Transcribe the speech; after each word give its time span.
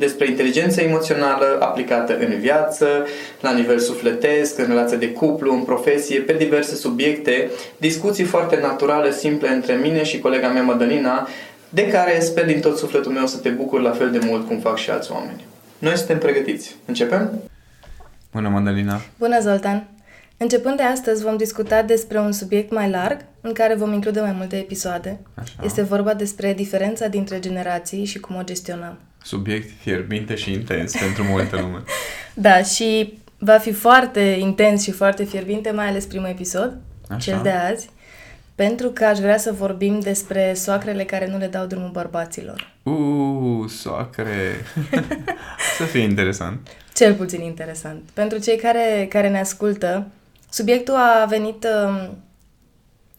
despre 0.00 0.28
inteligența 0.28 0.82
emoțională 0.82 1.58
aplicată 1.60 2.16
în 2.18 2.38
viață, 2.38 2.86
la 3.40 3.52
nivel 3.52 3.78
sufletesc, 3.78 4.58
în 4.58 4.66
relație 4.66 4.96
de 4.96 5.12
cuplu, 5.12 5.52
în 5.52 5.62
profesie, 5.62 6.20
pe 6.20 6.32
diverse 6.32 6.74
subiecte, 6.74 7.50
discuții 7.76 8.24
foarte 8.24 8.58
naturale, 8.60 9.12
simple 9.12 9.48
între 9.48 9.74
mine 9.74 10.02
și 10.04 10.18
colega 10.18 10.48
mea 10.48 10.62
Madalina, 10.62 11.28
de 11.68 11.88
care 11.88 12.20
sper 12.20 12.46
din 12.46 12.60
tot 12.60 12.78
sufletul 12.78 13.12
meu 13.12 13.26
să 13.26 13.38
te 13.38 13.48
bucur 13.48 13.80
la 13.80 13.90
fel 13.90 14.10
de 14.10 14.20
mult 14.22 14.46
cum 14.46 14.58
fac 14.58 14.76
și 14.76 14.90
alți 14.90 15.12
oameni. 15.12 15.44
Noi 15.78 15.96
suntem 15.96 16.18
pregătiți. 16.18 16.76
Începem? 16.84 17.30
Bună, 18.32 18.48
Madalina! 18.48 19.00
Bună, 19.18 19.40
Zoltan! 19.40 19.88
Începând 20.36 20.76
de 20.76 20.82
astăzi 20.82 21.22
vom 21.22 21.36
discuta 21.36 21.82
despre 21.82 22.18
un 22.18 22.32
subiect 22.32 22.72
mai 22.72 22.90
larg, 22.90 23.18
în 23.40 23.52
care 23.52 23.74
vom 23.74 23.92
include 23.92 24.20
mai 24.20 24.34
multe 24.36 24.56
episoade. 24.56 25.20
Așa. 25.34 25.52
Este 25.64 25.82
vorba 25.82 26.14
despre 26.14 26.52
diferența 26.52 27.06
dintre 27.06 27.38
generații 27.38 28.04
și 28.04 28.20
cum 28.20 28.36
o 28.36 28.42
gestionăm. 28.42 28.98
Subiect 29.22 29.70
fierbinte 29.80 30.34
și 30.34 30.52
intens 30.52 30.96
pentru 30.96 31.22
multă 31.22 31.56
lume. 31.60 31.82
da, 32.34 32.62
și 32.62 33.18
va 33.38 33.58
fi 33.58 33.72
foarte 33.72 34.20
intens 34.20 34.82
și 34.82 34.90
foarte 34.90 35.24
fierbinte, 35.24 35.70
mai 35.70 35.88
ales 35.88 36.04
primul 36.04 36.28
episod, 36.28 36.76
Așa. 37.08 37.18
cel 37.18 37.40
de 37.42 37.50
azi, 37.50 37.88
pentru 38.54 38.88
că 38.88 39.04
aș 39.04 39.18
vrea 39.18 39.38
să 39.38 39.52
vorbim 39.52 40.00
despre 40.00 40.54
soacrele 40.54 41.04
care 41.04 41.26
nu 41.26 41.38
le 41.38 41.46
dau 41.46 41.66
drumul 41.66 41.90
bărbaților. 41.90 42.72
Uuu, 42.82 43.68
soacre! 43.68 44.64
să 45.78 45.82
fie 45.82 46.00
interesant. 46.00 46.68
Cel 46.94 47.14
puțin 47.14 47.40
interesant. 47.42 48.02
Pentru 48.12 48.38
cei 48.38 48.56
care, 48.56 49.06
care 49.08 49.28
ne 49.28 49.40
ascultă, 49.40 50.06
subiectul 50.50 50.94
a 50.94 51.26
venit 51.28 51.66
um, 51.86 52.16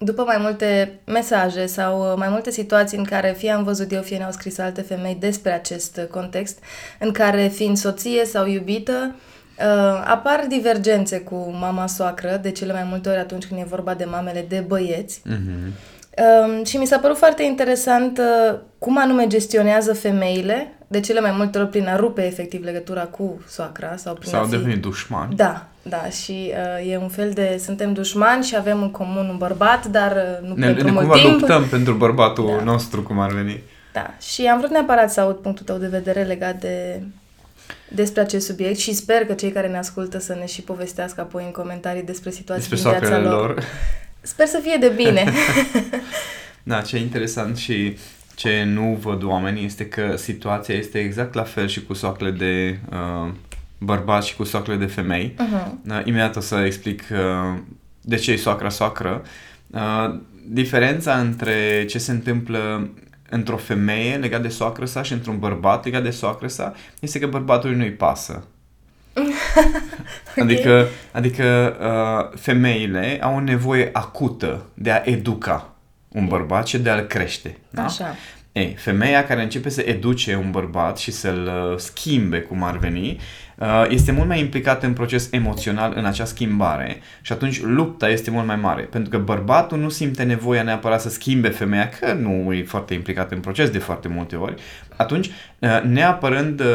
după 0.03 0.23
mai 0.23 0.38
multe 0.39 0.99
mesaje 1.05 1.66
sau 1.66 1.99
uh, 1.99 2.17
mai 2.17 2.30
multe 2.30 2.52
situații 2.52 2.97
în 2.97 3.03
care 3.03 3.35
fie 3.38 3.52
am 3.52 3.63
văzut 3.63 3.91
eu, 3.91 4.02
fie 4.02 4.17
ne-au 4.17 4.31
scris 4.31 4.58
alte 4.58 4.81
femei 4.81 5.17
despre 5.19 5.52
acest 5.52 5.99
context, 6.11 6.59
în 6.99 7.11
care 7.11 7.47
fiind 7.47 7.77
soție 7.77 8.25
sau 8.25 8.47
iubită, 8.47 9.16
uh, 9.16 10.03
apar 10.05 10.45
divergențe 10.47 11.20
cu 11.20 11.55
mama 11.59 11.87
soacră, 11.87 12.39
de 12.42 12.52
cele 12.52 12.73
mai 12.73 12.86
multe 12.89 13.09
ori 13.09 13.20
atunci 13.20 13.45
când 13.45 13.59
e 13.59 13.65
vorba 13.70 13.93
de 13.93 14.05
mamele 14.05 14.45
de 14.49 14.64
băieți. 14.67 15.21
Mm-hmm. 15.30 15.71
Uh, 16.17 16.65
și 16.65 16.77
mi 16.77 16.86
s-a 16.87 16.97
părut 16.97 17.17
foarte 17.17 17.43
interesant 17.43 18.17
uh, 18.17 18.58
cum 18.80 18.97
anume 18.97 19.27
gestionează 19.27 19.93
femeile, 19.93 20.73
de 20.91 20.99
cele 20.99 21.19
mai 21.19 21.31
multe 21.31 21.57
ori 21.57 21.69
prin 21.69 21.87
a 21.87 21.95
rupe 21.95 22.25
efectiv 22.25 22.63
legătura 22.63 23.02
cu 23.02 23.41
soacra 23.47 23.95
sau 23.97 24.13
prin 24.13 24.29
Sau 24.31 24.41
a 24.41 24.43
fi... 24.43 24.49
devenit 24.49 24.81
dușmani. 24.81 25.35
Da, 25.35 25.67
da, 25.81 26.09
și 26.09 26.53
uh, 26.83 26.91
e 26.91 26.97
un 26.97 27.09
fel 27.09 27.31
de, 27.31 27.59
suntem 27.63 27.93
dușmani 27.93 28.43
și 28.43 28.55
avem 28.55 28.81
în 28.81 28.91
comun 28.91 29.29
un 29.29 29.37
bărbat, 29.37 29.85
dar 29.85 30.11
uh, 30.41 30.47
nu 30.47 30.53
ne, 30.55 30.65
pentru 30.65 30.83
ne 30.85 30.91
mult 30.91 31.05
cumva 31.07 31.21
timp. 31.21 31.39
luptăm 31.39 31.67
pentru 31.67 31.93
bărbatul 31.93 32.53
Da. 32.57 32.63
nostru, 32.63 33.02
cum 33.03 33.19
ar 33.19 33.31
veni. 33.31 33.59
Da, 33.93 34.13
și 34.21 34.41
am 34.45 34.57
vrut 34.57 34.71
neapărat 34.71 35.11
să 35.11 35.21
aud 35.21 35.35
punctul 35.35 35.65
tău 35.65 35.77
de 35.77 35.87
vedere 35.87 36.23
legat 36.23 36.59
de 36.59 37.02
despre 37.87 38.21
acest 38.21 38.45
subiect 38.45 38.77
și 38.77 38.93
sper 38.93 39.25
că 39.25 39.33
cei 39.33 39.52
care 39.52 39.67
ne 39.67 39.77
ascultă 39.77 40.19
să 40.19 40.33
ne 40.39 40.45
și 40.45 40.61
povestească 40.61 41.21
apoi 41.21 41.43
în 41.45 41.52
comentarii 41.52 42.03
despre 42.03 42.29
situații 42.29 42.69
Despre 42.69 42.89
din 42.89 42.99
viața 42.99 43.05
soacrele 43.15 43.35
lor. 43.35 43.47
lor. 43.47 43.63
Sper 44.21 44.45
să 44.47 44.59
fie 44.63 44.77
de 44.79 44.89
bine. 44.95 45.23
Da, 46.63 46.81
ce 46.81 46.97
interesant 46.97 47.58
și 47.58 47.97
ce 48.41 48.63
nu 48.63 48.97
văd 49.02 49.23
oamenii 49.23 49.65
este 49.65 49.85
că 49.85 50.15
situația 50.15 50.75
este 50.75 50.99
exact 50.99 51.33
la 51.33 51.43
fel 51.43 51.67
și 51.67 51.83
cu 51.83 51.93
soacrele 51.93 52.31
de 52.31 52.79
uh, 52.91 53.31
bărbați 53.77 54.27
și 54.27 54.35
cu 54.35 54.43
soacrele 54.43 54.77
de 54.77 54.85
femei. 54.85 55.33
uh-huh. 55.33 55.89
Uh, 55.89 56.02
imediat 56.03 56.35
o 56.35 56.39
să 56.39 56.55
explic 56.55 57.03
uh, 57.11 57.59
de 58.02 58.15
ce 58.15 58.31
e 58.31 58.35
soacra-soacră. 58.35 59.21
Uh, 59.67 60.19
diferența 60.47 61.19
între 61.19 61.85
ce 61.89 61.97
se 61.97 62.11
întâmplă 62.11 62.89
într-o 63.29 63.57
femeie 63.57 64.15
legat 64.15 64.41
de 64.41 64.47
soacră 64.47 64.85
sa 64.85 65.03
și 65.03 65.13
într-un 65.13 65.39
bărbat 65.39 65.85
legat 65.85 66.03
de 66.03 66.09
soacră 66.09 66.47
sa 66.47 66.73
este 66.99 67.19
că 67.19 67.27
bărbatului 67.27 67.75
nu-i 67.75 67.91
pasă. 67.91 68.43
Adică, 70.41 70.87
adică 71.11 71.77
uh, 71.81 72.39
femeile 72.39 73.19
au 73.21 73.35
o 73.35 73.39
nevoie 73.39 73.89
acută 73.93 74.65
de 74.73 74.91
a 74.91 75.02
educa 75.05 75.71
un 76.11 76.27
bărbat 76.27 76.67
și 76.67 76.77
de 76.77 76.89
a-l 76.89 77.02
crește. 77.02 77.58
Da? 77.70 77.83
Așa. 77.83 78.16
Ei, 78.52 78.76
femeia 78.77 79.26
care 79.26 79.42
începe 79.42 79.70
să 79.70 79.83
educe 79.86 80.36
un 80.36 80.52
bărbat 80.52 80.98
și 80.98 81.11
să-l 81.11 81.70
uh, 81.72 81.77
schimbe 81.77 82.39
cum 82.39 82.64
ar 82.64 82.77
veni, 82.77 83.20
uh, 83.58 83.86
este 83.89 84.11
mult 84.11 84.27
mai 84.27 84.39
implicată 84.39 84.86
în 84.86 84.94
proces 84.94 85.27
emoțional 85.32 85.94
în 85.95 86.05
acea 86.05 86.26
schimbare 86.26 87.00
și 87.21 87.32
atunci 87.32 87.61
lupta 87.61 88.10
este 88.10 88.32
mult 88.32 88.45
mai 88.45 88.55
mare. 88.55 88.82
Pentru 88.82 89.10
că 89.10 89.17
bărbatul 89.17 89.80
nu 89.80 89.89
simte 89.89 90.23
nevoia 90.23 90.64
neapărat 90.64 91.02
să 91.02 91.10
schimbe 91.10 91.50
femeia, 91.50 91.89
că 91.89 92.14
nu 92.14 92.54
e 92.54 92.64
foarte 92.64 92.94
implicat 92.94 93.32
în 93.32 93.39
proces 93.39 93.70
de 93.70 93.80
foarte 93.80 94.08
multe 94.08 94.36
ori. 94.36 94.55
Atunci, 94.95 95.30
uh, 95.60 95.82
neapărând 95.83 96.60
uh, 96.60 96.66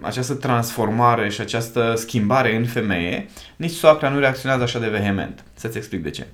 această 0.00 0.34
transformare 0.34 1.28
și 1.28 1.40
această 1.40 1.92
schimbare 1.96 2.56
în 2.56 2.64
femeie, 2.64 3.26
nici 3.56 3.70
soacra 3.70 4.08
nu 4.08 4.18
reacționează 4.18 4.62
așa 4.62 4.78
de 4.78 4.88
vehement. 4.88 5.44
Să-ți 5.54 5.76
explic 5.76 6.02
de 6.02 6.10
ce. 6.10 6.26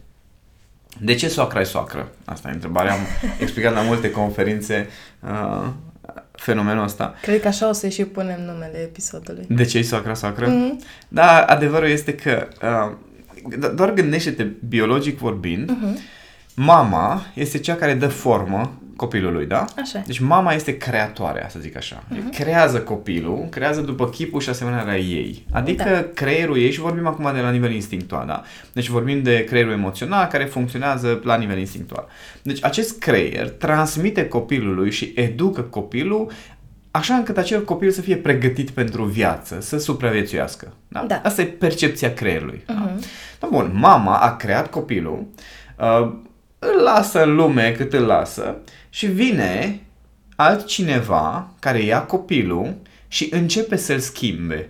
De 1.00 1.14
ce 1.14 1.28
soacra 1.28 1.60
e 1.60 1.64
soacră? 1.64 2.08
Asta 2.24 2.48
e 2.48 2.52
întrebarea. 2.52 2.92
Am 2.92 2.98
explicat 3.40 3.72
la 3.74 3.80
multe 3.80 4.10
conferințe 4.10 4.88
uh, 5.20 5.66
fenomenul 6.32 6.84
ăsta. 6.84 7.14
Cred 7.22 7.40
că 7.40 7.48
așa 7.48 7.68
o 7.68 7.72
să 7.72 7.88
și 7.88 8.04
punem 8.04 8.40
numele 8.44 8.78
episodului. 8.78 9.44
De 9.48 9.64
ce 9.64 9.78
e 9.78 9.82
soacra 9.82 10.14
soacră? 10.14 10.46
Mhm. 10.48 10.80
Da, 11.08 11.40
adevărul 11.44 11.88
este 11.88 12.14
că 12.14 12.48
uh, 12.62 12.96
do- 13.56 13.74
doar 13.74 13.92
gândește-te 13.92 14.46
biologic 14.68 15.18
vorbind, 15.18 15.70
Mhm. 15.70 15.98
mama 16.54 17.22
este 17.34 17.58
cea 17.58 17.74
care 17.74 17.94
dă 17.94 18.08
formă 18.08 18.78
copilului, 18.96 19.46
da? 19.46 19.64
Așa. 19.80 20.02
Deci 20.06 20.18
mama 20.18 20.52
este 20.52 20.76
creatoarea, 20.76 21.48
să 21.48 21.58
zic 21.60 21.76
așa. 21.76 22.04
Uh-huh. 22.12 22.36
Creează 22.38 22.80
copilul, 22.80 23.46
creează 23.50 23.80
după 23.80 24.08
chipul 24.08 24.40
și 24.40 24.48
asemănarea 24.48 24.98
ei. 24.98 25.46
Adică 25.52 25.84
Da. 25.84 26.06
creierul 26.14 26.58
ei, 26.58 26.70
și 26.72 26.80
vorbim 26.80 27.06
acum 27.06 27.30
de 27.34 27.40
la 27.40 27.50
nivel 27.50 27.72
instinctual, 27.72 28.26
da? 28.26 28.42
Deci 28.72 28.88
vorbim 28.88 29.22
de 29.22 29.44
creierul 29.44 29.72
emoțional 29.72 30.26
care 30.26 30.44
funcționează 30.44 31.20
la 31.24 31.36
nivel 31.36 31.58
instinctual. 31.58 32.06
Deci 32.42 32.64
acest 32.64 32.98
creier 32.98 33.48
transmite 33.50 34.28
copilului 34.28 34.90
și 34.90 35.12
educă 35.14 35.60
copilul 35.60 36.30
așa 36.90 37.14
încât 37.14 37.36
acel 37.36 37.64
copil 37.64 37.90
să 37.90 38.00
fie 38.00 38.16
pregătit 38.16 38.70
pentru 38.70 39.04
viață, 39.04 39.60
să 39.60 39.78
supraviețuiască. 39.78 40.72
Da? 40.88 41.04
Da. 41.08 41.20
Asta 41.24 41.42
e 41.42 41.44
percepția 41.44 42.12
creierului. 42.14 42.62
Da? 42.66 42.72
Mhm. 42.72 43.04
Da, 43.40 43.48
bun, 43.50 43.70
mama 43.74 44.16
a 44.18 44.36
creat 44.36 44.70
copilul, 44.70 45.26
uh, 45.78 46.12
îl 46.72 46.82
lasă 46.82 47.22
în 47.22 47.34
lume 47.34 47.72
cât 47.72 47.92
îl 47.92 48.04
lasă 48.04 48.56
și 48.90 49.06
vine 49.06 49.80
altcineva 50.36 51.50
care 51.60 51.78
ia 51.78 52.02
copilul 52.02 52.74
și 53.08 53.28
începe 53.30 53.76
să-l 53.76 53.98
schimbe. 53.98 54.68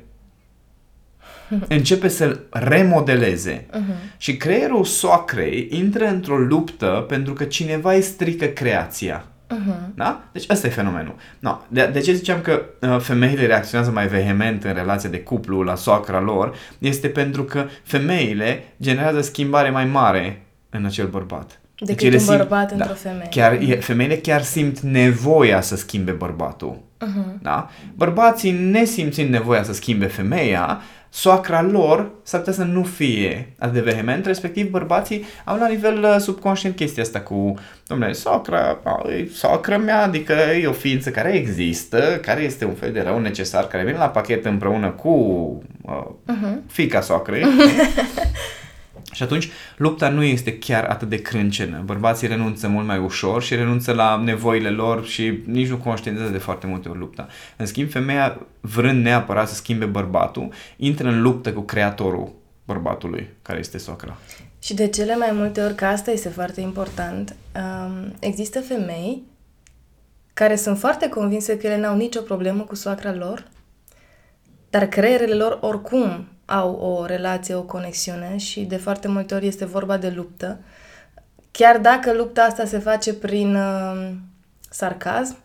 Începe 1.69 2.09
să-l 2.09 2.41
remodeleze. 2.51 3.67
Mhm. 3.73 3.93
Și 4.17 4.37
creierul 4.37 4.85
soacrei 4.85 5.69
intră 5.71 6.07
într-o 6.07 6.39
luptă 6.39 7.05
pentru 7.09 7.33
că 7.33 7.45
cineva 7.45 7.93
îi 7.93 8.03
strică 8.03 8.47
creația. 8.47 9.25
Mhm. 9.49 9.93
Da? 9.95 10.25
Deci 10.33 10.47
ăsta 10.49 10.67
e 10.67 10.71
fenomenul. 10.71 11.15
No, 11.39 11.61
de, 11.69 11.91
de 11.93 12.01
ce 12.01 12.13
ziceam 12.13 12.41
că 12.41 12.63
uh, 12.81 12.99
femeile 13.01 13.47
reacționează 13.47 13.93
mai 13.93 14.07
vehement 14.07 14.65
în 14.65 14.73
relația 14.73 15.11
de 15.11 15.21
cuplu 15.21 15.63
la 15.63 15.75
soacra 15.75 16.21
lor? 16.21 16.57
Este 16.79 17.09
pentru 17.09 17.45
că 17.45 17.67
femeile 17.83 18.65
generează 18.81 19.21
schimbare 19.21 19.71
mai 19.71 19.85
mare 19.85 20.43
în 20.71 20.85
acel 20.85 21.07
bărbat. 21.07 21.61
Decât 21.79 22.03
ele 22.03 22.17
un 22.19 22.25
bărbat 22.27 22.71
într-o 22.71 22.95
femeie. 22.95 23.29
Chiar, 23.31 23.53
e, 23.53 23.77
femeile 23.77 24.17
chiar 24.17 24.43
simt 24.43 24.81
nevoia 24.81 25.61
să 25.61 25.77
schimbe 25.77 26.13
bărbatul. 26.13 26.83
Mhm. 27.01 27.39
Da? 27.43 27.71
Bărbații, 27.95 28.51
nesimțind 28.51 29.31
nevoia 29.31 29.63
să 29.63 29.73
schimbe 29.73 30.07
femeia, 30.07 30.81
soacra 31.09 31.63
lor 31.63 32.11
s-ar 32.23 32.41
putea 32.41 32.55
să 32.55 32.65
nu 32.65 32.83
fie 32.83 33.53
atât 33.59 33.75
de 33.75 33.81
vehement, 33.81 34.27
respectiv 34.27 34.71
bărbații 34.71 35.25
au 35.45 35.59
la 35.59 35.69
nivel 35.69 36.03
uh, 36.03 36.17
subconștient 36.19 36.77
chestia 36.77 37.03
asta 37.03 37.21
cu, 37.21 37.55
domnule, 37.87 38.13
soacra, 38.13 38.79
a, 38.85 39.03
e 39.09 39.29
soacra 39.33 39.79
mea, 39.79 40.03
adică 40.03 40.33
e 40.61 40.67
o 40.67 40.73
ființă 40.73 41.11
care 41.11 41.33
există, 41.33 42.19
care 42.23 42.43
este 42.43 42.65
un 42.65 42.75
fel 42.75 42.93
de 42.93 43.01
rău 43.01 43.19
necesar, 43.19 43.65
care 43.65 43.85
vine 43.85 43.97
la 43.97 44.09
pachet 44.09 44.45
împreună 44.45 44.91
cu 44.91 45.09
uh, 45.83 46.05
uh-huh. 46.33 46.57
fica 46.67 47.01
soacrei. 47.01 47.45
Și 49.15 49.23
atunci 49.23 49.49
lupta 49.77 50.09
nu 50.09 50.23
este 50.23 50.59
chiar 50.59 50.85
atât 50.85 51.09
de 51.09 51.23
crâncenă. 51.23 51.83
Bărbații 51.85 52.29
renunță 52.29 52.69
mult 52.69 52.87
mai 52.87 52.99
ușor 52.99 53.43
și 53.43 53.55
renunță 53.55 53.93
la 53.93 54.17
nevoile 54.25 54.71
lor 54.71 55.07
și 55.07 55.43
nici 55.47 55.69
nu 55.69 55.77
conștientizează 55.77 56.33
de 56.37 56.43
foarte 56.43 56.67
multe 56.67 56.89
ori 56.89 56.99
lupta. 56.99 57.29
În 57.57 57.67
schimb, 57.67 57.91
femeia, 57.91 58.41
vrând 58.61 59.03
neapărat 59.03 59.49
să 59.49 59.55
schimbe 59.55 59.85
bărbatul, 59.85 60.49
intră 60.77 61.09
în 61.09 61.23
luptă 61.23 61.53
cu 61.53 61.61
creatorul 61.61 62.33
bărbatului, 62.65 63.29
care 63.43 63.59
este 63.59 63.79
socra. 63.79 64.17
Și 64.63 64.75
de 64.75 64.89
cele 64.89 65.17
mai 65.17 65.31
multe 65.33 65.61
ori, 65.61 65.75
că 65.75 65.85
asta 65.85 66.11
este 66.11 66.29
foarte 66.29 66.61
important, 66.61 67.37
um, 67.57 68.15
există 68.19 68.61
femei 68.61 69.23
care 70.35 70.57
sunt 70.57 70.79
foarte 70.79 71.09
convinse 71.09 71.57
că 71.57 71.67
ele 71.67 71.79
n-au 71.79 71.97
nicio 71.97 72.21
problemă 72.21 72.63
cu 72.63 72.75
soacra 72.75 73.15
lor, 73.15 73.49
dar 74.71 74.87
creierele 74.87 75.35
lor 75.35 75.59
oricum 75.61 76.29
au 76.45 76.73
o 76.75 77.07
relație, 77.07 77.55
o 77.55 77.63
conexiune 77.63 78.37
și 78.37 78.61
de 78.61 78.77
foarte 78.77 79.09
multe 79.09 79.35
ori 79.35 79.47
este 79.47 79.65
vorba 79.65 79.97
de 79.97 80.13
luptă. 80.17 80.59
Chiar 81.51 81.79
dacă 81.79 82.13
lupta 82.13 82.43
asta 82.43 82.65
se 82.65 82.79
face 82.79 83.15
prin 83.15 83.55
uh, 83.55 84.11
sarcasm, 84.71 85.37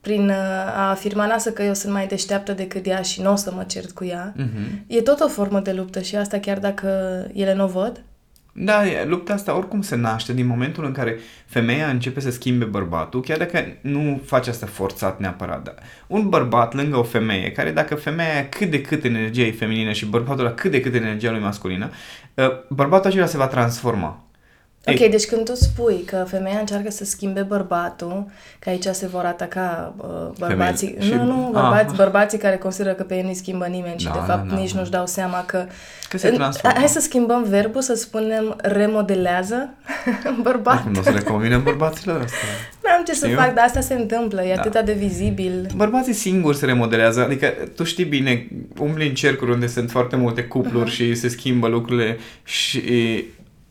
prin 0.00 0.28
uh, 0.28 0.36
a 0.74 0.90
afirma, 0.90 1.26
lasă 1.26 1.52
că 1.52 1.62
eu 1.62 1.74
sunt 1.74 1.92
mai 1.92 2.06
deșteaptă 2.06 2.52
decât 2.52 2.86
ea 2.86 3.02
și 3.02 3.22
nu 3.22 3.32
o 3.32 3.36
să 3.36 3.52
mă 3.52 3.64
cert 3.64 3.90
cu 3.90 4.04
ea, 4.04 4.34
uh-huh. 4.36 4.86
e 4.86 5.00
tot 5.00 5.20
o 5.20 5.28
formă 5.28 5.60
de 5.60 5.72
luptă 5.72 6.00
și 6.00 6.16
asta 6.16 6.38
chiar 6.38 6.58
dacă 6.58 6.88
ele 7.32 7.54
nu 7.54 7.64
o 7.64 7.66
văd. 7.66 8.02
Da, 8.58 8.82
lupta 9.04 9.32
asta 9.32 9.56
oricum 9.56 9.82
se 9.82 9.96
naște 9.96 10.32
din 10.32 10.46
momentul 10.46 10.84
în 10.84 10.92
care 10.92 11.18
femeia 11.46 11.88
începe 11.88 12.20
să 12.20 12.30
schimbe 12.30 12.64
bărbatul, 12.64 13.20
chiar 13.20 13.38
dacă 13.38 13.64
nu 13.80 14.20
face 14.24 14.50
asta 14.50 14.66
forțat 14.66 15.20
neapărat. 15.20 15.62
Dar 15.62 15.74
un 16.06 16.28
bărbat 16.28 16.74
lângă 16.74 16.96
o 16.96 17.02
femeie, 17.02 17.52
care 17.52 17.70
dacă 17.70 17.94
femeia 17.94 18.48
cât 18.48 18.70
de 18.70 18.80
cât 18.80 19.04
energia 19.04 19.42
e 19.42 19.52
feminină 19.52 19.92
și 19.92 20.06
bărbatul 20.06 20.48
cât 20.48 20.70
de 20.70 20.80
cât 20.80 20.94
energia 20.94 21.30
lui 21.30 21.40
masculină, 21.40 21.90
ă, 22.38 22.64
bărbatul 22.68 23.10
acela 23.10 23.26
se 23.26 23.36
va 23.36 23.46
transforma. 23.46 24.25
Ok, 24.88 24.98
Ei. 24.98 25.08
deci 25.08 25.24
când 25.24 25.44
tu 25.44 25.54
spui 25.54 26.02
că 26.06 26.24
femeia 26.28 26.58
încearcă 26.58 26.90
să 26.90 27.04
schimbe 27.04 27.40
bărbatul, 27.40 28.26
că 28.58 28.68
aici 28.68 28.84
se 28.84 29.06
vor 29.06 29.24
ataca 29.24 29.94
uh, 29.96 30.06
bărbații, 30.38 30.96
Femei. 30.98 31.16
nu, 31.16 31.24
nu, 31.24 31.50
bărbați, 31.52 31.90
ah. 31.90 31.96
bărbații 31.96 32.38
care 32.38 32.56
consideră 32.56 32.94
că 32.94 33.02
pe 33.02 33.14
ei 33.14 33.22
nu-i 33.22 33.34
schimbă 33.34 33.66
nimeni 33.66 33.98
și 33.98 34.06
da, 34.06 34.12
de 34.12 34.18
fapt 34.18 34.48
da, 34.48 34.54
da, 34.54 34.60
nici 34.60 34.72
da. 34.72 34.78
nu-și 34.78 34.90
dau 34.90 35.06
seama 35.06 35.44
că... 35.46 35.66
Că 36.08 36.18
se 36.18 36.30
transformă. 36.30 36.78
Hai 36.78 36.88
să 36.88 37.00
schimbăm 37.00 37.44
verbul, 37.48 37.80
să 37.80 37.94
spunem 37.94 38.56
remodelează 38.58 39.74
bărbatul. 40.42 40.90
Nu 40.90 41.00
o 41.00 41.02
să 41.02 41.10
le 41.10 41.20
convine 41.20 41.56
bărbaților 41.56 42.20
asta. 42.20 42.36
Nu 42.82 42.90
am 42.90 43.04
ce 43.04 43.12
Știu? 43.12 43.28
să 43.28 43.34
fac, 43.34 43.54
dar 43.54 43.64
asta 43.64 43.80
se 43.80 43.94
întâmplă, 43.94 44.42
e 44.42 44.54
da. 44.54 44.60
atât 44.60 44.84
de 44.84 44.92
vizibil. 44.92 45.66
Bărbații 45.76 46.12
singuri 46.12 46.56
se 46.56 46.66
remodelează, 46.66 47.24
adică 47.24 47.54
tu 47.74 47.84
știi 47.84 48.04
bine, 48.04 48.48
umbli 48.78 49.08
în 49.08 49.14
cercuri 49.14 49.50
unde 49.50 49.66
sunt 49.66 49.90
foarte 49.90 50.16
multe 50.16 50.44
cupluri 50.44 50.90
uh-huh. 50.90 50.94
și 50.94 51.14
se 51.14 51.28
schimbă 51.28 51.68
lucrurile 51.68 52.18
și 52.44 52.80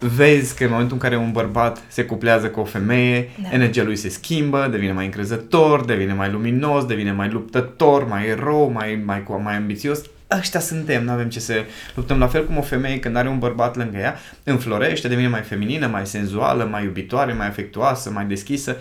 vezi 0.08 0.56
că 0.56 0.64
în 0.64 0.70
momentul 0.70 0.94
în 0.94 1.02
care 1.02 1.18
un 1.18 1.32
bărbat 1.32 1.82
se 1.88 2.06
cuplează 2.06 2.50
cu 2.50 2.60
o 2.60 2.64
femeie, 2.64 3.30
da. 3.42 3.50
energia 3.52 3.84
lui 3.84 3.96
se 3.96 4.10
schimbă, 4.10 4.68
devine 4.72 4.92
mai 4.92 5.06
încrezător, 5.06 5.86
devine 5.86 6.14
mai 6.14 6.32
luminos, 6.32 6.86
devine 6.86 7.12
mai 7.12 7.30
luptător, 7.30 8.08
mai 8.08 8.28
erou, 8.28 8.72
mai, 8.72 9.02
mai, 9.06 9.24
mai 9.44 9.56
ambițios. 9.56 10.02
Ăștia 10.38 10.60
suntem, 10.60 11.04
nu 11.04 11.12
avem 11.12 11.30
ce 11.30 11.40
să 11.40 11.54
luptăm. 11.96 12.20
La 12.20 12.28
fel 12.28 12.46
cum 12.46 12.58
o 12.58 12.62
femeie 12.62 13.00
când 13.00 13.16
are 13.16 13.28
un 13.28 13.40
bărbat 13.40 13.76
lângă 13.76 13.98
ea, 13.98 14.16
înflorește, 14.44 15.08
devine 15.08 15.28
mai 15.28 15.42
feminină, 15.42 15.88
mai 15.88 16.08
senzuală, 16.08 16.64
mai 16.64 16.84
iubitoare, 16.84 17.34
mai 17.34 17.48
afectuoasă, 17.48 18.12
mai 18.12 18.26
deschisă. 18.26 18.78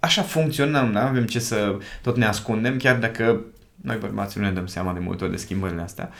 Așa 0.00 0.22
funcționăm, 0.22 0.90
nu 0.90 0.98
avem 0.98 1.24
ce 1.24 1.38
să 1.38 1.76
tot 2.02 2.16
ne 2.16 2.24
ascundem, 2.24 2.76
chiar 2.76 2.96
dacă 2.96 3.40
noi 3.82 3.96
bărbații 3.96 4.40
nu 4.40 4.46
ne 4.46 4.52
dăm 4.52 4.66
seama 4.66 4.92
de 4.92 4.98
multe 4.98 5.24
ori 5.24 5.32
de 5.32 5.38
schimbările 5.38 5.82
astea. 5.82 6.10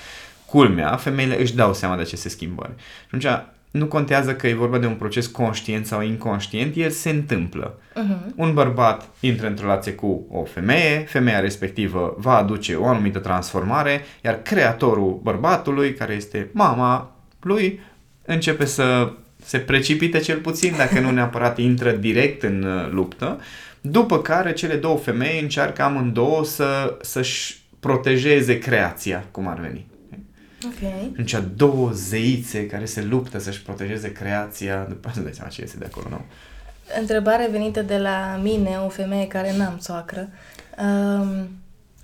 Culmea, 0.46 0.96
femeile 0.96 1.40
își 1.40 1.54
dau 1.54 1.75
seama 1.75 1.96
de 1.96 2.02
aceste 2.02 2.28
schimbări. 2.28 2.72
Și 2.76 3.04
atunci 3.06 3.26
nu 3.73 3.87
contează 3.87 4.35
că 4.35 4.47
e 4.47 4.55
vorba 4.55 4.79
de 4.79 4.87
un 4.87 4.95
proces 4.95 5.27
conștient 5.27 5.87
sau 5.87 6.03
inconștient, 6.03 6.77
el 6.77 6.91
se 6.91 7.11
întâmplă. 7.11 7.75
Uh-huh. 7.75 8.35
Un 8.35 8.55
bărbat 8.55 9.09
intră 9.21 9.47
într-o 9.47 9.67
relație 9.67 9.93
cu 9.93 10.27
o 10.31 10.45
femeie, 10.45 11.05
femeia 11.09 11.41
respectivă 11.41 12.15
va 12.19 12.37
aduce 12.37 12.75
o 12.75 12.87
anumită 12.87 13.19
transformare, 13.19 14.05
iar 14.25 14.43
creatorul 14.43 15.21
bărbatului, 15.23 15.95
care 15.95 16.15
este 16.15 16.49
mama 16.53 17.17
lui, 17.41 17.81
începe 18.25 18.65
să 18.65 19.13
se 19.45 19.59
precipite 19.59 20.19
cel 20.19 20.39
puțin, 20.39 20.75
dacă 20.77 21.01
nu 21.01 21.11
neapărat 21.11 21.59
intră 21.59 21.91
direct 21.91 22.43
în 22.43 22.63
uh, 22.63 22.91
luptă, 22.91 23.41
după 23.81 24.19
care 24.19 24.53
cele 24.53 24.75
două 24.75 24.97
femei 24.97 25.41
încearcă 25.41 25.83
amândouă 25.83 26.45
să, 26.45 26.97
să-și 27.01 27.61
protejeze 27.81 28.59
creația, 28.59 29.25
cum 29.31 29.47
ar 29.47 29.61
veni. 29.61 29.87
Okay. 30.67 31.12
În 31.17 31.25
cea 31.25 31.41
două 31.41 31.91
zeițe 31.91 32.67
care 32.67 32.85
se 32.85 33.03
luptă 33.03 33.38
să-și 33.38 33.62
protejeze 33.62 34.12
creația. 34.12 34.85
După 34.88 35.11
să 35.14 35.20
dai 35.20 35.32
seama 35.35 35.50
ce 35.50 35.62
este 35.62 35.76
de 35.76 35.85
acolo, 35.85 36.06
nu? 36.09 36.25
Întrebare 37.00 37.49
venită 37.50 37.82
de 37.82 37.99
la 37.99 38.41
mine, 38.43 38.76
o 38.85 38.88
femeie 38.88 39.26
care 39.26 39.56
n-am 39.56 39.79
soacră. 39.81 40.29
Um, 40.79 41.49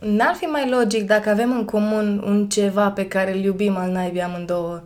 n-ar 0.01 0.35
fi 0.35 0.45
mai 0.45 0.71
logic 0.71 1.07
dacă 1.07 1.29
avem 1.29 1.53
în 1.53 1.65
comun 1.65 2.23
un 2.25 2.49
ceva 2.49 2.91
pe 2.91 3.09
care 3.09 3.37
îl 3.37 3.45
iubim 3.45 3.77
al 3.77 3.91
naibii 3.91 4.23
amândouă 4.23 4.83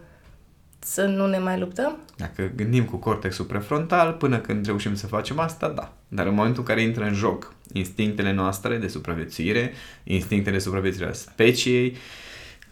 să 0.79 1.05
nu 1.05 1.27
ne 1.27 1.39
mai 1.39 1.59
luptăm? 1.59 1.99
Dacă 2.17 2.51
gândim 2.57 2.85
cu 2.85 2.97
cortexul 2.97 3.45
prefrontal, 3.45 4.13
până 4.13 4.39
când 4.39 4.67
reușim 4.67 4.95
să 4.95 5.07
facem 5.07 5.39
asta, 5.39 5.69
da. 5.69 5.93
Dar 6.09 6.27
în 6.27 6.35
momentul 6.35 6.61
în 6.61 6.67
care 6.67 6.83
intră 6.83 7.05
în 7.05 7.15
joc 7.15 7.55
instinctele 7.73 8.33
noastre 8.33 8.77
de 8.77 8.89
supraviețuire, 8.89 9.73
instinctele 10.05 10.57
de 10.57 10.63
supraviețuire 10.63 11.11
a 11.11 11.13
speciei, 11.13 11.97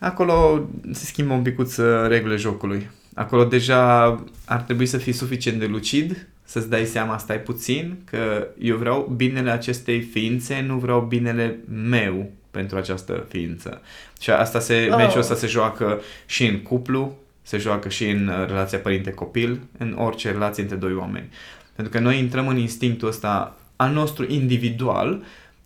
acolo 0.00 0.68
se 0.90 1.04
schimbă 1.04 1.32
un 1.32 1.42
picuț 1.42 1.76
regulile 2.06 2.36
jocului. 2.36 2.90
Acolo 3.14 3.44
deja 3.44 4.04
ar 4.44 4.60
trebui 4.60 4.86
să 4.86 4.96
fii 4.96 5.12
suficient 5.12 5.58
de 5.58 5.66
lucid, 5.66 6.26
să-ți 6.44 6.68
dai 6.68 6.84
seama, 6.84 7.18
stai 7.18 7.40
puțin, 7.40 7.96
că 8.04 8.46
eu 8.58 8.76
vreau 8.76 9.12
binele 9.16 9.50
acestei 9.50 10.00
ființe, 10.00 10.64
nu 10.66 10.78
vreau 10.78 11.00
binele 11.00 11.58
meu 11.72 12.30
pentru 12.50 12.76
această 12.76 13.26
ființă. 13.28 13.80
Și 14.20 14.30
asta 14.30 14.58
se, 14.58 14.88
oh. 14.90 14.96
meciul 14.96 15.20
ăsta 15.20 15.34
se 15.34 15.46
joacă 15.46 16.00
și 16.26 16.46
în 16.46 16.58
cuplu, 16.60 17.18
se 17.42 17.58
joacă 17.58 17.88
și 17.88 18.08
în 18.08 18.28
uh, 18.28 18.46
relația 18.46 18.78
părinte-copil, 18.78 19.60
în 19.78 19.94
orice 19.98 20.30
relație 20.30 20.62
între 20.62 20.78
doi 20.78 20.94
oameni. 20.94 21.28
Pentru 21.74 21.92
că 21.92 22.00
noi 22.00 22.18
intrăm 22.18 22.48
în 22.48 22.56
instinctul 22.56 23.08
ăsta 23.08 23.56
al 23.76 23.92
nostru 23.92 24.26
individual, 24.28 25.22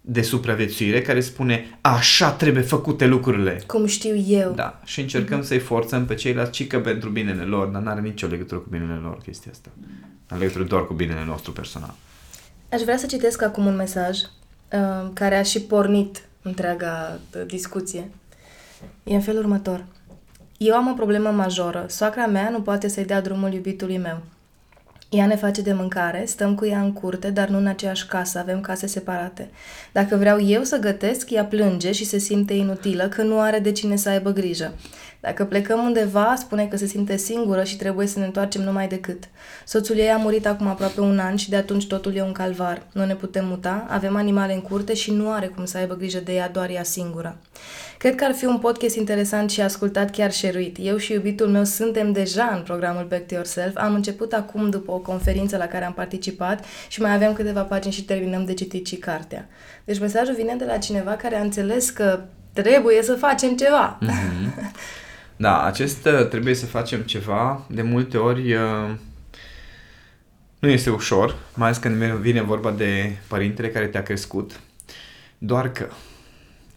de 0.07 0.23
supraviețuire 0.23 1.03
care 1.03 1.21
spune 1.21 1.79
așa 1.81 2.33
trebuie 2.33 2.63
făcute 2.63 3.07
lucrurile. 3.07 3.63
Cum 3.67 3.87
știu 3.87 4.17
eu. 4.17 4.53
Da. 4.53 4.81
Și 4.85 5.01
încercăm 5.01 5.41
mm-hmm. 5.41 5.47
să-i 5.47 5.59
forțăm 5.59 6.07
pe 6.07 6.15
ceilalți 6.15 6.51
cică 6.51 6.81
pentru 6.81 7.09
binele 7.09 7.43
lor, 7.43 7.67
dar 7.67 7.83
n-are 7.83 8.01
nicio 8.01 8.27
legătură 8.27 8.61
cu 8.61 8.69
binele 8.71 9.01
lor 9.03 9.19
chestia 9.23 9.51
asta. 9.51 9.69
Are 10.29 10.41
legătură 10.41 10.65
doar 10.65 10.87
cu 10.87 10.95
binele 10.95 11.25
nostru 11.27 11.53
personal. 11.53 11.95
Aș 12.73 12.81
vrea 12.81 12.97
să 12.97 13.07
citesc 13.07 13.43
acum 13.43 13.67
un 13.67 13.77
mesaj 13.77 14.19
uh, 14.19 15.11
care 15.13 15.37
a 15.37 15.43
și 15.43 15.61
pornit 15.61 16.29
întreaga 16.43 17.19
uh, 17.35 17.43
discuție. 17.47 18.11
E 19.05 19.15
în 19.15 19.21
felul 19.21 19.41
următor. 19.41 19.85
Eu 20.57 20.75
am 20.75 20.89
o 20.89 20.95
problemă 20.95 21.31
majoră. 21.31 21.87
Soacra 21.89 22.27
mea 22.27 22.51
nu 22.51 22.61
poate 22.61 22.89
să-i 22.89 23.05
dea 23.05 23.21
drumul 23.21 23.53
iubitului 23.53 23.99
meu. 23.99 24.23
Ea 25.15 25.27
ne 25.27 25.37
face 25.37 25.63
de 25.63 25.73
mâncare, 25.73 26.25
stăm 26.27 26.55
cu 26.55 26.67
ea 26.67 26.81
în 26.81 26.93
curte, 26.93 27.31
dar 27.31 27.49
nu 27.49 27.57
în 27.59 27.67
aceeași 27.67 28.07
casă, 28.07 28.39
avem 28.39 28.61
case 28.61 28.87
separate. 28.87 29.51
Dacă 29.93 30.17
vreau 30.17 30.41
eu 30.41 30.63
să 30.63 30.79
gătesc, 30.79 31.31
ea 31.31 31.45
plânge 31.45 31.93
și 31.93 32.05
se 32.05 32.19
simte 32.19 32.53
inutilă 32.53 33.09
că 33.09 33.23
nu 33.23 33.41
are 33.41 33.59
de 33.59 33.73
cine 33.73 33.97
să 33.97 34.09
aibă 34.09 34.31
grijă. 34.31 34.75
Dacă 35.25 35.45
plecăm 35.45 35.85
undeva, 35.85 36.35
spune 36.39 36.67
că 36.67 36.77
se 36.77 36.87
simte 36.87 37.17
singură 37.17 37.65
și 37.65 37.77
trebuie 37.77 38.07
să 38.07 38.19
ne 38.19 38.25
întoarcem 38.25 38.63
numai 38.63 38.89
decât. 38.89 39.25
Soțul 39.65 39.97
ei 39.97 40.11
a 40.11 40.17
murit 40.17 40.47
acum 40.47 40.67
aproape 40.67 41.01
un 41.01 41.19
an 41.19 41.37
și 41.37 41.51
de 41.51 41.57
atunci 41.57 41.87
totul 41.87 42.17
e 42.17 42.23
un 42.23 42.33
calvar. 42.33 42.83
Nu 42.93 43.05
ne 43.05 43.15
putem 43.15 43.47
muta, 43.47 43.87
avem 43.89 44.17
animale 44.17 44.55
în 44.55 44.61
curte 44.61 44.95
și 44.95 45.11
nu 45.11 45.31
are 45.31 45.47
cum 45.47 45.65
să 45.65 45.79
aibă 45.79 45.95
grijă 45.95 46.19
de 46.19 46.35
ea 46.35 46.49
doar 46.49 46.71
ea 46.71 46.83
singură. 46.83 47.37
Cred 47.99 48.15
că 48.15 48.25
ar 48.25 48.33
fi 48.33 48.45
un 48.45 48.59
podcast 48.59 48.97
interesant 48.97 49.51
și 49.51 49.61
ascultat 49.61 50.11
chiar 50.11 50.33
șeruit. 50.33 50.77
Eu 50.81 50.97
și 50.97 51.13
iubitul 51.13 51.47
meu 51.47 51.65
suntem 51.65 52.13
deja 52.13 52.53
în 52.57 52.63
programul 52.63 53.07
Back 53.09 53.27
to 53.27 53.35
Yourself. 53.35 53.77
Am 53.77 53.95
început 53.95 54.33
acum 54.33 54.71
după 54.71 54.93
o 54.93 54.99
conferință 54.99 55.57
la 55.57 55.67
care 55.67 55.85
am 55.85 55.93
participat 55.93 56.65
și 56.89 57.01
mai 57.01 57.15
avem 57.15 57.33
câteva 57.33 57.63
pagini 57.63 57.93
și 57.93 58.05
terminăm 58.05 58.45
de 58.45 58.55
citit 58.55 58.87
și 58.87 58.97
cartea. 58.97 59.49
Deci 59.85 59.99
mesajul 59.99 60.35
vine 60.35 60.55
de 60.59 60.65
la 60.65 60.79
cineva 60.79 61.11
care 61.11 61.37
a 61.37 61.43
înțeles 61.43 61.91
că 61.91 62.21
trebuie 62.53 63.03
să 63.03 63.15
facem 63.15 63.57
ceva. 63.57 63.99
Mm-hmm. 64.03 64.73
Da, 65.45 65.63
acest 65.65 66.07
uh, 66.07 66.29
trebuie 66.29 66.55
să 66.55 66.67
facem 66.67 67.01
ceva, 67.01 67.67
de 67.71 67.83
multe 67.83 68.17
ori 68.17 68.55
uh, 68.55 68.91
nu 70.59 70.69
este 70.69 70.91
ușor, 70.91 71.37
mai 71.55 71.67
ales 71.67 71.79
când 71.79 72.03
vine 72.03 72.43
vorba 72.43 72.71
de 72.71 73.17
părintele 73.29 73.71
care 73.71 73.87
te-a 73.87 74.03
crescut, 74.03 74.61
doar 75.39 75.73
că 75.73 75.89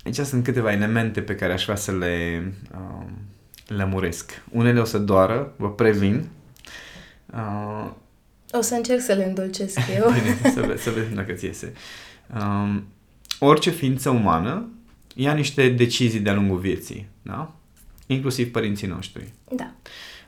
aici 0.03 0.15
sunt 0.15 0.43
câteva 0.43 0.71
elemente 0.71 1.21
pe 1.21 1.35
care 1.35 1.53
aș 1.53 1.63
vrea 1.63 1.75
să 1.75 1.91
le 1.91 2.43
uh, 2.71 3.05
lămuresc. 3.67 4.41
Unele 4.51 4.79
o 4.79 4.85
să 4.85 4.97
doară, 4.97 5.53
vă 5.57 5.71
previn. 5.71 6.27
Uh, 7.33 7.89
o 8.51 8.61
să 8.61 8.73
încerc 8.73 9.01
să 9.01 9.13
le 9.13 9.23
îndulcesc 9.23 9.79
eu. 9.97 10.11
Bine, 10.11 10.51
să, 10.53 10.61
ve- 10.61 10.77
să 10.77 10.89
vedem 10.89 11.13
dacă 11.13 11.31
ți 11.31 11.45
iese. 11.45 11.73
Um, 12.39 12.87
orice 13.39 13.69
ființă 13.69 14.09
umană 14.09 14.69
ia 15.15 15.33
niște 15.33 15.69
decizii 15.69 16.19
de-a 16.19 16.33
lungul 16.33 16.57
vieții, 16.57 17.07
da? 17.21 17.56
Inclusiv 18.07 18.51
părinții 18.51 18.87
noștri. 18.87 19.33
Da. 19.55 19.71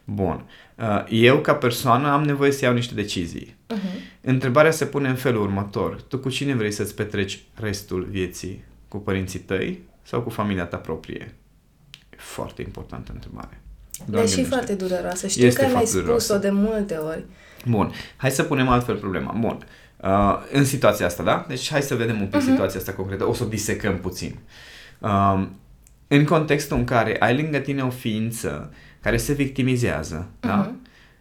Bun. 0.04 0.46
Uh, 0.76 1.06
eu, 1.10 1.40
ca 1.40 1.54
persoană, 1.56 2.12
am 2.12 2.24
nevoie 2.24 2.52
să 2.52 2.66
iau 2.66 2.74
niște 2.74 2.94
decizii. 2.94 3.56
Uh-huh. 3.74 4.22
Întrebarea 4.22 4.72
se 4.72 4.86
pune 4.86 5.10
în 5.10 5.16
felul 5.16 5.42
următor. 5.42 6.02
Tu 6.02 6.18
cu 6.18 6.30
cine 6.30 6.54
vrei 6.54 6.72
să-ți 6.72 6.96
petreci 6.96 7.44
restul 7.54 8.04
vieții? 8.04 8.64
Cu 8.88 8.98
părinții 8.98 9.40
tăi 9.40 9.80
sau 10.04 10.22
cu 10.22 10.30
familia 10.30 10.66
ta 10.66 10.78
proprie? 10.78 11.36
E 12.10 12.16
foarte 12.18 12.62
importantă 12.62 13.12
întrebare. 13.14 13.62
Doar 14.06 14.24
Deși 14.24 14.36
gândește. 14.36 14.56
foarte 14.56 14.86
dureroasă. 14.86 15.28
Știu 15.28 15.46
Este 15.46 15.60
că 15.60 15.66
mi-ai 15.66 15.76
foarte 15.76 15.92
dureroasă. 15.98 16.26
spus-o 16.26 16.42
de 16.42 16.50
multe 16.50 16.96
ori. 16.96 17.26
Bun, 17.66 17.92
hai 18.16 18.32
să 18.32 18.44
punem 18.44 18.68
altfel 18.68 18.96
problema. 18.96 19.36
Bun, 19.40 19.66
uh, 19.98 20.36
în 20.52 20.66
situația 20.66 21.06
asta, 21.06 21.24
da? 21.24 21.46
Deci 21.48 21.70
hai 21.72 21.82
să 21.82 21.96
vedem 21.96 22.22
un 22.22 22.28
pic 22.28 22.40
uh-huh. 22.40 22.44
situația 22.44 22.80
asta 22.80 22.94
concretă. 22.94 23.28
O 23.28 23.34
să 23.34 23.44
o 23.44 23.48
disecăm 23.48 24.00
puțin. 24.00 24.40
Uh, 25.00 25.48
în 26.12 26.24
contextul 26.24 26.78
în 26.78 26.84
care 26.84 27.16
ai 27.20 27.36
lângă 27.36 27.58
tine 27.58 27.82
o 27.82 27.90
ființă 27.90 28.74
care 29.02 29.18
se 29.18 29.34
victimizează, 29.34 30.28
uh-huh. 30.28 30.48
da? 30.48 30.72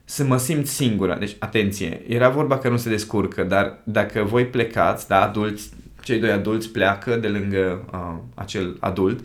Să 0.04 0.24
mă 0.24 0.36
simt 0.36 0.66
singură. 0.66 1.16
Deci, 1.18 1.36
atenție, 1.38 2.02
era 2.08 2.28
vorba 2.28 2.58
că 2.58 2.68
nu 2.68 2.76
se 2.76 2.88
descurcă, 2.88 3.42
dar 3.42 3.78
dacă 3.84 4.22
voi 4.22 4.46
plecați, 4.46 5.08
da, 5.08 5.22
adulți, 5.22 5.70
cei 6.02 6.18
doi 6.18 6.30
adulți 6.30 6.68
pleacă 6.68 7.16
de 7.16 7.28
lângă 7.28 7.88
uh, 7.92 8.22
acel 8.34 8.76
adult 8.80 9.24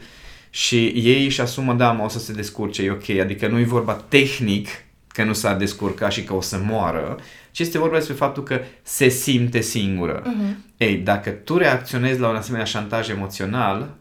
și 0.49 0.85
ei 0.85 1.25
își 1.25 1.41
asumă, 1.41 1.73
da, 1.73 1.91
mă, 1.91 2.03
o 2.03 2.07
să 2.07 2.19
se 2.19 2.33
descurce, 2.33 2.83
e 2.83 2.91
ok, 2.91 3.09
adică 3.09 3.47
nu 3.47 3.59
e 3.59 3.63
vorba 3.63 3.93
tehnic 3.93 4.67
că 5.07 5.23
nu 5.23 5.33
s-ar 5.33 5.55
descurca 5.55 6.09
și 6.09 6.23
că 6.23 6.33
o 6.33 6.41
să 6.41 6.59
moară, 6.65 7.17
ci 7.51 7.59
este 7.59 7.77
vorba 7.77 7.95
despre 7.95 8.13
faptul 8.13 8.43
că 8.43 8.59
se 8.81 9.07
simte 9.07 9.61
singură. 9.61 10.21
Uh-huh. 10.21 10.55
Ei, 10.77 10.95
dacă 10.95 11.29
tu 11.29 11.57
reacționezi 11.57 12.19
la 12.19 12.29
un 12.29 12.35
asemenea 12.35 12.65
șantaj 12.65 13.09
emoțional, 13.09 13.95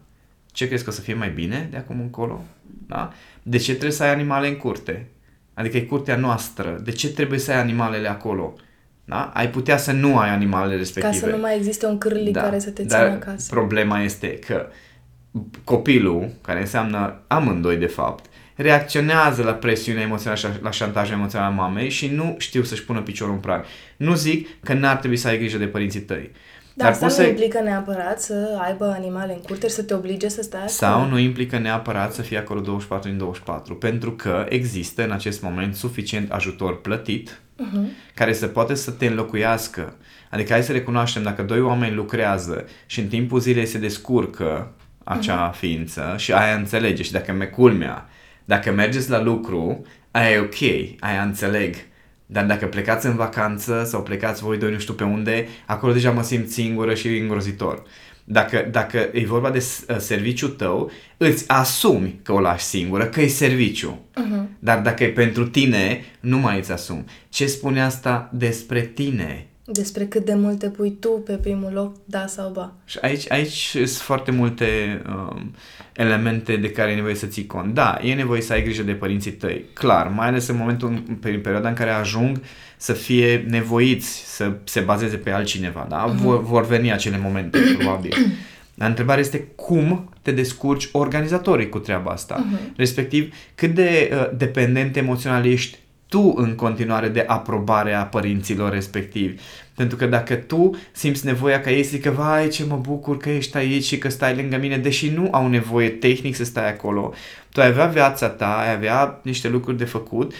ce 0.53 0.67
crezi 0.67 0.83
că 0.83 0.89
o 0.89 0.93
să 0.93 1.01
fie 1.01 1.13
mai 1.13 1.29
bine 1.29 1.67
de 1.71 1.77
acum 1.77 1.99
încolo? 1.99 2.43
Da? 2.87 3.13
De 3.43 3.57
ce 3.57 3.71
trebuie 3.71 3.91
să 3.91 4.03
ai 4.03 4.09
animale 4.09 4.47
în 4.47 4.57
curte? 4.57 5.07
Adică 5.53 5.77
e 5.77 5.81
curtea 5.81 6.15
noastră. 6.15 6.79
De 6.83 6.91
ce 6.91 7.09
trebuie 7.09 7.39
să 7.39 7.51
ai 7.51 7.59
animalele 7.59 8.09
acolo? 8.09 8.53
Da? 9.05 9.31
Ai 9.33 9.49
putea 9.49 9.77
să 9.77 9.91
nu 9.91 10.17
ai 10.17 10.29
animalele 10.29 10.75
respective. 10.75 11.19
Ca 11.19 11.25
să 11.27 11.35
nu 11.35 11.41
mai 11.41 11.57
existe 11.57 11.85
un 11.85 11.97
cârlic 11.97 12.35
care 12.35 12.59
să 12.59 12.69
te 12.69 12.85
țină 12.85 12.97
Dar 12.97 13.09
acasă. 13.09 13.47
problema 13.49 14.01
este 14.01 14.39
că 14.39 14.67
copilul, 15.63 16.29
care 16.41 16.59
înseamnă 16.59 17.21
amândoi 17.27 17.77
de 17.77 17.85
fapt, 17.85 18.25
reacționează 18.55 19.43
la 19.43 19.53
presiunea 19.53 20.03
emoțională 20.03 20.39
și 20.39 20.47
la 20.61 20.71
șantajul 20.71 21.13
emoțional 21.15 21.47
al 21.47 21.53
mamei 21.53 21.89
și 21.89 22.07
nu 22.07 22.35
știu 22.37 22.63
să-și 22.63 22.85
pună 22.85 23.01
piciorul 23.01 23.33
în 23.33 23.39
prag. 23.39 23.65
Nu 23.97 24.15
zic 24.15 24.47
că 24.63 24.73
n-ar 24.73 24.95
trebui 24.95 25.17
să 25.17 25.27
ai 25.27 25.37
grijă 25.37 25.57
de 25.57 25.65
părinții 25.65 26.01
tăi. 26.01 26.31
Dar 26.75 26.89
asta 26.91 27.05
nu 27.05 27.11
poți 27.11 27.21
să- 27.23 27.27
implică 27.27 27.59
neapărat 27.61 28.21
să 28.21 28.59
aibă 28.61 28.85
animale 28.97 29.33
în 29.33 29.39
curte 29.39 29.67
și 29.67 29.73
să 29.73 29.83
te 29.83 29.93
oblige 29.93 30.27
să 30.29 30.41
stai 30.41 30.61
Sau 30.69 30.93
acolo. 30.93 31.09
nu 31.09 31.17
implică 31.19 31.57
neapărat 31.57 32.13
să 32.13 32.21
fie 32.21 32.37
acolo 32.37 32.59
24 32.59 33.09
din 33.09 33.17
24, 33.17 33.75
pentru 33.75 34.11
că 34.11 34.45
există 34.49 35.03
în 35.03 35.11
acest 35.11 35.41
moment 35.41 35.75
suficient 35.75 36.31
ajutor 36.31 36.81
plătit 36.81 37.37
Uh-huh. 37.59 38.13
care 38.13 38.33
să 38.33 38.47
poate 38.47 38.73
să 38.73 38.91
te 38.91 39.05
înlocuiască. 39.05 39.95
Adică 40.29 40.51
hai 40.53 40.63
să 40.63 40.71
recunoaștem, 40.71 41.23
dacă 41.23 41.41
doi 41.41 41.61
oameni 41.61 41.95
lucrează 41.95 42.65
și 42.85 42.99
în 42.99 43.07
timpul 43.07 43.39
zilei 43.39 43.65
se 43.65 43.77
descurcă 43.77 44.71
acea 45.03 45.45
Mhm. 45.47 45.57
ființă 45.57 46.13
și 46.17 46.33
aia 46.33 46.55
înțelege 46.55 47.03
și 47.03 47.11
dacă 47.11 47.31
me 47.31 47.45
culmea, 47.45 48.09
dacă 48.45 48.71
mergeți 48.71 49.09
la 49.09 49.21
lucru, 49.21 49.81
aia 50.11 50.29
e 50.31 50.39
ok, 50.39 50.61
aia 50.99 51.21
înțeleg. 51.21 51.75
Dar 52.33 52.45
dacă 52.45 52.65
plecați 52.65 53.05
în 53.05 53.15
vacanță 53.15 53.83
sau 53.85 54.03
plecați 54.03 54.41
voi 54.41 54.57
doi 54.57 54.71
nu 54.71 54.79
știu 54.79 54.93
pe 54.93 55.03
unde, 55.03 55.47
acolo 55.65 55.93
deja 55.93 56.11
mă 56.11 56.23
simt 56.23 56.49
singură 56.49 56.93
și 56.93 57.07
îngrozitor. 57.17 57.83
Dacă, 58.23 58.67
dacă 58.71 59.09
e 59.11 59.25
vorba 59.25 59.49
de 59.49 59.59
s- 59.59 59.85
serviciul 59.97 60.49
tău, 60.49 60.91
îți 61.17 61.49
asumi 61.49 62.19
că 62.23 62.33
o 62.33 62.39
lași 62.39 62.63
singură, 62.63 63.05
că 63.05 63.21
e 63.21 63.27
serviciu. 63.27 63.99
Uh-huh. 64.11 64.43
Dar 64.59 64.79
dacă 64.81 65.03
e 65.03 65.07
pentru 65.07 65.47
tine, 65.47 66.01
nu 66.19 66.37
mai 66.37 66.57
îți 66.57 66.71
asumi. 66.71 67.03
Ce 67.29 67.45
spune 67.45 67.81
asta 67.81 68.29
despre 68.33 68.81
tine? 68.81 69.47
Despre 69.65 70.05
cât 70.05 70.25
de 70.25 70.33
mult 70.33 70.59
te 70.59 70.69
pui 70.69 70.91
tu 70.99 71.09
pe 71.09 71.33
primul 71.33 71.71
loc, 71.73 71.95
da 72.05 72.27
sau 72.27 72.49
ba. 72.51 72.73
Și 72.85 72.97
aici, 73.01 73.31
aici 73.31 73.69
sunt 73.71 73.89
foarte 73.89 74.31
multe 74.31 75.01
um, 75.07 75.55
elemente 75.93 76.55
de 76.55 76.71
care 76.71 76.91
e 76.91 76.95
nevoie 76.95 77.15
să 77.15 77.25
ții 77.25 77.45
cont. 77.45 77.73
Da, 77.73 77.97
e 78.01 78.13
nevoie 78.13 78.41
să 78.41 78.53
ai 78.53 78.63
grijă 78.63 78.83
de 78.83 78.91
părinții 78.91 79.31
tăi, 79.31 79.65
clar, 79.73 80.07
mai 80.07 80.27
ales 80.27 80.47
în 80.47 80.57
momentul, 80.57 80.87
în 80.87 81.15
pe- 81.15 81.29
în 81.29 81.39
perioada 81.39 81.67
în 81.67 81.73
care 81.75 81.89
ajung 81.89 82.41
să 82.77 82.93
fie 82.93 83.45
nevoiți 83.47 84.35
să 84.35 84.51
se 84.63 84.79
bazeze 84.79 85.15
pe 85.17 85.31
altcineva, 85.31 85.85
da? 85.89 86.05
Vor, 86.05 86.43
vor 86.43 86.65
veni 86.65 86.91
acele 86.91 87.17
momente, 87.17 87.59
probabil. 87.77 88.13
Dar 88.73 88.89
întrebarea 88.89 89.21
este 89.21 89.47
cum 89.55 90.13
te 90.21 90.31
descurci 90.31 90.89
organizatorii 90.91 91.69
cu 91.69 91.79
treaba 91.79 92.11
asta. 92.11 92.45
Respectiv, 92.75 93.33
cât 93.55 93.73
de 93.73 94.11
uh, 94.13 94.37
dependent 94.37 94.95
emoțional 94.97 95.45
ești 95.45 95.77
tu 96.13 96.33
în 96.35 96.55
continuare 96.55 97.07
de 97.07 97.23
aprobarea 97.27 98.05
părinților 98.05 98.71
respectivi. 98.71 99.41
Pentru 99.75 99.97
că 99.97 100.05
dacă 100.05 100.35
tu 100.35 100.75
simți 100.91 101.25
nevoia 101.25 101.61
ca 101.61 101.71
ei 101.71 101.83
să 101.83 101.89
zică, 101.89 102.09
vai 102.09 102.47
ce 102.47 102.65
mă 102.65 102.75
bucur 102.75 103.17
că 103.17 103.29
ești 103.29 103.57
aici 103.57 103.83
și 103.83 103.97
că 103.97 104.09
stai 104.09 104.35
lângă 104.35 104.57
mine, 104.57 104.77
deși 104.77 105.09
nu 105.09 105.27
au 105.31 105.47
nevoie 105.47 105.89
tehnic 105.89 106.35
să 106.35 106.43
stai 106.43 106.69
acolo, 106.69 107.13
tu 107.51 107.61
ai 107.61 107.67
avea 107.67 107.85
viața 107.85 108.29
ta, 108.29 108.57
ai 108.57 108.73
avea 108.73 109.19
niște 109.23 109.49
lucruri 109.49 109.77
de 109.77 109.85
făcut, 109.85 110.33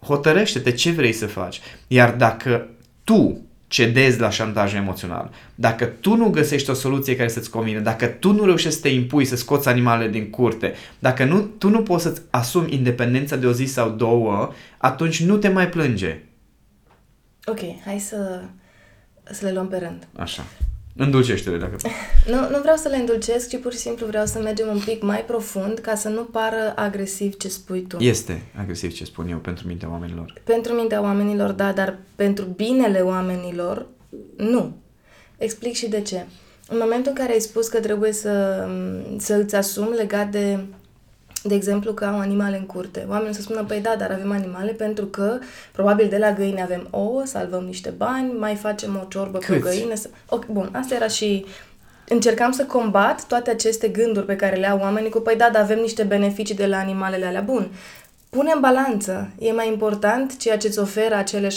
hotărăște-te 0.00 0.72
ce 0.72 0.90
vrei 0.90 1.12
să 1.12 1.26
faci. 1.26 1.60
Iar 1.86 2.14
dacă 2.14 2.68
tu 3.04 3.47
cedezi 3.68 4.20
la 4.20 4.30
șantajul 4.30 4.78
emoțional, 4.78 5.30
dacă 5.54 5.84
tu 5.84 6.16
nu 6.16 6.28
găsești 6.30 6.70
o 6.70 6.74
soluție 6.74 7.16
care 7.16 7.28
să-ți 7.28 7.50
convine, 7.50 7.80
dacă 7.80 8.06
tu 8.06 8.32
nu 8.32 8.44
reușești 8.44 8.74
să 8.74 8.82
te 8.82 8.88
impui, 8.88 9.24
să 9.24 9.36
scoți 9.36 9.68
animalele 9.68 10.10
din 10.10 10.30
curte, 10.30 10.74
dacă 10.98 11.24
nu, 11.24 11.40
tu 11.40 11.68
nu 11.68 11.82
poți 11.82 12.02
să-ți 12.02 12.22
asumi 12.30 12.74
independența 12.74 13.36
de 13.36 13.46
o 13.46 13.52
zi 13.52 13.64
sau 13.64 13.90
două, 13.90 14.52
atunci 14.78 15.22
nu 15.22 15.36
te 15.36 15.48
mai 15.48 15.68
plânge. 15.68 16.22
Ok, 17.46 17.58
hai 17.84 17.98
să, 17.98 18.42
să 19.24 19.46
le 19.46 19.52
luăm 19.52 19.68
pe 19.68 19.76
rând. 19.76 20.08
Așa. 20.16 20.42
Îndulcește-le 21.00 21.56
dacă 21.56 21.76
Nu, 22.26 22.50
nu 22.50 22.60
vreau 22.60 22.76
să 22.76 22.88
le 22.88 22.96
îndulcesc, 22.96 23.48
ci 23.48 23.58
pur 23.58 23.72
și 23.72 23.78
simplu 23.78 24.06
vreau 24.06 24.26
să 24.26 24.38
mergem 24.38 24.68
un 24.68 24.80
pic 24.84 25.02
mai 25.02 25.24
profund 25.26 25.78
ca 25.78 25.94
să 25.94 26.08
nu 26.08 26.24
pară 26.24 26.72
agresiv 26.76 27.36
ce 27.36 27.48
spui 27.48 27.80
tu. 27.80 27.96
Este 28.00 28.42
agresiv 28.56 28.92
ce 28.92 29.04
spun 29.04 29.28
eu 29.28 29.38
pentru 29.38 29.66
mintea 29.66 29.90
oamenilor. 29.90 30.32
Pentru 30.44 30.72
mintea 30.72 31.00
oamenilor, 31.00 31.50
da, 31.50 31.72
dar 31.72 31.98
pentru 32.14 32.44
binele 32.44 33.00
oamenilor, 33.00 33.86
nu. 34.36 34.76
Explic 35.36 35.74
și 35.74 35.88
de 35.88 36.00
ce. 36.00 36.24
În 36.68 36.78
momentul 36.80 37.12
în 37.14 37.16
care 37.16 37.32
ai 37.32 37.40
spus 37.40 37.68
că 37.68 37.80
trebuie 37.80 38.12
să, 38.12 38.66
să 39.18 39.34
îți 39.34 39.54
asumi 39.54 39.96
legat 39.96 40.30
de, 40.30 40.58
de 41.42 41.54
exemplu, 41.54 41.92
că 41.92 42.04
au 42.04 42.18
animale 42.18 42.56
în 42.58 42.66
curte, 42.66 43.04
oamenii 43.08 43.30
o 43.30 43.34
să 43.34 43.40
spună, 43.40 43.64
păi 43.64 43.80
da, 43.80 43.94
dar 43.98 44.10
avem 44.10 44.32
animale 44.32 44.70
pentru 44.72 45.04
că 45.04 45.38
probabil 45.72 46.06
de 46.08 46.16
la 46.18 46.32
găini 46.32 46.62
avem 46.62 46.86
ouă, 46.90 47.22
salvăm 47.24 47.64
niște 47.64 47.92
bani, 47.96 48.32
mai 48.38 48.54
facem 48.54 49.00
o 49.02 49.06
ciorbă 49.08 49.38
cu 49.38 49.44
o 49.48 49.54
Câți? 49.54 49.60
găină. 49.62 49.94
Să... 49.94 50.08
Ok, 50.28 50.46
bun, 50.46 50.68
asta 50.72 50.94
era 50.94 51.06
și... 51.06 51.44
Încercam 52.10 52.52
să 52.52 52.64
combat 52.64 53.24
toate 53.26 53.50
aceste 53.50 53.88
gânduri 53.88 54.26
pe 54.26 54.36
care 54.36 54.56
le 54.56 54.68
au 54.70 54.78
oamenii 54.78 55.10
cu, 55.10 55.20
păi 55.20 55.36
da, 55.36 55.48
dar 55.52 55.62
avem 55.62 55.78
niște 55.78 56.02
beneficii 56.02 56.54
de 56.54 56.66
la 56.66 56.76
animalele 56.78 57.26
alea. 57.26 57.40
Bun, 57.40 57.68
Pune 58.30 58.50
în 58.54 58.60
balanță. 58.60 59.30
E 59.38 59.52
mai 59.52 59.68
important 59.68 60.36
ceea 60.36 60.56
ce 60.56 60.66
îți 60.66 60.78
oferă 60.78 61.14
acele 61.14 61.48
6-7 61.48 61.50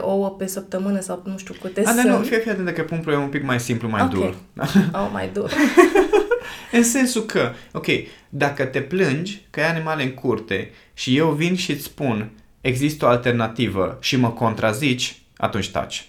ouă 0.00 0.30
pe 0.30 0.46
săptămână 0.46 1.00
sau 1.00 1.22
nu 1.24 1.36
știu 1.38 1.54
câte 1.62 1.80
A, 1.80 1.84
dar 1.84 1.94
sunt. 1.94 2.06
nu, 2.08 2.22
fie, 2.24 2.38
fie 2.38 2.50
atent 2.50 2.66
dacă 2.66 2.82
pun 2.82 2.98
problema 2.98 3.22
un 3.22 3.28
pic 3.28 3.44
mai 3.44 3.60
simplu, 3.60 3.88
mai 3.88 4.02
Ok. 4.02 4.08
dur. 4.10 4.34
Oh, 4.92 5.08
mai 5.12 5.30
dur. 5.32 5.52
În 6.72 6.82
sensul 6.82 7.22
că, 7.22 7.52
ok, 7.72 7.86
dacă 8.28 8.64
te 8.64 8.80
plângi 8.80 9.40
că 9.50 9.60
ai 9.60 9.68
animale 9.68 10.02
în 10.02 10.14
curte 10.14 10.70
și 10.94 11.16
eu 11.16 11.30
vin 11.30 11.56
și 11.56 11.70
îți 11.70 11.82
spun 11.82 12.30
există 12.60 13.04
o 13.04 13.08
alternativă 13.08 13.98
și 14.00 14.16
mă 14.16 14.30
contrazici, 14.30 15.18
atunci 15.36 15.70
taci. 15.70 16.08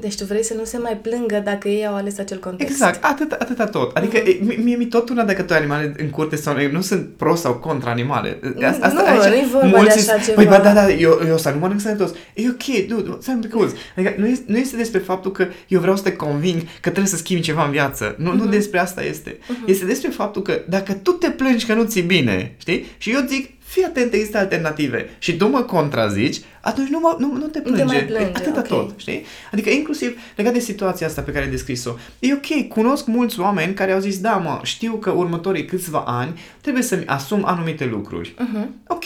Deci 0.00 0.16
tu 0.16 0.24
vrei 0.24 0.44
să 0.44 0.54
nu 0.54 0.64
se 0.64 0.78
mai 0.78 0.96
plângă 0.96 1.42
dacă 1.44 1.68
ei 1.68 1.86
au 1.86 1.94
ales 1.94 2.18
acel 2.18 2.38
context. 2.38 2.72
Exact, 2.72 3.04
atât, 3.04 3.32
atâta 3.32 3.66
tot. 3.66 3.96
Adică 3.96 4.16
e, 4.16 4.38
mie, 4.40 4.56
mie 4.56 4.76
mi 4.76 4.86
tot 4.86 5.08
una 5.08 5.24
dacă 5.24 5.42
tu 5.42 5.52
ai 5.52 5.58
animale 5.58 5.94
în 5.98 6.10
curte 6.10 6.36
sau 6.36 6.54
nu, 6.54 6.70
nu 6.72 6.80
sunt 6.80 7.08
pro 7.16 7.34
sau 7.34 7.54
contra 7.54 7.90
animale. 7.90 8.40
Asta, 8.62 8.88
Nu, 8.88 9.28
nu-i 9.28 9.48
vorba 9.52 9.68
de 9.68 9.76
mulți 9.76 9.98
așa 9.98 10.16
zic, 10.16 10.24
ceva. 10.24 10.34
Păi, 10.34 10.46
ba, 10.46 10.58
da, 10.58 10.72
da, 10.72 10.90
eu, 10.90 11.20
eu 11.26 11.38
să 11.38 11.50
nu 11.50 11.58
mănânc 11.58 11.80
sănătos. 11.80 12.10
E 12.34 12.48
ok, 12.48 12.86
du, 12.86 13.18
stai 13.20 13.34
un 13.34 13.40
pic 13.40 13.54
auzi. 13.54 13.74
Adică 13.96 14.14
nu 14.18 14.26
este, 14.26 14.44
nu 14.46 14.56
este 14.56 14.76
despre 14.76 14.98
faptul 14.98 15.32
că 15.32 15.46
eu 15.68 15.80
vreau 15.80 15.96
să 15.96 16.02
te 16.02 16.12
conving 16.12 16.60
că 16.60 16.90
trebuie 16.90 17.06
să 17.06 17.16
schimbi 17.16 17.42
ceva 17.42 17.64
în 17.64 17.70
viață. 17.70 18.14
Nu, 18.18 18.34
nu 18.34 18.46
despre 18.46 18.78
asta 18.78 19.02
este. 19.04 19.38
Este 19.66 19.84
despre 19.84 20.10
faptul 20.10 20.42
că 20.42 20.60
dacă 20.68 20.92
tu 20.92 21.10
te 21.10 21.30
plângi 21.30 21.66
că 21.66 21.74
nu 21.74 21.84
ți 21.84 22.00
bine, 22.00 22.54
știi? 22.58 22.86
Și 22.98 23.10
eu 23.10 23.20
zic, 23.28 23.50
fii 23.68 23.84
atent, 23.84 24.12
există 24.12 24.38
alternative 24.38 25.10
și 25.18 25.36
tu 25.36 25.48
mă 25.48 25.62
contrazici, 25.62 26.40
atunci 26.60 26.88
nu, 26.88 26.98
mă, 26.98 27.16
nu, 27.18 27.32
nu 27.32 27.46
te 27.46 27.60
plânge. 27.60 27.82
Nu 27.82 27.88
te 27.88 27.94
mai 27.94 28.04
plânge, 28.04 28.32
Atâta 28.34 28.58
ok. 28.58 28.66
tot, 28.66 28.92
știi? 28.96 29.24
Adică 29.52 29.70
inclusiv 29.70 30.18
legat 30.36 30.52
de 30.52 30.58
situația 30.58 31.06
asta 31.06 31.22
pe 31.22 31.30
care 31.30 31.44
ai 31.44 31.50
descris-o. 31.50 31.94
E 32.18 32.32
ok, 32.32 32.68
cunosc 32.68 33.06
mulți 33.06 33.40
oameni 33.40 33.74
care 33.74 33.92
au 33.92 34.00
zis, 34.00 34.20
da 34.20 34.36
mă, 34.36 34.60
știu 34.62 34.94
că 34.94 35.10
următorii 35.10 35.64
câțiva 35.64 36.04
ani 36.06 36.40
trebuie 36.60 36.82
să-mi 36.82 37.06
asum 37.06 37.44
anumite 37.44 37.84
lucruri. 37.84 38.34
Uh-huh. 38.34 38.66
Ok, 38.86 39.04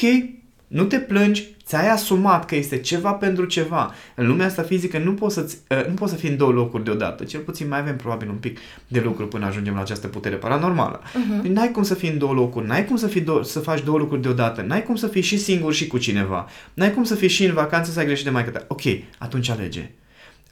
nu 0.67 0.85
te 0.85 0.99
plângi, 0.99 1.52
ți-ai 1.65 1.89
asumat 1.89 2.45
că 2.45 2.57
este 2.57 2.79
ceva 2.79 3.13
pentru 3.13 3.45
ceva. 3.45 3.95
În 4.15 4.27
lumea 4.27 4.47
asta 4.47 4.63
fizică 4.63 4.99
nu 4.99 5.15
poți, 5.15 5.35
să 5.35 5.47
nu 5.89 5.95
poți 5.95 6.13
să 6.13 6.19
fii 6.19 6.29
în 6.29 6.37
două 6.37 6.53
locuri 6.53 6.85
deodată. 6.85 7.25
Cel 7.25 7.41
puțin 7.41 7.69
mai 7.69 7.79
avem 7.79 7.97
probabil 7.97 8.29
un 8.29 8.37
pic 8.37 8.59
de 8.89 9.01
lucru 9.01 9.29
până 9.29 9.47
ajungem 9.47 9.75
la 9.75 9.81
această 9.81 10.07
putere 10.07 10.37
paranormală. 10.37 11.01
Uh-huh. 11.03 11.43
N-ai 11.49 11.71
cum 11.71 11.83
să 11.83 11.95
fii 11.95 12.09
în 12.09 12.19
două 12.19 12.33
locuri, 12.33 12.67
n-ai 12.67 12.85
cum 12.85 12.97
să, 12.97 13.07
fii 13.07 13.23
do- 13.23 13.43
să 13.43 13.59
faci 13.59 13.83
două 13.83 13.99
lucruri 13.99 14.23
deodată, 14.23 14.63
n-ai 14.63 14.83
cum 14.83 14.95
să 14.95 15.07
fii 15.07 15.23
și 15.23 15.39
singur 15.39 15.73
și 15.73 15.87
cu 15.87 15.99
cineva, 15.99 16.49
n-ai 16.75 16.93
cum 16.93 17.05
să 17.05 17.15
fii 17.15 17.29
și 17.29 17.45
în 17.45 17.55
vacanță 17.55 17.91
să 17.91 17.99
ai 17.99 18.05
greșit 18.05 18.25
de 18.25 18.31
mai 18.31 18.45
ta. 18.45 18.65
Ok, 18.69 18.83
atunci 19.19 19.49
alege. 19.49 19.91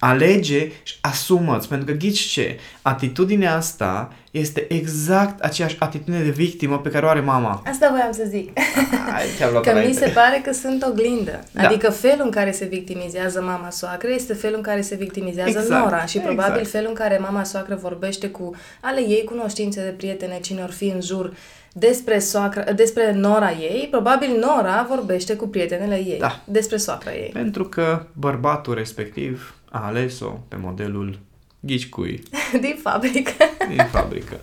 Alege 0.02 0.70
și 0.82 0.94
asumă-ți, 1.00 1.68
pentru 1.68 1.86
că 1.86 1.92
ghici 1.92 2.18
ce? 2.20 2.58
Atitudinea 2.82 3.56
asta 3.56 4.12
este 4.30 4.66
exact 4.72 5.40
aceeași 5.40 5.76
atitudine 5.78 6.22
de 6.22 6.30
victimă 6.30 6.78
pe 6.78 6.88
care 6.88 7.06
o 7.06 7.08
are 7.08 7.20
mama. 7.20 7.62
Asta 7.66 7.88
voiam 7.90 8.12
să 8.12 8.22
zic. 8.28 8.58
Ai, 9.16 9.26
te-am 9.38 9.50
luat 9.52 9.64
Că 9.64 9.70
mi 9.70 9.76
înainte. 9.78 10.04
se 10.04 10.10
pare 10.10 10.40
că 10.44 10.52
sunt 10.52 10.82
oglindă. 10.90 11.44
Da. 11.52 11.62
Adică 11.66 11.90
felul 11.90 12.24
în 12.24 12.30
care 12.30 12.50
se 12.52 12.64
victimizează 12.64 13.42
mama 13.42 13.70
soacră 13.70 14.08
este 14.14 14.34
felul 14.34 14.56
în 14.56 14.62
care 14.62 14.80
se 14.80 14.94
victimizează 14.94 15.58
Exact, 15.58 15.84
nora 15.84 16.04
și 16.04 16.18
probabil 16.18 16.52
exact. 16.52 16.68
felul 16.70 16.88
în 16.88 16.94
care 16.94 17.18
mama 17.18 17.44
soacră 17.44 17.74
vorbește 17.82 18.28
cu 18.28 18.54
ale 18.80 19.00
ei 19.00 19.24
cunoștințe 19.24 19.82
de 19.82 19.90
prietene, 19.90 20.38
cine 20.42 20.62
or 20.62 20.70
fi 20.70 20.84
în 20.86 21.00
jur 21.00 21.32
despre, 21.72 22.18
soacră, 22.18 22.72
despre 22.72 23.12
nora 23.12 23.50
ei, 23.50 23.88
probabil 23.90 24.28
nora 24.40 24.86
vorbește 24.88 25.34
cu 25.34 25.48
prietenele 25.48 25.94
ei 25.94 26.18
Da. 26.18 26.40
despre 26.44 26.76
soacra 26.76 27.12
ei. 27.12 27.30
Pentru 27.32 27.64
că 27.64 28.02
bărbatul 28.12 28.74
respectiv 28.74 29.54
a 29.70 29.86
ales-o 29.86 30.26
pe 30.48 30.56
modelul 30.60 31.18
ghici 31.60 31.88
cui 31.88 32.22
Din 32.60 32.76
fabrică. 32.82 33.32
din 33.68 33.86
fabrică. 33.90 34.40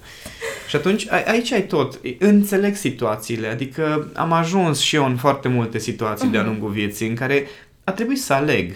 Și 0.67 0.75
atunci 0.75 1.07
a- 1.09 1.23
aici 1.27 1.51
ai 1.51 1.65
tot. 1.67 1.99
Înțeleg 2.19 2.75
situațiile, 2.75 3.47
adică 3.47 4.11
am 4.15 4.31
ajuns 4.31 4.79
și 4.79 4.95
eu 4.95 5.05
în 5.05 5.15
foarte 5.17 5.47
multe 5.47 5.77
situații 5.79 6.27
de-a 6.27 6.43
lungul 6.43 6.69
vieții 6.69 7.07
în 7.07 7.15
care 7.15 7.47
a 7.83 7.91
trebuit 7.91 8.21
să 8.21 8.33
aleg. 8.33 8.71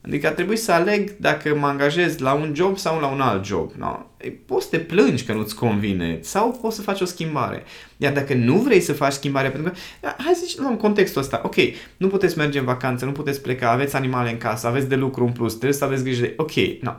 Adică 0.00 0.26
a 0.26 0.30
trebuit 0.30 0.58
să 0.58 0.72
aleg 0.72 1.16
dacă 1.16 1.54
mă 1.54 1.66
angajez 1.66 2.18
la 2.18 2.32
un 2.32 2.52
job 2.54 2.78
sau 2.78 3.00
la 3.00 3.06
un 3.06 3.20
alt 3.20 3.44
job. 3.44 3.72
No? 3.76 4.06
Ei, 4.20 4.30
Poți 4.30 4.64
să 4.64 4.70
te 4.70 4.78
plângi 4.78 5.24
că 5.24 5.32
nu-ți 5.32 5.54
convine 5.54 6.18
sau 6.22 6.58
poți 6.62 6.76
să 6.76 6.82
faci 6.82 7.00
o 7.00 7.04
schimbare. 7.04 7.62
Iar 7.96 8.12
dacă 8.12 8.34
nu 8.34 8.58
vrei 8.58 8.80
să 8.80 8.92
faci 8.92 9.12
schimbare, 9.12 9.50
pentru 9.50 9.72
că, 9.72 9.78
hai 10.18 10.34
să 10.34 10.44
zicem 10.46 10.66
în 10.66 10.76
contextul 10.76 11.20
ăsta, 11.20 11.40
ok, 11.44 11.54
nu 11.96 12.08
puteți 12.08 12.38
merge 12.38 12.58
în 12.58 12.64
vacanță, 12.64 13.04
nu 13.04 13.12
puteți 13.12 13.42
pleca, 13.42 13.70
aveți 13.70 13.96
animale 13.96 14.30
în 14.30 14.38
casă, 14.38 14.66
aveți 14.66 14.88
de 14.88 14.96
lucru 14.96 15.24
în 15.24 15.32
plus, 15.32 15.52
trebuie 15.52 15.78
să 15.78 15.84
aveți 15.84 16.02
grijă 16.02 16.20
de... 16.20 16.34
Ok, 16.36 16.52
no. 16.80 16.92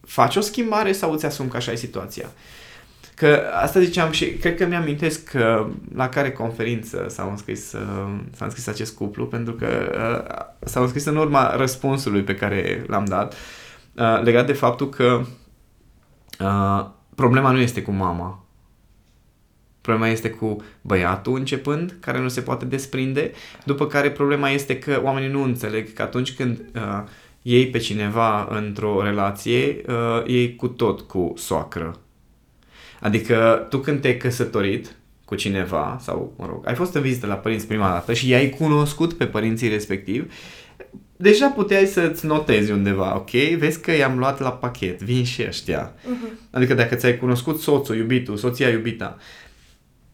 Faci 0.00 0.36
o 0.36 0.40
schimbare 0.40 0.92
sau 0.92 1.12
îți 1.12 1.26
asumi 1.26 1.48
că 1.48 1.56
așa 1.56 1.72
e 1.72 1.76
situația? 1.76 2.32
Că 3.14 3.42
asta 3.62 3.80
ziceam 3.80 4.10
și 4.10 4.26
cred 4.26 4.56
că 4.56 4.66
mi-amintesc 4.66 5.24
că 5.30 5.66
la 5.94 6.08
care 6.08 6.32
conferință 6.32 7.06
s-au 7.08 7.30
înscris, 7.30 7.72
uh, 7.72 8.18
s-a 8.36 8.44
înscris 8.44 8.66
acest 8.66 8.96
cuplu, 8.96 9.26
pentru 9.26 9.52
că 9.52 9.66
uh, 9.68 10.68
s-au 10.68 10.82
înscris 10.82 11.04
în 11.04 11.16
urma 11.16 11.56
răspunsului 11.56 12.22
pe 12.22 12.34
care 12.34 12.84
l-am 12.86 13.04
dat, 13.04 13.34
uh, 13.94 14.22
legat 14.22 14.46
de 14.46 14.52
faptul 14.52 14.88
că 14.88 15.20
uh, 16.40 16.86
problema 17.14 17.50
nu 17.50 17.58
este 17.58 17.82
cu 17.82 17.90
mama. 17.90 18.44
Problema 19.80 20.08
este 20.08 20.30
cu 20.30 20.56
băiatul 20.80 21.36
începând, 21.36 21.96
care 22.00 22.20
nu 22.20 22.28
se 22.28 22.40
poate 22.40 22.64
desprinde, 22.64 23.32
după 23.64 23.86
care 23.86 24.10
problema 24.10 24.50
este 24.50 24.78
că 24.78 25.00
oamenii 25.02 25.30
nu 25.30 25.42
înțeleg 25.42 25.92
că 25.92 26.02
atunci 26.02 26.34
când 26.34 26.58
uh, 26.74 27.02
iei 27.42 27.66
pe 27.70 27.78
cineva 27.78 28.46
într-o 28.50 29.02
relație, 29.02 29.82
uh, 29.88 30.26
iei 30.26 30.56
cu 30.56 30.68
tot 30.68 31.00
cu 31.00 31.32
soacră. 31.36 31.98
Adică 33.04 33.66
tu 33.68 33.78
când 33.78 34.00
te-ai 34.00 34.16
căsătorit 34.16 34.96
cu 35.24 35.34
cineva 35.34 35.98
sau, 36.00 36.34
mă 36.38 36.46
rog, 36.46 36.66
ai 36.66 36.74
fost 36.74 36.94
în 36.94 37.02
vizită 37.02 37.26
la 37.26 37.34
părinți 37.34 37.66
prima 37.66 37.88
dată 37.88 38.12
și 38.12 38.28
i-ai 38.28 38.48
cunoscut 38.48 39.12
pe 39.12 39.26
părinții 39.26 39.68
respectiv, 39.68 40.32
deja 41.16 41.48
puteai 41.48 41.86
să-ți 41.86 42.26
notezi 42.26 42.70
undeva, 42.70 43.16
ok? 43.16 43.30
Vezi 43.30 43.80
că 43.80 43.92
i-am 43.92 44.18
luat 44.18 44.40
la 44.40 44.52
pachet, 44.52 45.02
vin 45.02 45.24
și 45.24 45.44
ăștia. 45.46 45.92
Uh-huh. 45.92 46.50
Adică 46.50 46.74
dacă 46.74 46.94
ți-ai 46.94 47.16
cunoscut 47.16 47.60
soțul, 47.60 47.96
iubitul, 47.96 48.36
soția, 48.36 48.68
iubita, 48.68 49.18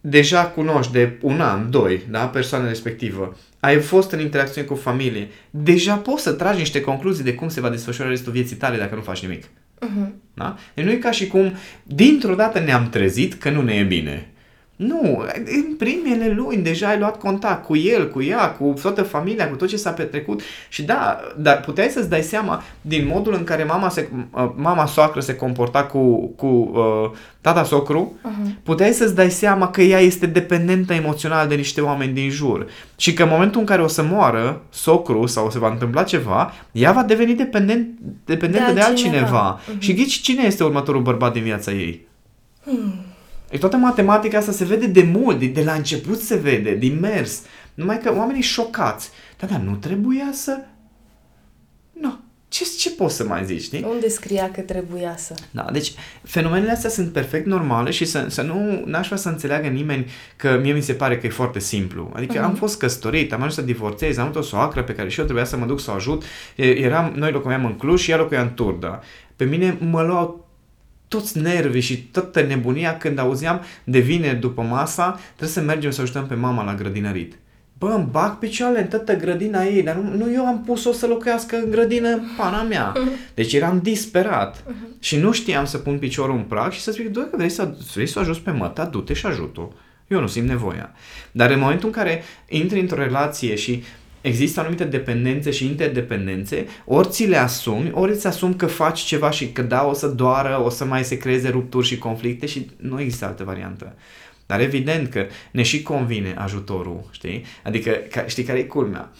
deja 0.00 0.44
cunoști 0.44 0.92
de 0.92 1.18
un 1.20 1.40
an, 1.40 1.70
doi, 1.70 2.02
da, 2.10 2.26
persoana 2.26 2.68
respectivă, 2.68 3.36
ai 3.60 3.78
fost 3.80 4.10
în 4.10 4.20
interacțiune 4.20 4.66
cu 4.66 4.74
familie, 4.74 5.28
deja 5.50 5.94
poți 5.94 6.22
să 6.22 6.32
tragi 6.32 6.58
niște 6.58 6.80
concluzii 6.80 7.24
de 7.24 7.34
cum 7.34 7.48
se 7.48 7.60
va 7.60 7.70
desfășura 7.70 8.08
restul 8.08 8.32
vieții 8.32 8.56
tale 8.56 8.76
dacă 8.76 8.94
nu 8.94 9.00
faci 9.00 9.22
nimic. 9.22 9.44
Uh-huh. 9.86 10.08
Da? 10.34 10.56
Deci 10.74 10.84
nu 10.84 10.90
e 10.90 10.96
ca 10.96 11.10
și 11.10 11.26
cum 11.26 11.52
dintr-o 11.82 12.34
dată 12.34 12.58
ne-am 12.60 12.88
trezit 12.88 13.34
că 13.34 13.50
nu 13.50 13.62
ne 13.62 13.74
e 13.74 13.82
bine. 13.82 14.29
Nu, 14.80 15.24
în 15.44 15.74
primele 15.78 16.32
luni 16.36 16.62
deja 16.62 16.88
ai 16.88 16.98
luat 16.98 17.18
contact 17.18 17.64
cu 17.64 17.76
el, 17.76 18.10
cu 18.10 18.22
ea, 18.22 18.50
cu 18.50 18.74
toată 18.82 19.02
familia, 19.02 19.48
cu 19.48 19.56
tot 19.56 19.68
ce 19.68 19.76
s-a 19.76 19.90
petrecut 19.90 20.40
și 20.68 20.82
da, 20.82 21.20
dar 21.36 21.60
puteai 21.60 21.88
să-ți 21.88 22.08
dai 22.08 22.22
seama 22.22 22.62
din 22.80 23.06
modul 23.06 23.34
în 23.34 23.44
care 23.44 23.64
mama, 23.64 23.88
se, 23.88 24.08
uh, 24.30 24.50
mama 24.54 24.86
soacră 24.86 25.20
se 25.20 25.34
comporta 25.34 25.84
cu, 25.84 26.26
cu 26.26 26.46
uh, 26.46 27.10
tata 27.40 27.64
socru, 27.64 28.12
uh-huh. 28.18 28.62
puteai 28.62 28.92
să-ți 28.92 29.14
dai 29.14 29.30
seama 29.30 29.70
că 29.70 29.82
ea 29.82 29.98
este 29.98 30.26
dependentă 30.26 30.92
emoțional 30.92 31.48
de 31.48 31.54
niște 31.54 31.80
oameni 31.80 32.12
din 32.12 32.30
jur 32.30 32.66
și 32.96 33.12
că 33.12 33.22
în 33.22 33.28
momentul 33.32 33.60
în 33.60 33.66
care 33.66 33.82
o 33.82 33.86
să 33.88 34.02
moară 34.02 34.62
socru 34.70 35.26
sau 35.26 35.46
o 35.46 35.50
se 35.50 35.58
va 35.58 35.70
întâmpla 35.70 36.02
ceva, 36.02 36.52
ea 36.72 36.92
va 36.92 37.02
deveni 37.02 37.34
dependent, 37.34 37.88
dependentă 38.24 38.66
de, 38.66 38.72
De 38.72 38.78
de 38.78 38.86
altcineva. 38.86 39.18
altcineva. 39.18 39.60
Uh-huh. 39.60 39.78
Și 39.78 39.94
ghici 39.94 40.20
cine 40.20 40.42
este 40.44 40.64
următorul 40.64 41.02
bărbat 41.02 41.32
din 41.32 41.42
viața 41.42 41.72
ei? 41.72 42.06
E 43.50 43.58
toată 43.58 43.76
matematica 43.76 44.38
asta 44.38 44.52
se 44.52 44.64
vede 44.64 44.86
de 44.86 45.02
mult, 45.02 45.38
de, 45.38 45.46
de 45.46 45.62
la 45.62 45.72
început 45.72 46.20
se 46.20 46.36
vede, 46.36 46.74
din 46.74 46.98
mers. 47.00 47.42
Numai 47.74 48.00
că 48.00 48.14
oamenii 48.16 48.42
șocați. 48.42 49.10
Da, 49.38 49.46
dar 49.46 49.60
nu 49.60 49.74
trebuia 49.74 50.28
să... 50.32 50.58
Nu. 51.92 52.18
Ce, 52.48 52.64
ce 52.78 52.90
poți 52.90 53.16
să 53.16 53.24
mai 53.24 53.44
zici, 53.44 53.62
știi? 53.62 53.86
Unde 53.90 54.08
scria 54.08 54.50
că 54.50 54.60
trebuia 54.60 55.16
să? 55.16 55.34
Da, 55.50 55.66
deci 55.72 55.92
fenomenele 56.22 56.70
astea 56.70 56.90
sunt 56.90 57.12
perfect 57.12 57.46
normale 57.46 57.90
și 57.90 58.04
să, 58.04 58.26
să 58.28 58.42
nu, 58.42 58.82
n-aș 58.86 59.06
vrea 59.06 59.18
să 59.18 59.28
înțeleagă 59.28 59.66
nimeni 59.66 60.10
că 60.36 60.58
mie 60.62 60.72
mi 60.72 60.80
se 60.80 60.92
pare 60.92 61.18
că 61.18 61.26
e 61.26 61.30
foarte 61.30 61.58
simplu. 61.58 62.10
Adică 62.14 62.38
uh-huh. 62.38 62.44
am 62.44 62.54
fost 62.54 62.78
căsătorit, 62.78 63.32
am 63.32 63.38
ajuns 63.38 63.54
să 63.54 63.62
divorțez, 63.62 64.16
am 64.16 64.24
avut 64.24 64.36
o 64.36 64.42
soacră 64.42 64.82
pe 64.82 64.94
care 64.94 65.08
și 65.08 65.18
eu 65.18 65.24
trebuia 65.24 65.44
să 65.44 65.56
mă 65.56 65.66
duc 65.66 65.80
să 65.80 65.90
o 65.90 65.94
ajut. 65.94 66.22
E- 66.56 66.78
Eram, 66.78 67.12
noi 67.16 67.32
locuiam 67.32 67.64
în 67.64 67.76
Cluj 67.76 68.00
și 68.00 68.10
ea 68.10 68.16
locuia 68.16 68.40
în 68.40 68.54
Turda. 68.54 69.00
Pe 69.36 69.44
mine 69.44 69.76
mă 69.90 70.02
luau 70.02 70.49
toți 71.10 71.38
nervii 71.38 71.80
și 71.80 72.02
toată 72.02 72.42
nebunia 72.42 72.96
când 72.96 73.18
auzeam 73.18 73.60
de 73.84 73.98
vineri 73.98 74.38
după 74.38 74.62
masa, 74.62 75.18
trebuie 75.26 75.48
să 75.48 75.60
mergem 75.60 75.90
să 75.90 76.00
ajutăm 76.00 76.26
pe 76.26 76.34
mama 76.34 76.64
la 76.64 76.74
grădinărit. 76.74 77.34
Bă, 77.78 77.86
îmi 77.86 78.08
bag 78.10 78.38
picioarele 78.38 78.80
în 78.80 78.86
toată 78.86 79.16
grădina 79.16 79.64
ei, 79.64 79.82
dar 79.82 79.94
nu, 79.94 80.16
nu 80.16 80.32
eu 80.32 80.46
am 80.46 80.62
pus-o 80.64 80.92
să 80.92 81.06
locuiască 81.06 81.56
în 81.56 81.70
grădină 81.70 82.08
în 82.08 82.22
pana 82.36 82.62
mea. 82.62 82.92
Deci 83.34 83.52
eram 83.52 83.80
disperat 83.82 84.64
și 84.98 85.16
nu 85.16 85.32
știam 85.32 85.64
să 85.64 85.78
pun 85.78 85.98
piciorul 85.98 86.36
în 86.36 86.42
prag 86.42 86.72
și 86.72 86.80
să 86.80 86.92
zic, 86.92 87.08
doar 87.08 87.26
că 87.26 87.36
vrei 87.36 87.48
să, 87.48 87.74
vrei 87.94 88.06
să 88.06 88.18
o 88.18 88.22
ajuți 88.22 88.40
pe 88.40 88.50
măta, 88.50 88.84
du-te 88.84 89.14
și 89.14 89.26
ajută 89.26 89.68
Eu 90.08 90.20
nu 90.20 90.26
simt 90.26 90.48
nevoia. 90.48 90.92
Dar 91.32 91.50
în 91.50 91.58
momentul 91.58 91.88
în 91.88 91.94
care 91.94 92.22
intri 92.48 92.80
într-o 92.80 93.02
relație 93.02 93.54
și 93.54 93.82
există 94.20 94.60
anumite 94.60 94.84
dependențe 94.84 95.50
și 95.50 95.66
interdependențe, 95.66 96.66
ori 96.84 97.08
ți 97.08 97.24
le 97.24 97.36
asumi, 97.36 97.90
ori 97.92 98.12
îți 98.12 98.26
asumi 98.26 98.54
că 98.54 98.66
faci 98.66 99.00
ceva 99.00 99.30
și 99.30 99.52
că 99.52 99.62
da, 99.62 99.86
o 99.86 99.92
să 99.92 100.06
doară, 100.06 100.62
o 100.64 100.68
să 100.68 100.84
mai 100.84 101.04
se 101.04 101.16
creeze 101.16 101.48
rupturi 101.48 101.86
și 101.86 101.98
conflicte 101.98 102.46
și 102.46 102.70
nu 102.76 103.00
există 103.00 103.24
altă 103.24 103.44
variantă. 103.44 103.94
Dar 104.46 104.60
evident 104.60 105.08
că 105.08 105.26
ne 105.50 105.62
și 105.62 105.82
convine 105.82 106.34
ajutorul, 106.38 107.08
știi? 107.10 107.44
Adică, 107.64 107.90
ca, 107.90 108.26
știi 108.26 108.42
care 108.42 108.58
e 108.58 108.64
culmea? 108.64 109.12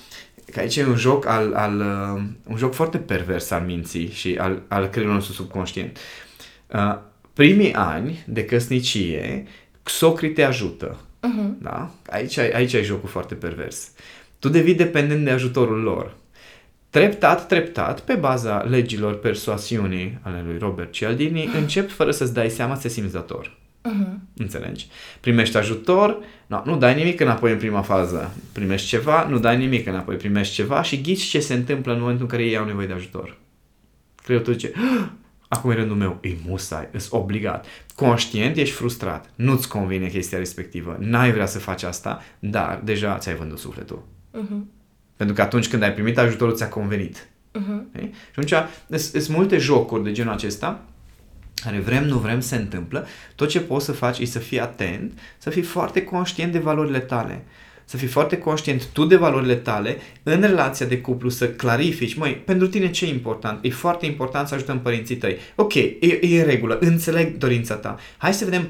Că 0.53 0.61
aici 0.61 0.77
e 0.77 0.87
un 0.87 0.97
joc, 0.97 1.27
al, 1.27 1.55
al, 1.55 1.79
uh, 1.79 2.23
un 2.47 2.57
joc 2.57 2.75
foarte 2.75 2.99
pervers 2.99 3.51
al 3.51 3.63
minții 3.67 4.11
și 4.11 4.37
al, 4.39 4.63
al 4.69 4.87
creierului 4.87 5.15
nostru 5.19 5.33
subconștient. 5.33 5.99
Uh, 6.67 6.99
primii 7.33 7.73
ani 7.73 8.25
de 8.27 8.45
căsnicie, 8.45 9.45
socrii 9.83 10.33
te 10.33 10.43
ajută. 10.43 10.97
Uh-huh. 10.97 11.63
Da? 11.63 11.91
Aici, 12.07 12.39
ai- 12.39 12.51
aici 12.51 12.75
ai 12.75 12.85
jocul 12.85 13.09
foarte 13.09 13.35
pervers. 13.35 13.91
Tu 14.41 14.49
devii 14.49 14.75
dependent 14.75 15.25
de 15.25 15.31
ajutorul 15.31 15.81
lor. 15.83 16.17
Treptat, 16.91 17.47
treptat, 17.47 18.01
pe 18.01 18.15
baza 18.15 18.57
legilor 18.59 19.19
persoasiunii 19.19 20.19
ale 20.23 20.43
lui 20.47 20.59
Robert 20.59 20.93
Cialdini, 20.93 21.51
începi 21.57 21.93
fără 21.93 22.11
să-ți 22.11 22.35
dai 22.35 22.51
seama 22.51 22.75
să 22.75 22.83
te 22.83 22.89
simți 22.89 23.13
dator. 23.13 23.59
Uh-huh. 23.89 24.19
Înțelegi? 24.37 24.87
Primești 25.21 25.57
ajutor, 25.57 26.19
no, 26.47 26.63
nu 26.65 26.77
dai 26.77 26.95
nimic 26.95 27.21
înapoi 27.21 27.53
în 27.53 27.59
prima 27.59 27.83
fază. 27.83 28.35
Primești 28.53 28.89
ceva, 28.89 29.27
nu 29.29 29.39
dai 29.39 29.57
nimic 29.57 29.87
înapoi, 29.87 30.17
primești 30.17 30.55
ceva 30.55 30.83
și 30.83 31.01
ghici 31.01 31.23
ce 31.23 31.41
se 31.41 31.55
întâmplă 31.55 31.93
în 31.93 32.01
momentul 32.01 32.23
în 32.23 32.31
care 32.31 32.43
ei 32.45 32.57
au 32.57 32.65
nevoie 32.65 32.87
de 32.87 32.93
ajutor. 32.93 33.37
Creierul 34.23 34.47
tău 34.47 34.57
zice, 34.59 34.73
"Ah, 34.75 35.07
acum 35.49 35.71
e 35.71 35.75
rândul 35.75 35.97
meu, 35.97 36.19
e 36.23 36.29
musai, 36.47 36.89
e 36.93 36.99
obligat. 37.11 37.67
Conștient, 37.95 38.57
ești 38.57 38.75
frustrat, 38.75 39.31
nu-ți 39.35 39.69
convine 39.69 40.07
chestia 40.07 40.39
respectivă, 40.39 40.97
n-ai 41.01 41.33
vrea 41.33 41.47
să 41.47 41.59
faci 41.59 41.83
asta, 41.83 42.23
dar 42.39 42.81
deja 42.85 43.19
ți-ai 43.19 43.35
vândut 43.37 43.59
sufletul. 43.59 44.03
Uh-huh. 44.39 44.61
Pentru 45.17 45.35
că 45.35 45.43
atunci 45.43 45.69
când 45.69 45.83
ai 45.83 45.93
primit 45.93 46.19
ajutorul, 46.19 46.55
ți-a 46.55 46.69
convenit. 46.69 47.29
Uh-huh. 47.59 48.11
Și 48.47 48.55
atunci 48.55 48.69
sunt 48.97 49.29
multe 49.29 49.59
jocuri 49.59 50.05
de 50.05 50.13
genul 50.13 50.33
acesta 50.33 50.85
care 51.55 51.79
vrem, 51.79 52.05
nu 52.05 52.19
vrem, 52.19 52.41
se 52.41 52.57
întâmplă. 52.57 53.07
Tot 53.35 53.49
ce 53.49 53.61
poți 53.61 53.85
să 53.85 53.93
faci 53.93 54.19
e 54.19 54.25
să 54.25 54.39
fii 54.39 54.61
atent, 54.61 55.19
să 55.39 55.51
fii 55.51 55.63
foarte 55.63 56.05
conștient 56.05 56.53
de 56.53 56.59
valorile 56.59 57.01
tale 57.01 57.45
să 57.91 57.97
fii 57.97 58.09
foarte 58.09 58.39
conștient 58.39 58.87
tu 58.87 59.05
de 59.05 59.17
valorile 59.17 59.55
tale 59.55 59.99
în 60.23 60.41
relația 60.41 60.87
de 60.87 61.01
cuplu, 61.01 61.29
să 61.29 61.49
clarifici, 61.49 62.15
măi, 62.15 62.33
pentru 62.33 62.69
tine 62.69 62.91
ce 62.91 63.05
e 63.05 63.09
important? 63.09 63.65
E 63.65 63.71
foarte 63.71 64.07
important 64.07 64.49
să 64.49 64.55
ajutăm 64.55 64.81
părinții 64.81 65.17
tăi. 65.17 65.37
Ok, 65.55 65.75
e, 65.75 65.99
e 66.21 66.41
în 66.41 66.47
regulă, 66.47 66.79
înțeleg 66.81 67.37
dorința 67.37 67.75
ta. 67.75 67.99
Hai 68.17 68.35
să 68.35 68.45
vedem 68.45 68.69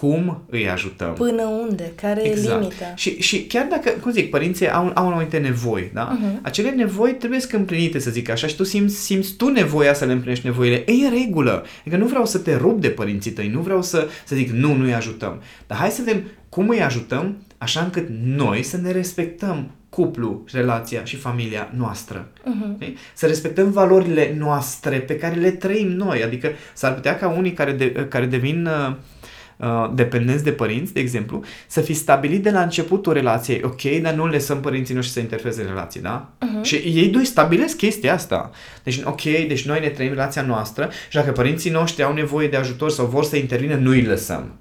cum 0.00 0.42
îi 0.50 0.68
ajutăm. 0.68 1.12
Până 1.12 1.42
unde? 1.42 1.92
Care 2.00 2.26
exact. 2.26 2.54
e 2.54 2.58
limita? 2.58 2.92
Și, 2.94 3.20
și 3.20 3.46
chiar 3.46 3.66
dacă, 3.70 3.90
cum 3.90 4.10
zic, 4.10 4.30
părinții 4.30 4.70
au, 4.70 4.90
au 4.94 5.06
anumite 5.08 5.38
nevoi, 5.38 5.90
da? 5.92 6.18
Uh-huh. 6.18 6.40
Acele 6.42 6.70
nevoi 6.70 7.14
trebuie 7.14 7.40
să 7.40 7.56
împlinite, 7.56 7.98
să 7.98 8.10
zic 8.10 8.28
așa, 8.28 8.46
și 8.46 8.56
tu 8.56 8.64
simți, 8.64 8.96
simți 8.96 9.34
tu 9.34 9.48
nevoia 9.48 9.94
să 9.94 10.04
le 10.04 10.12
împlinești 10.12 10.46
nevoile. 10.46 10.84
E 10.86 10.92
în 10.92 11.10
regulă. 11.10 11.64
Adică 11.80 11.96
nu 11.96 12.06
vreau 12.06 12.26
să 12.26 12.38
te 12.38 12.56
rup 12.56 12.80
de 12.80 12.88
părinții 12.88 13.30
tăi, 13.30 13.48
nu 13.48 13.60
vreau 13.60 13.82
să, 13.82 14.08
să 14.24 14.34
zic 14.34 14.50
nu, 14.50 14.74
nu 14.74 14.84
îi 14.84 14.94
ajutăm. 14.94 15.42
Dar 15.66 15.78
hai 15.78 15.90
să 15.90 16.02
vedem 16.04 16.22
cum 16.48 16.68
îi 16.68 16.82
ajutăm 16.82 17.36
așa 17.58 17.80
încât 17.80 18.08
noi 18.24 18.62
să 18.62 18.76
ne 18.76 18.90
respectăm 18.90 19.70
cuplu, 19.88 20.44
relația 20.52 21.04
și 21.04 21.16
familia 21.16 21.72
noastră. 21.76 22.28
Uh-huh. 22.28 22.74
Okay? 22.74 22.96
Să 23.14 23.26
respectăm 23.26 23.70
valorile 23.70 24.34
noastre 24.38 24.98
pe 24.98 25.16
care 25.16 25.34
le 25.34 25.50
trăim 25.50 25.88
noi. 25.88 26.22
Adică 26.22 26.50
s-ar 26.72 26.94
putea 26.94 27.18
ca 27.18 27.28
unii 27.28 27.52
care, 27.52 27.72
de, 27.72 27.92
care 27.92 28.26
devin 28.26 28.66
uh, 28.66 28.88
uh, 28.88 28.96
dependenți 29.94 30.44
de 30.44 30.52
părinți, 30.52 30.92
de 30.92 31.00
exemplu, 31.00 31.42
să 31.66 31.80
fi 31.80 31.92
stabilit 31.92 32.42
de 32.42 32.50
la 32.50 32.62
începutul 32.62 33.12
relației, 33.12 33.60
ok, 33.64 33.82
dar 34.02 34.12
nu 34.12 34.26
lăsăm 34.26 34.60
părinții 34.60 34.94
noștri 34.94 35.14
să 35.14 35.20
interfeze 35.20 35.60
în 35.60 35.68
relații, 35.68 36.00
da? 36.00 36.28
Uh-huh. 36.38 36.62
Și 36.62 36.74
ei 36.74 37.08
doi 37.08 37.24
stabilesc 37.24 37.76
chestia 37.76 38.14
asta. 38.14 38.50
Deci, 38.82 39.00
ok, 39.04 39.22
deci 39.22 39.66
noi 39.66 39.80
ne 39.80 39.88
trăim 39.88 40.10
relația 40.10 40.42
noastră 40.42 40.90
și 41.08 41.16
dacă 41.16 41.32
părinții 41.32 41.70
noștri 41.70 42.02
au 42.02 42.12
nevoie 42.12 42.48
de 42.48 42.56
ajutor 42.56 42.90
sau 42.90 43.06
vor 43.06 43.24
să 43.24 43.36
intervină, 43.36 43.74
nu 43.74 43.90
îi 43.90 44.02
lăsăm. 44.02 44.58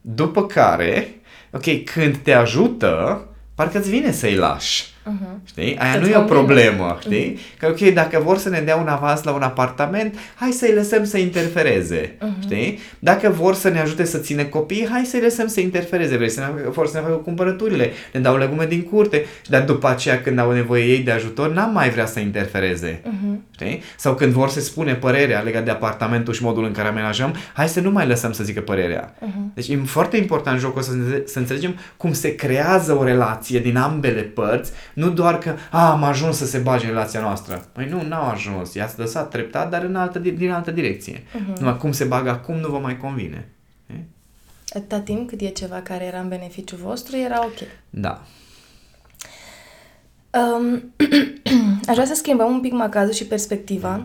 După 0.00 0.46
care, 0.46 1.20
ok, 1.52 1.84
când 1.84 2.16
te 2.16 2.32
ajută, 2.32 3.24
parcă 3.54 3.78
îți 3.78 3.90
vine 3.90 4.12
să-i 4.12 4.34
lași. 4.34 4.93
Uh-huh. 5.04 5.46
Știi? 5.46 5.78
Aia 5.78 5.98
nu 6.00 6.06
e 6.06 6.16
o 6.16 6.22
problemă, 6.22 6.98
știi? 7.00 7.34
Uh-huh. 7.34 7.58
Că 7.58 7.66
ok, 7.66 7.78
dacă 7.78 8.20
vor 8.24 8.38
să 8.38 8.48
ne 8.48 8.60
dea 8.60 8.76
un 8.76 8.88
avans 8.88 9.22
la 9.22 9.32
un 9.32 9.42
apartament, 9.42 10.14
hai 10.34 10.50
să-i 10.50 10.74
lăsăm 10.74 11.04
să 11.04 11.18
interfereze, 11.18 12.16
uh-huh. 12.16 12.42
știi? 12.42 12.78
Dacă 12.98 13.28
vor 13.28 13.54
să 13.54 13.68
ne 13.68 13.80
ajute 13.80 14.04
să 14.04 14.18
ține 14.18 14.44
copii, 14.44 14.88
hai 14.90 15.04
să-i 15.04 15.20
lăsăm 15.20 15.46
să 15.46 15.60
interfereze. 15.60 16.16
Vrei 16.16 16.28
să 16.28 16.40
ne, 16.40 16.68
vor 16.70 16.86
să 16.86 16.96
ne 16.96 17.02
facă 17.02 17.14
cumpărăturile, 17.14 17.90
ne 18.12 18.20
dau 18.20 18.36
legume 18.36 18.66
din 18.66 18.82
curte, 18.82 19.24
dar 19.48 19.62
după 19.62 19.88
aceea 19.88 20.20
când 20.20 20.38
au 20.38 20.52
nevoie 20.52 20.84
ei 20.84 20.98
de 20.98 21.10
ajutor, 21.10 21.52
n-am 21.52 21.72
mai 21.72 21.90
vrea 21.90 22.06
să 22.06 22.20
interfereze, 22.20 23.00
uh-huh. 23.00 23.54
știi? 23.54 23.82
Sau 23.96 24.14
când 24.14 24.32
vor 24.32 24.48
să 24.48 24.60
spune 24.60 24.94
părerea 24.94 25.40
legat 25.40 25.64
de 25.64 25.70
apartamentul 25.70 26.34
și 26.34 26.42
modul 26.42 26.64
în 26.64 26.72
care 26.72 26.88
amenajăm, 26.88 27.34
hai 27.52 27.68
să 27.68 27.80
nu 27.80 27.90
mai 27.90 28.06
lăsăm 28.06 28.32
să 28.32 28.44
zică 28.44 28.60
părerea. 28.60 29.14
Uh-huh. 29.14 29.54
Deci 29.54 29.68
e 29.68 29.76
foarte 29.84 30.16
important 30.16 30.60
jocul 30.60 30.82
să, 30.82 30.92
să 31.24 31.38
înțelegem 31.38 31.78
cum 31.96 32.12
se 32.12 32.34
creează 32.34 32.98
o 32.98 33.04
relație 33.04 33.58
din 33.58 33.76
ambele 33.76 34.20
părți, 34.20 34.72
nu 34.94 35.10
doar 35.10 35.38
că, 35.38 35.56
a, 35.70 35.90
am 35.90 36.02
ajuns 36.02 36.36
să 36.36 36.46
se 36.46 36.58
bage 36.58 36.86
în 36.86 36.92
relația 36.92 37.20
noastră. 37.20 37.68
Păi 37.72 37.88
nu, 37.88 38.02
n-au 38.02 38.28
ajuns. 38.28 38.74
I-ați 38.74 38.98
lăsat 38.98 39.30
treptat, 39.30 39.70
dar 39.70 39.82
în 39.82 39.96
altă, 39.96 40.18
din 40.18 40.50
altă 40.50 40.70
direcție. 40.70 41.22
Uh-huh. 41.22 41.58
Numai 41.58 41.76
cum 41.76 41.92
se 41.92 42.04
bagă 42.04 42.30
acum 42.30 42.56
nu 42.56 42.68
vă 42.68 42.78
mai 42.78 42.96
convine. 42.96 43.48
E? 43.86 43.94
Atâta 44.68 45.00
timp 45.00 45.28
cât 45.28 45.40
e 45.40 45.48
ceva 45.48 45.80
care 45.80 46.04
era 46.04 46.18
în 46.18 46.28
beneficiu 46.28 46.76
vostru, 46.76 47.16
era 47.16 47.44
ok. 47.44 47.58
Da. 47.90 48.22
Um, 50.30 50.92
aș 51.88 51.94
vrea 51.94 52.06
să 52.06 52.14
schimbăm 52.14 52.52
un 52.52 52.60
pic 52.60 52.72
macazul 52.72 53.12
și 53.12 53.26
perspectiva 53.26 54.04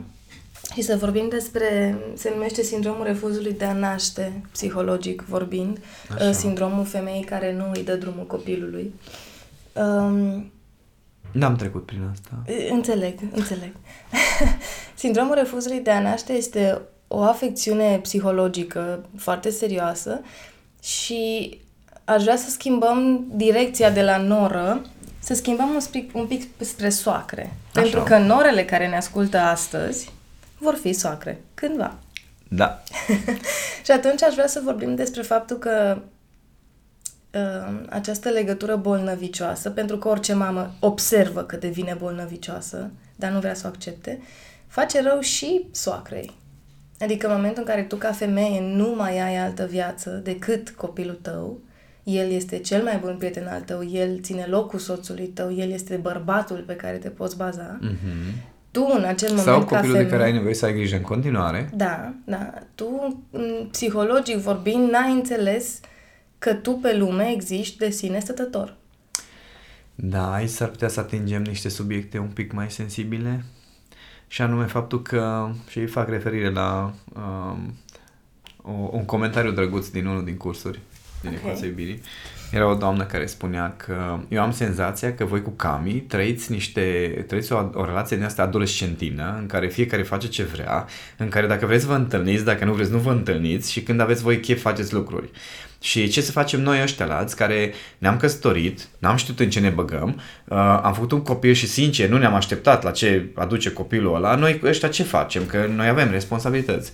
și 0.73 0.81
să 0.81 0.97
vorbim 0.97 1.27
despre, 1.29 1.97
se 2.13 2.31
numește 2.33 2.61
sindromul 2.61 3.05
refuzului 3.05 3.53
de 3.53 3.65
a 3.65 3.73
naște, 3.73 4.41
psihologic 4.51 5.21
vorbind, 5.21 5.77
Așa. 6.15 6.31
sindromul 6.31 6.85
femeii 6.85 7.23
care 7.23 7.53
nu 7.53 7.71
îi 7.73 7.83
dă 7.83 7.95
drumul 7.95 8.25
copilului. 8.25 8.93
Um, 9.73 10.51
N-am 11.31 11.55
trecut 11.55 11.85
prin 11.85 12.09
asta. 12.11 12.29
Înțeleg, 12.69 13.19
înțeleg. 13.31 13.71
Sindromul 14.95 15.35
refuzului 15.35 15.79
de 15.79 15.91
a 15.91 16.01
naște 16.01 16.33
este 16.33 16.81
o 17.07 17.21
afecțiune 17.21 17.97
psihologică 17.97 19.05
foarte 19.17 19.49
serioasă 19.49 20.21
și 20.81 21.59
aș 22.05 22.23
vrea 22.23 22.35
să 22.35 22.49
schimbăm 22.49 23.25
direcția 23.33 23.89
de 23.89 24.01
la 24.01 24.17
noră, 24.17 24.81
să 25.19 25.33
schimbăm 25.33 25.69
un 25.69 25.79
pic, 25.91 26.15
un 26.15 26.25
pic 26.27 26.43
spre 26.57 26.89
soacre. 26.89 27.41
Așa. 27.41 27.81
Pentru 27.81 28.03
că 28.03 28.17
norele 28.17 28.65
care 28.65 28.87
ne 28.87 28.95
ascultă 28.95 29.37
astăzi 29.37 30.11
vor 30.57 30.75
fi 30.75 30.93
soacre, 30.93 31.41
cândva. 31.53 31.97
Da. 32.47 32.83
și 33.85 33.91
atunci 33.91 34.23
aș 34.23 34.33
vrea 34.33 34.47
să 34.47 34.61
vorbim 34.63 34.95
despre 34.95 35.21
faptul 35.21 35.57
că 35.57 35.97
uh, 35.97 36.01
această 37.89 38.29
legătură 38.29 38.75
bolnăvicioasă, 38.75 39.69
pentru 39.69 39.97
că 39.97 40.07
orice 40.07 40.33
mamă 40.33 40.73
observă 40.79 41.41
că 41.41 41.55
devine 41.55 41.95
bolnăvicioasă, 41.99 42.91
dar 43.15 43.31
nu 43.31 43.39
vrea 43.39 43.53
să 43.53 43.61
o 43.65 43.69
accepte, 43.69 44.21
face 44.67 45.01
rău 45.01 45.19
și 45.19 45.65
soacrei. 45.71 46.31
Adică 46.99 47.27
în 47.27 47.35
momentul 47.35 47.63
în 47.65 47.69
care 47.69 47.83
tu 47.83 47.95
ca 47.95 48.11
femeie 48.11 48.61
nu 48.61 48.93
mai 48.97 49.19
ai 49.21 49.37
altă 49.37 49.65
viață 49.65 50.09
decât 50.09 50.69
copilul 50.69 51.19
tău, 51.21 51.59
el 52.03 52.31
este 52.31 52.57
cel 52.57 52.83
mai 52.83 52.97
bun 52.97 53.15
prieten 53.17 53.47
al 53.47 53.61
tău, 53.61 53.83
el 53.91 54.19
ține 54.21 54.45
locul 54.45 54.79
soțului 54.79 55.27
tău, 55.27 55.53
el 55.55 55.71
este 55.71 55.95
bărbatul 55.95 56.63
pe 56.67 56.75
care 56.75 56.97
te 56.97 57.09
poți 57.09 57.37
baza. 57.37 57.79
Mm-hmm. 57.81 58.47
Tu 58.71 58.87
în 58.95 59.03
acel 59.03 59.29
moment 59.29 59.47
Sau 59.47 59.59
copilul 59.59 59.81
ca 59.81 59.81
femeie, 59.81 60.03
de 60.03 60.09
care 60.09 60.23
ai 60.23 60.31
nevoie 60.31 60.53
să 60.53 60.65
ai 60.65 60.73
grijă 60.73 60.95
în 60.95 61.01
continuare. 61.01 61.69
Da, 61.75 62.13
da. 62.25 62.53
Tu, 62.75 63.19
psihologic 63.71 64.37
vorbind, 64.37 64.89
n-ai 64.89 65.11
înțeles 65.11 65.79
că 66.39 66.53
tu 66.53 66.71
pe 66.71 66.97
lume 66.97 67.31
existi 67.31 67.77
de 67.77 67.89
sine 67.89 68.19
stătător. 68.19 68.75
Da, 69.95 70.33
aici 70.33 70.49
s-ar 70.49 70.67
putea 70.67 70.87
să 70.87 70.99
atingem 70.99 71.41
niște 71.41 71.69
subiecte 71.69 72.17
un 72.17 72.27
pic 72.27 72.51
mai 72.51 72.71
sensibile 72.71 73.43
și 74.27 74.41
anume 74.41 74.65
faptul 74.65 75.01
că, 75.01 75.51
și 75.69 75.85
fac 75.85 76.09
referire 76.09 76.49
la 76.49 76.93
um, 77.13 77.73
o, 78.61 78.89
un 78.91 79.05
comentariu 79.05 79.51
drăguț 79.51 79.87
din 79.87 80.05
unul 80.05 80.25
din 80.25 80.37
cursuri 80.37 80.79
din 81.21 81.29
okay. 81.29 81.41
Ecuația 81.41 81.67
Iubirii. 81.67 82.01
Era 82.51 82.69
o 82.69 82.75
doamnă 82.75 83.03
care 83.03 83.25
spunea 83.25 83.73
că 83.77 84.19
eu 84.27 84.41
am 84.41 84.51
senzația 84.51 85.15
că 85.15 85.25
voi 85.25 85.41
cu 85.41 85.49
Cami 85.49 85.93
trăiți 85.93 86.51
niște, 86.51 87.09
trăiți 87.27 87.51
o, 87.51 87.69
o 87.73 87.85
relație 87.85 88.15
din 88.15 88.25
asta 88.25 88.41
adolescentină 88.41 89.35
în 89.39 89.45
care 89.45 89.67
fiecare 89.67 90.03
face 90.03 90.27
ce 90.27 90.43
vrea, 90.43 90.85
în 91.17 91.29
care 91.29 91.47
dacă 91.47 91.65
vreți 91.65 91.85
vă 91.85 91.93
întâlniți, 91.93 92.43
dacă 92.43 92.65
nu 92.65 92.73
vreți 92.73 92.91
nu 92.91 92.97
vă 92.97 93.11
întâlniți 93.11 93.71
și 93.71 93.83
când 93.83 93.99
aveți 93.99 94.21
voi 94.21 94.39
chef 94.39 94.61
faceți 94.61 94.93
lucruri. 94.93 95.29
Și 95.81 96.07
ce 96.07 96.21
să 96.21 96.31
facem 96.31 96.61
noi 96.61 96.81
ăștia 96.81 97.05
lați 97.05 97.35
care 97.35 97.73
ne-am 97.97 98.17
căsătorit, 98.17 98.87
n-am 98.97 99.15
știut 99.15 99.39
în 99.39 99.49
ce 99.49 99.59
ne 99.59 99.69
băgăm, 99.69 100.21
uh, 100.45 100.57
am 100.57 100.93
făcut 100.93 101.11
un 101.11 101.21
copil 101.21 101.53
și 101.53 101.67
sincer 101.67 102.09
nu 102.09 102.17
ne-am 102.17 102.33
așteptat 102.33 102.83
la 102.83 102.91
ce 102.91 103.25
aduce 103.35 103.71
copilul 103.71 104.15
ăla, 104.15 104.35
noi 104.35 104.59
ăștia 104.63 104.87
ce 104.87 105.03
facem? 105.03 105.45
Că 105.45 105.69
noi 105.75 105.87
avem 105.87 106.11
responsabilități. 106.11 106.91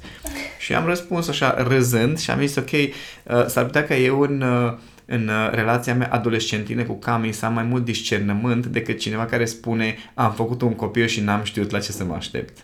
Și 0.60 0.74
am 0.74 0.86
răspuns 0.86 1.28
așa 1.28 1.64
râzând 1.68 2.20
și 2.20 2.32
am 2.32 2.40
zis 2.40 2.56
ok, 2.56 2.72
uh, 2.72 3.46
s-ar 3.46 3.66
putea 3.66 3.84
ca 3.84 3.96
eu 3.96 4.20
în, 4.20 4.42
uh, 4.42 4.74
în 5.06 5.28
uh, 5.28 5.50
relația 5.52 5.96
mea 5.96 6.10
adolescentină 6.12 6.84
cu 6.84 6.94
Cami 6.94 7.32
să 7.32 7.46
am 7.46 7.54
mai 7.54 7.64
mult 7.64 7.86
discernământ 7.86 8.66
decât 8.66 9.00
cineva 9.00 9.26
care 9.26 9.46
spune 9.46 9.98
am 10.14 10.34
făcut 10.34 10.62
un 10.62 10.74
copil 10.74 11.08
și 11.08 11.22
n-am 11.22 11.44
știut 11.44 11.72
la 11.72 11.80
ce 11.80 11.92
să 11.92 12.04
mă 12.04 12.14
aștept. 12.14 12.58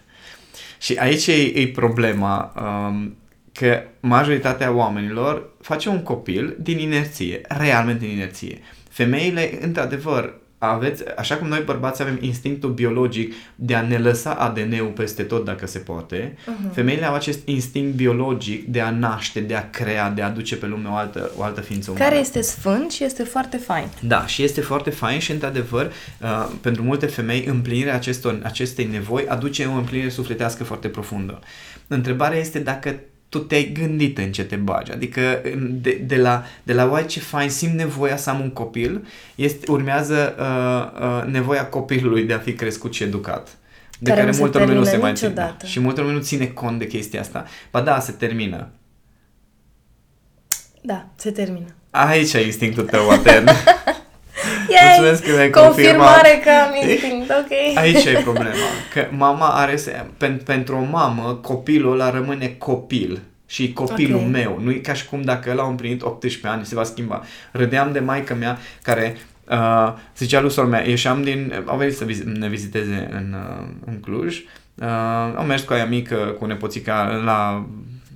Și 0.79 0.95
aici 0.99 1.27
e, 1.27 1.33
e 1.33 1.67
problema. 1.67 2.53
Um, 2.55 3.15
că 3.51 3.81
majoritatea 3.99 4.71
oamenilor 4.71 5.49
face 5.61 5.89
un 5.89 6.03
copil 6.03 6.55
din 6.59 6.79
inerție, 6.79 7.41
realmente 7.47 8.05
din 8.05 8.13
inerție. 8.13 8.59
Femeile, 8.89 9.57
într-adevăr, 9.61 10.41
aveți, 10.63 11.03
așa 11.17 11.35
cum 11.35 11.47
noi 11.47 11.61
bărbați 11.65 12.01
avem 12.01 12.17
instinctul 12.21 12.69
biologic 12.69 13.33
de 13.55 13.75
a 13.75 13.81
ne 13.81 13.97
lăsa 13.97 14.31
ADN-ul 14.31 14.91
peste 14.95 15.23
tot 15.23 15.45
dacă 15.45 15.67
se 15.67 15.79
poate, 15.79 16.35
uh-huh. 16.37 16.73
femeile 16.73 17.05
au 17.05 17.13
acest 17.13 17.47
instinct 17.47 17.95
biologic 17.95 18.67
de 18.67 18.81
a 18.81 18.89
naște, 18.89 19.39
de 19.39 19.55
a 19.55 19.69
crea, 19.69 20.09
de 20.09 20.21
a 20.21 20.25
aduce 20.25 20.55
pe 20.55 20.65
lume 20.65 20.87
o 20.89 20.93
altă, 20.93 21.31
o 21.37 21.43
altă 21.43 21.61
ființă 21.61 21.91
umană. 21.91 22.05
Care 22.05 22.19
este 22.19 22.41
sfânt 22.41 22.91
și 22.91 23.03
este 23.03 23.23
foarte 23.23 23.57
fain. 23.57 23.87
Da, 23.99 24.25
și 24.25 24.43
este 24.43 24.61
foarte 24.61 24.89
fain 24.89 25.19
și 25.19 25.31
într-adevăr, 25.31 25.91
uh, 26.21 26.49
pentru 26.61 26.83
multe 26.83 27.05
femei, 27.05 27.45
împlinirea 27.45 27.95
acestor, 27.95 28.39
acestei 28.43 28.85
nevoi 28.85 29.25
aduce 29.27 29.65
o 29.65 29.73
împlinire 29.73 30.09
sufletească 30.09 30.63
foarte 30.63 30.87
profundă. 30.87 31.39
Întrebarea 31.87 32.39
este 32.39 32.59
dacă 32.59 32.99
tu 33.31 33.39
te-ai 33.39 33.71
gândit 33.79 34.17
în 34.17 34.31
ce 34.31 34.43
te 34.43 34.55
bagi. 34.55 34.91
Adică 34.91 35.41
de, 35.57 36.01
de, 36.05 36.17
la, 36.17 36.43
de 36.63 36.73
la 36.73 36.85
uai 36.85 37.05
ce 37.05 37.19
fain, 37.19 37.49
simt 37.49 37.73
nevoia 37.73 38.17
să 38.17 38.29
am 38.29 38.39
un 38.39 38.49
copil, 38.49 39.07
este, 39.35 39.71
urmează 39.71 40.35
uh, 40.39 41.01
uh, 41.01 41.31
nevoia 41.31 41.65
copilului 41.65 42.23
de 42.23 42.33
a 42.33 42.37
fi 42.37 42.53
crescut 42.53 42.93
și 42.93 43.03
educat. 43.03 43.57
de 43.99 44.09
Care 44.09 44.15
care, 44.15 44.25
nu 44.31 44.35
se 44.35 44.39
multă 44.39 44.57
lume 44.59 44.73
nu 44.73 44.83
se 44.83 44.89
termină 44.89 45.07
mai 45.07 45.15
ține. 45.15 45.29
niciodată. 45.29 45.65
Și 45.65 45.79
multă 45.79 46.01
lume 46.01 46.13
nu 46.13 46.19
ține 46.19 46.45
cont 46.45 46.79
de 46.79 46.87
chestia 46.87 47.19
asta. 47.19 47.45
Ba 47.71 47.81
da, 47.81 47.99
se 47.99 48.11
termină. 48.11 48.69
Da, 50.81 51.05
se 51.15 51.31
termină. 51.31 51.75
Aici 51.89 52.33
e 52.33 52.45
instinctul 52.45 52.83
tău 52.83 53.05
matern. 53.05 53.49
Yay! 54.71 54.95
Mulțumesc 54.97 55.23
că 55.23 55.31
mi-ai 55.35 55.49
Confirmare 55.49 56.29
confirmat. 56.29 56.43
că 56.43 56.49
am 56.49 56.89
instinct, 56.89 57.29
ok. 57.41 57.77
Aici 57.77 58.05
e 58.05 58.19
problema. 58.23 58.55
Că 58.93 59.07
mama 59.09 59.47
are, 59.49 59.75
se- 59.75 60.05
pen, 60.17 60.41
pentru 60.45 60.75
o 60.75 60.83
mamă, 60.91 61.39
copilul 61.41 61.91
ăla 61.91 62.09
rămâne 62.09 62.47
copil. 62.57 63.21
Și 63.47 63.63
e 63.63 63.67
copilul 63.73 64.19
Ok. 64.19 64.27
meu. 64.29 64.59
Nu 64.63 64.71
e 64.71 64.73
ca 64.75 64.93
și 64.93 65.05
cum 65.05 65.21
dacă 65.21 65.49
el 65.49 65.59
a 65.59 65.67
împlinit 65.67 66.01
18 66.01 66.47
ani, 66.47 66.65
se 66.65 66.75
va 66.75 66.83
schimba. 66.83 67.21
Râdeam 67.51 67.91
de 67.91 67.99
maica 67.99 68.33
mea 68.33 68.57
care 68.81 69.17
uh, 69.49 69.93
zicea 70.17 70.41
lui 70.41 70.51
sora 70.51 70.67
mea, 70.67 70.87
ieșeam 70.87 71.23
din... 71.23 71.63
Au 71.65 71.77
venit 71.77 71.95
să 71.95 72.05
vizi, 72.05 72.23
ne 72.27 72.47
viziteze 72.47 73.07
în, 73.11 73.35
uh, 73.59 73.65
în 73.85 73.99
Cluj. 73.99 74.37
Uh, 74.75 74.87
am 75.37 75.45
mers 75.47 75.61
cu 75.61 75.73
aia 75.73 75.85
mică, 75.85 76.15
cu 76.15 76.45
nepoțica 76.45 77.21
la 77.25 77.65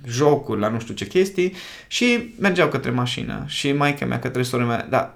jocuri, 0.08 0.60
la 0.60 0.68
nu 0.70 0.80
știu 0.80 0.94
ce 0.94 1.06
chestii 1.08 1.54
și 1.88 2.34
mergeau 2.40 2.68
către 2.68 2.90
mașină 2.92 3.44
și 3.48 3.72
maica 3.72 4.06
mea 4.06 4.20
către 4.20 4.42
sora 4.42 4.64
mea, 4.64 4.88
da, 4.90 5.14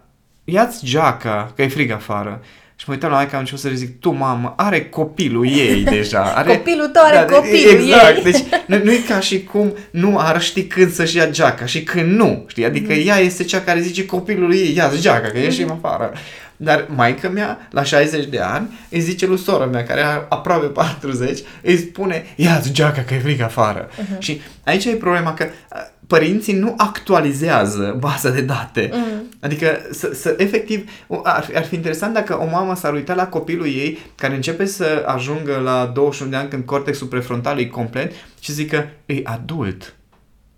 ia-ți 0.51 0.85
geaca, 0.85 1.51
că 1.55 1.61
e 1.61 1.67
frig 1.67 1.91
afară. 1.91 2.41
Și 2.75 2.85
mă 2.87 2.93
uitam 2.93 3.09
la 3.09 3.15
maica, 3.15 3.33
am 3.33 3.39
început 3.39 3.61
să 3.61 3.69
zic, 3.73 3.99
tu 3.99 4.11
mamă, 4.11 4.53
are 4.57 4.85
copilul 4.85 5.47
ei 5.47 5.83
deja. 5.83 6.21
Are... 6.35 6.49
Copilul 6.55 6.87
tău 6.87 7.03
are 7.05 7.25
de- 7.27 7.33
copilul 7.33 7.81
exact. 7.83 8.15
ei. 8.15 8.23
Deci 8.31 8.41
nu, 8.65 8.83
nu 8.83 8.91
e 8.91 8.97
ca 9.07 9.19
și 9.19 9.43
cum 9.43 9.73
nu 9.91 10.17
ar 10.19 10.41
ști 10.41 10.63
când 10.63 10.91
să-și 10.91 11.17
ia 11.17 11.29
geaca 11.29 11.65
și 11.65 11.83
când 11.83 12.11
nu, 12.11 12.43
știi? 12.47 12.65
Adică 12.65 12.93
Mhm. 12.93 13.07
ea 13.07 13.17
este 13.17 13.43
cea 13.43 13.61
care 13.61 13.79
zice 13.79 14.05
copilului 14.05 14.57
ei, 14.57 14.75
ia-ți 14.75 15.01
geaca, 15.01 15.27
că 15.27 15.37
ieșim 15.37 15.71
afară. 15.71 16.13
Dar 16.57 16.85
maica 16.95 17.29
mea, 17.29 17.67
la 17.71 17.83
60 17.83 18.25
de 18.25 18.39
ani, 18.39 18.79
îi 18.89 18.99
zice 18.99 19.25
lui 19.25 19.37
sora 19.37 19.65
mea, 19.65 19.83
care 19.83 20.01
are 20.01 20.25
aproape 20.29 20.65
40, 20.65 21.39
îi 21.63 21.77
spune, 21.77 22.25
ia-ți 22.35 22.71
geaca 22.71 23.01
că 23.07 23.13
e 23.13 23.19
frig 23.19 23.41
afară. 23.41 23.89
Mhm. 23.97 24.19
Și 24.21 24.41
aici 24.63 24.85
e 24.85 24.89
problema 24.91 25.33
că 25.33 25.45
a, 25.69 25.77
părinții 26.09 26.53
nu 26.53 26.73
actualizează 26.77 27.95
baza 27.99 28.29
de 28.29 28.41
date. 28.41 28.89
Mhm. 28.93 29.37
Adică, 29.39 29.77
să, 29.91 30.11
să 30.13 30.35
efectiv, 30.37 30.89
o- 31.07 31.19
ar, 31.23 31.43
fi- 31.43 31.55
ar 31.55 31.65
fi 31.65 31.75
interesant 31.75 32.13
dacă 32.13 32.39
o 32.41 32.45
mamă 32.45 32.75
s-ar 32.75 32.93
uita 32.93 33.13
la 33.13 33.27
copilul 33.27 33.65
ei, 33.65 33.97
care 34.15 34.35
începe 34.35 34.65
să 34.65 35.03
ajungă 35.05 35.57
la 35.63 35.91
21 35.93 36.31
de 36.31 36.37
ani 36.37 36.49
când 36.49 36.65
cortexul 36.65 37.07
prefrontal 37.07 37.59
e 37.59 37.65
complet 37.65 38.11
și 38.39 38.51
zică, 38.51 38.89
e 39.05 39.19
adult. 39.23 39.95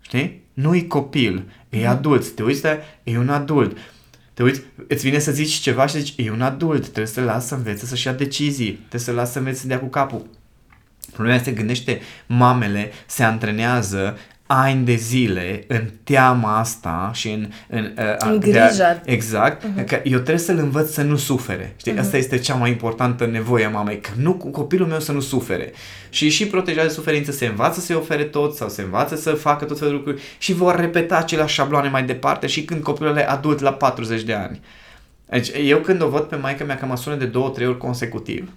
Știi? 0.00 0.42
Nu 0.52 0.74
e 0.74 0.80
copil, 0.80 1.42
e 1.68 1.88
adult. 1.88 2.28
Te 2.28 2.42
uiți, 2.42 2.62
dar 2.62 2.80
e 3.02 3.18
un 3.18 3.28
adult. 3.28 3.76
Te 4.34 4.42
uiți, 4.42 4.60
îți 4.88 5.04
vine 5.04 5.18
să 5.18 5.32
zici 5.32 5.52
ceva 5.52 5.86
și 5.86 5.98
zici, 5.98 6.14
e 6.16 6.30
un 6.30 6.42
adult, 6.42 6.82
trebuie 6.82 7.06
să-l 7.06 7.24
las 7.24 7.46
să 7.46 7.54
învețe 7.54 7.86
să-și 7.86 8.06
ia 8.06 8.12
decizii, 8.12 8.72
trebuie 8.72 9.00
să-l 9.00 9.14
las 9.14 9.32
să 9.32 9.38
învețe 9.38 9.60
să 9.60 9.66
dea 9.66 9.78
cu 9.78 9.86
capul. 9.86 10.26
Problema 11.12 11.36
este, 11.36 11.50
gândește, 11.50 12.00
mamele 12.26 12.90
se 13.06 13.22
antrenează 13.22 14.18
ani 14.54 14.84
de 14.84 14.94
zile 14.94 15.64
în 15.66 15.82
teama 16.04 16.58
asta 16.58 17.10
și 17.14 17.30
în... 17.30 17.48
În, 17.68 17.92
uh, 17.98 18.14
În 18.18 18.38
de 18.38 18.58
a- 18.58 18.66
grija. 18.68 19.00
Exact. 19.04 19.62
Uh-huh. 19.64 19.86
Că 19.86 20.00
eu 20.04 20.18
trebuie 20.18 20.38
să-l 20.38 20.58
învăț 20.58 20.92
să 20.92 21.02
nu 21.02 21.16
sufere. 21.16 21.72
Știi? 21.76 21.94
Uh-huh. 21.94 21.98
Asta 21.98 22.16
este 22.16 22.38
cea 22.38 22.54
mai 22.54 22.70
importantă 22.70 23.26
nevoie 23.26 23.64
a 23.64 23.68
mamei. 23.68 24.00
Că 24.00 24.10
nu, 24.16 24.32
copilul 24.32 24.86
meu 24.88 25.00
să 25.00 25.12
nu 25.12 25.20
sufere. 25.20 25.72
Și 26.10 26.28
și 26.28 26.46
protejează 26.46 26.88
de 26.88 26.94
suferință, 26.94 27.32
se 27.32 27.46
învață 27.46 27.80
să-i 27.80 27.96
ofere 27.96 28.22
tot 28.22 28.54
sau 28.54 28.68
se 28.68 28.82
învață 28.82 29.16
să 29.16 29.30
facă 29.32 29.64
tot 29.64 29.78
felul 29.78 29.92
de 29.92 29.98
lucruri 29.98 30.22
și 30.38 30.52
vor 30.52 30.76
repeta 30.76 31.16
aceleași 31.16 31.54
șabloane 31.54 31.88
mai 31.88 32.04
departe 32.04 32.46
și 32.46 32.64
când 32.64 32.82
copilul 32.82 33.16
e 33.16 33.24
adult 33.28 33.60
la 33.60 33.72
40 33.72 34.22
de 34.22 34.32
ani. 34.32 34.60
Deci 35.28 35.50
eu 35.64 35.78
când 35.78 36.02
o 36.02 36.08
văd 36.08 36.22
pe 36.22 36.36
maica 36.36 36.64
mea 36.64 36.76
că 36.76 36.86
mă 36.86 36.96
sună 36.96 37.16
de 37.16 37.24
două, 37.24 37.48
trei 37.48 37.66
ori 37.66 37.78
consecutiv, 37.78 38.50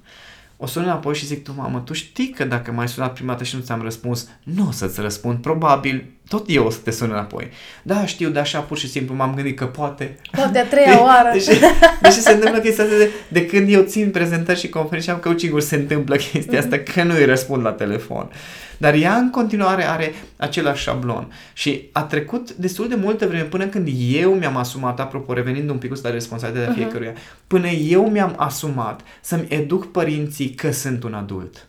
o 0.57 0.65
sun 0.65 0.83
înapoi 0.83 1.15
și 1.15 1.25
zic, 1.25 1.43
tu 1.43 1.53
mamă, 1.57 1.79
tu 1.79 1.93
știi 1.93 2.29
că 2.29 2.43
dacă 2.43 2.71
m-ai 2.71 2.87
sunat 2.87 3.13
prima 3.13 3.31
dată 3.31 3.43
și 3.43 3.55
nu 3.55 3.61
ți-am 3.61 3.81
răspuns, 3.81 4.27
nu 4.43 4.67
o 4.67 4.71
să-ți 4.71 5.01
răspund, 5.01 5.37
probabil 5.37 6.05
tot 6.27 6.45
eu 6.47 6.65
o 6.65 6.69
să 6.69 6.77
te 6.83 6.91
sun 6.91 7.09
înapoi. 7.09 7.49
Da, 7.83 8.05
știu, 8.05 8.29
dar 8.29 8.41
așa 8.41 8.59
pur 8.59 8.77
și 8.77 8.89
simplu 8.89 9.15
m-am 9.15 9.33
gândit 9.33 9.57
că 9.57 9.65
poate... 9.65 10.17
Poate 10.31 10.57
a 10.57 10.65
treia 10.65 11.01
oară. 11.05 11.29
Deși, 11.33 11.59
deși 12.01 12.19
se 12.19 12.31
întâmplă 12.31 12.59
chestia 12.59 12.83
asta 12.83 12.95
de, 12.97 13.09
de 13.27 13.45
când 13.45 13.69
eu 13.69 13.81
țin 13.81 14.11
prezentări 14.11 14.59
și 14.59 14.69
conferințe 14.69 15.09
și 15.09 15.15
am 15.15 15.21
coaching 15.21 15.61
se 15.61 15.75
întâmplă 15.75 16.15
chestia 16.15 16.59
asta 16.59 16.77
că 16.79 17.03
nu 17.03 17.13
îi 17.13 17.25
răspund 17.25 17.63
la 17.63 17.71
telefon. 17.71 18.29
Dar 18.77 18.93
ea 18.93 19.15
în 19.15 19.29
continuare 19.29 19.87
are 19.87 20.13
același 20.37 20.83
șablon 20.83 21.31
și 21.53 21.89
a 21.91 22.01
trecut 22.03 22.53
destul 22.53 22.87
de 22.87 22.95
multă 22.95 23.27
vreme 23.27 23.43
până 23.43 23.65
când 23.65 23.87
eu 24.11 24.33
mi-am 24.33 24.55
asumat, 24.57 24.99
apropo, 24.99 25.33
revenind 25.33 25.69
un 25.69 25.77
pic 25.77 26.01
la 26.03 26.09
responsabilitatea 26.09 26.71
Mhm. 26.73 26.81
fiecăruia, 26.81 27.13
până 27.47 27.67
eu 27.67 28.09
mi-am 28.09 28.33
asumat 28.37 29.01
să-mi 29.21 29.45
educ 29.49 29.91
părinții 29.91 30.49
că 30.49 30.71
sunt 30.71 31.03
un 31.03 31.13
adult. 31.13 31.67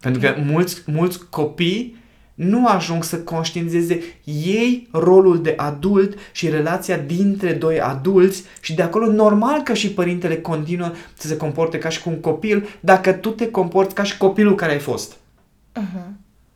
Pentru 0.00 0.20
că 0.20 0.34
mulți, 0.44 0.82
mulți 0.86 1.28
copii 1.30 1.96
nu 2.36 2.66
ajung 2.66 3.04
să 3.04 3.18
conștientizeze 3.18 4.00
ei 4.24 4.88
rolul 4.92 5.42
de 5.42 5.54
adult 5.56 6.18
și 6.32 6.48
relația 6.48 6.96
dintre 6.96 7.52
doi 7.52 7.80
adulți 7.80 8.44
și 8.60 8.74
de 8.74 8.82
acolo 8.82 9.10
normal 9.12 9.62
că 9.62 9.74
și 9.74 9.90
părintele 9.90 10.36
continuă 10.36 10.92
să 11.14 11.26
se 11.26 11.36
comporte 11.36 11.78
ca 11.78 11.88
și 11.88 12.02
cum 12.02 12.12
un 12.12 12.20
copil 12.20 12.68
dacă 12.80 13.12
tu 13.12 13.30
te 13.30 13.50
comporți 13.50 13.94
ca 13.94 14.02
și 14.02 14.16
copilul 14.16 14.54
care 14.54 14.72
ai 14.72 14.78
fost. 14.78 15.16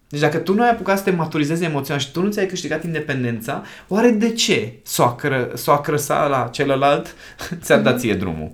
Deci 0.08 0.20
dacă 0.20 0.38
tu 0.38 0.54
nu 0.54 0.62
ai 0.62 0.70
apucat 0.70 0.98
să 0.98 1.04
te 1.04 1.10
maturizezi 1.10 1.64
emoțional 1.64 2.00
și 2.00 2.12
tu 2.12 2.22
nu 2.22 2.30
ți-ai 2.30 2.46
câștigat 2.46 2.84
independența, 2.84 3.62
oare 3.88 4.10
de 4.10 4.32
ce 4.32 4.72
soacră, 4.82 5.50
soacră 5.54 5.96
sa 5.96 6.26
la 6.26 6.48
celălalt 6.52 7.14
ți-ar 7.62 7.80
da 7.80 7.94
ție 7.94 8.14
drumul? 8.14 8.52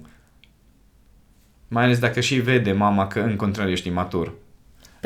Mai 1.69 1.85
ales 1.85 1.99
dacă 1.99 2.21
și 2.21 2.35
vede 2.35 2.73
mama 2.73 3.07
că 3.07 3.21
în 3.21 3.37
continuare 3.37 3.73
ești 3.73 3.89
imatur. 3.89 4.33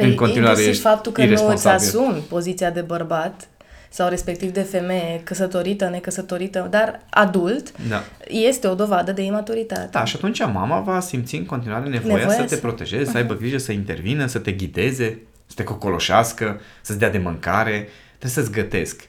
Păi, 0.01 0.11
în 0.11 0.17
continuare 0.17 0.49
inclusiv 0.49 0.69
ești 0.71 0.83
faptul 0.83 1.13
că 1.13 1.21
nu 1.25 1.27
îți 1.33 1.43
irresponsabil. 1.43 1.87
asumi 1.87 2.23
poziția 2.29 2.71
de 2.71 2.81
bărbat 2.81 3.49
sau 3.93 4.09
respectiv 4.09 4.53
de 4.53 4.61
femeie 4.63 5.21
căsătorită, 5.25 5.89
necăsătorită, 5.89 6.67
dar 6.71 7.01
adult, 7.11 7.73
Da. 7.89 8.03
este 8.29 8.67
o 8.67 8.75
dovadă 8.75 9.13
de 9.13 9.23
imaturitate. 9.23 9.89
Da, 9.91 10.05
și 10.05 10.17
atunci 10.17 10.39
mama 10.41 10.81
va 10.81 11.01
simți 11.01 11.35
în 11.35 11.45
continuare 11.47 11.89
nevoia, 11.89 12.17
Nevoia 12.17 12.37
să 12.37 12.43
te 12.43 12.49
să- 12.55 12.57
protejeze, 12.61 13.11
să 13.11 13.17
aibă 13.17 13.35
grijă, 13.35 13.59
să 13.59 13.73
intervină, 13.73 14.27
să 14.27 14.39
te 14.39 14.53
ghideze, 14.53 15.19
să 15.47 15.53
te 15.57 15.65
cocoloșească, 15.65 16.61
să-ți 16.81 16.99
dea 16.99 17.11
de 17.11 17.19
mâncare, 17.19 17.89
trebuie 18.19 18.31
să-ți 18.45 18.51
gătesc. 18.51 19.09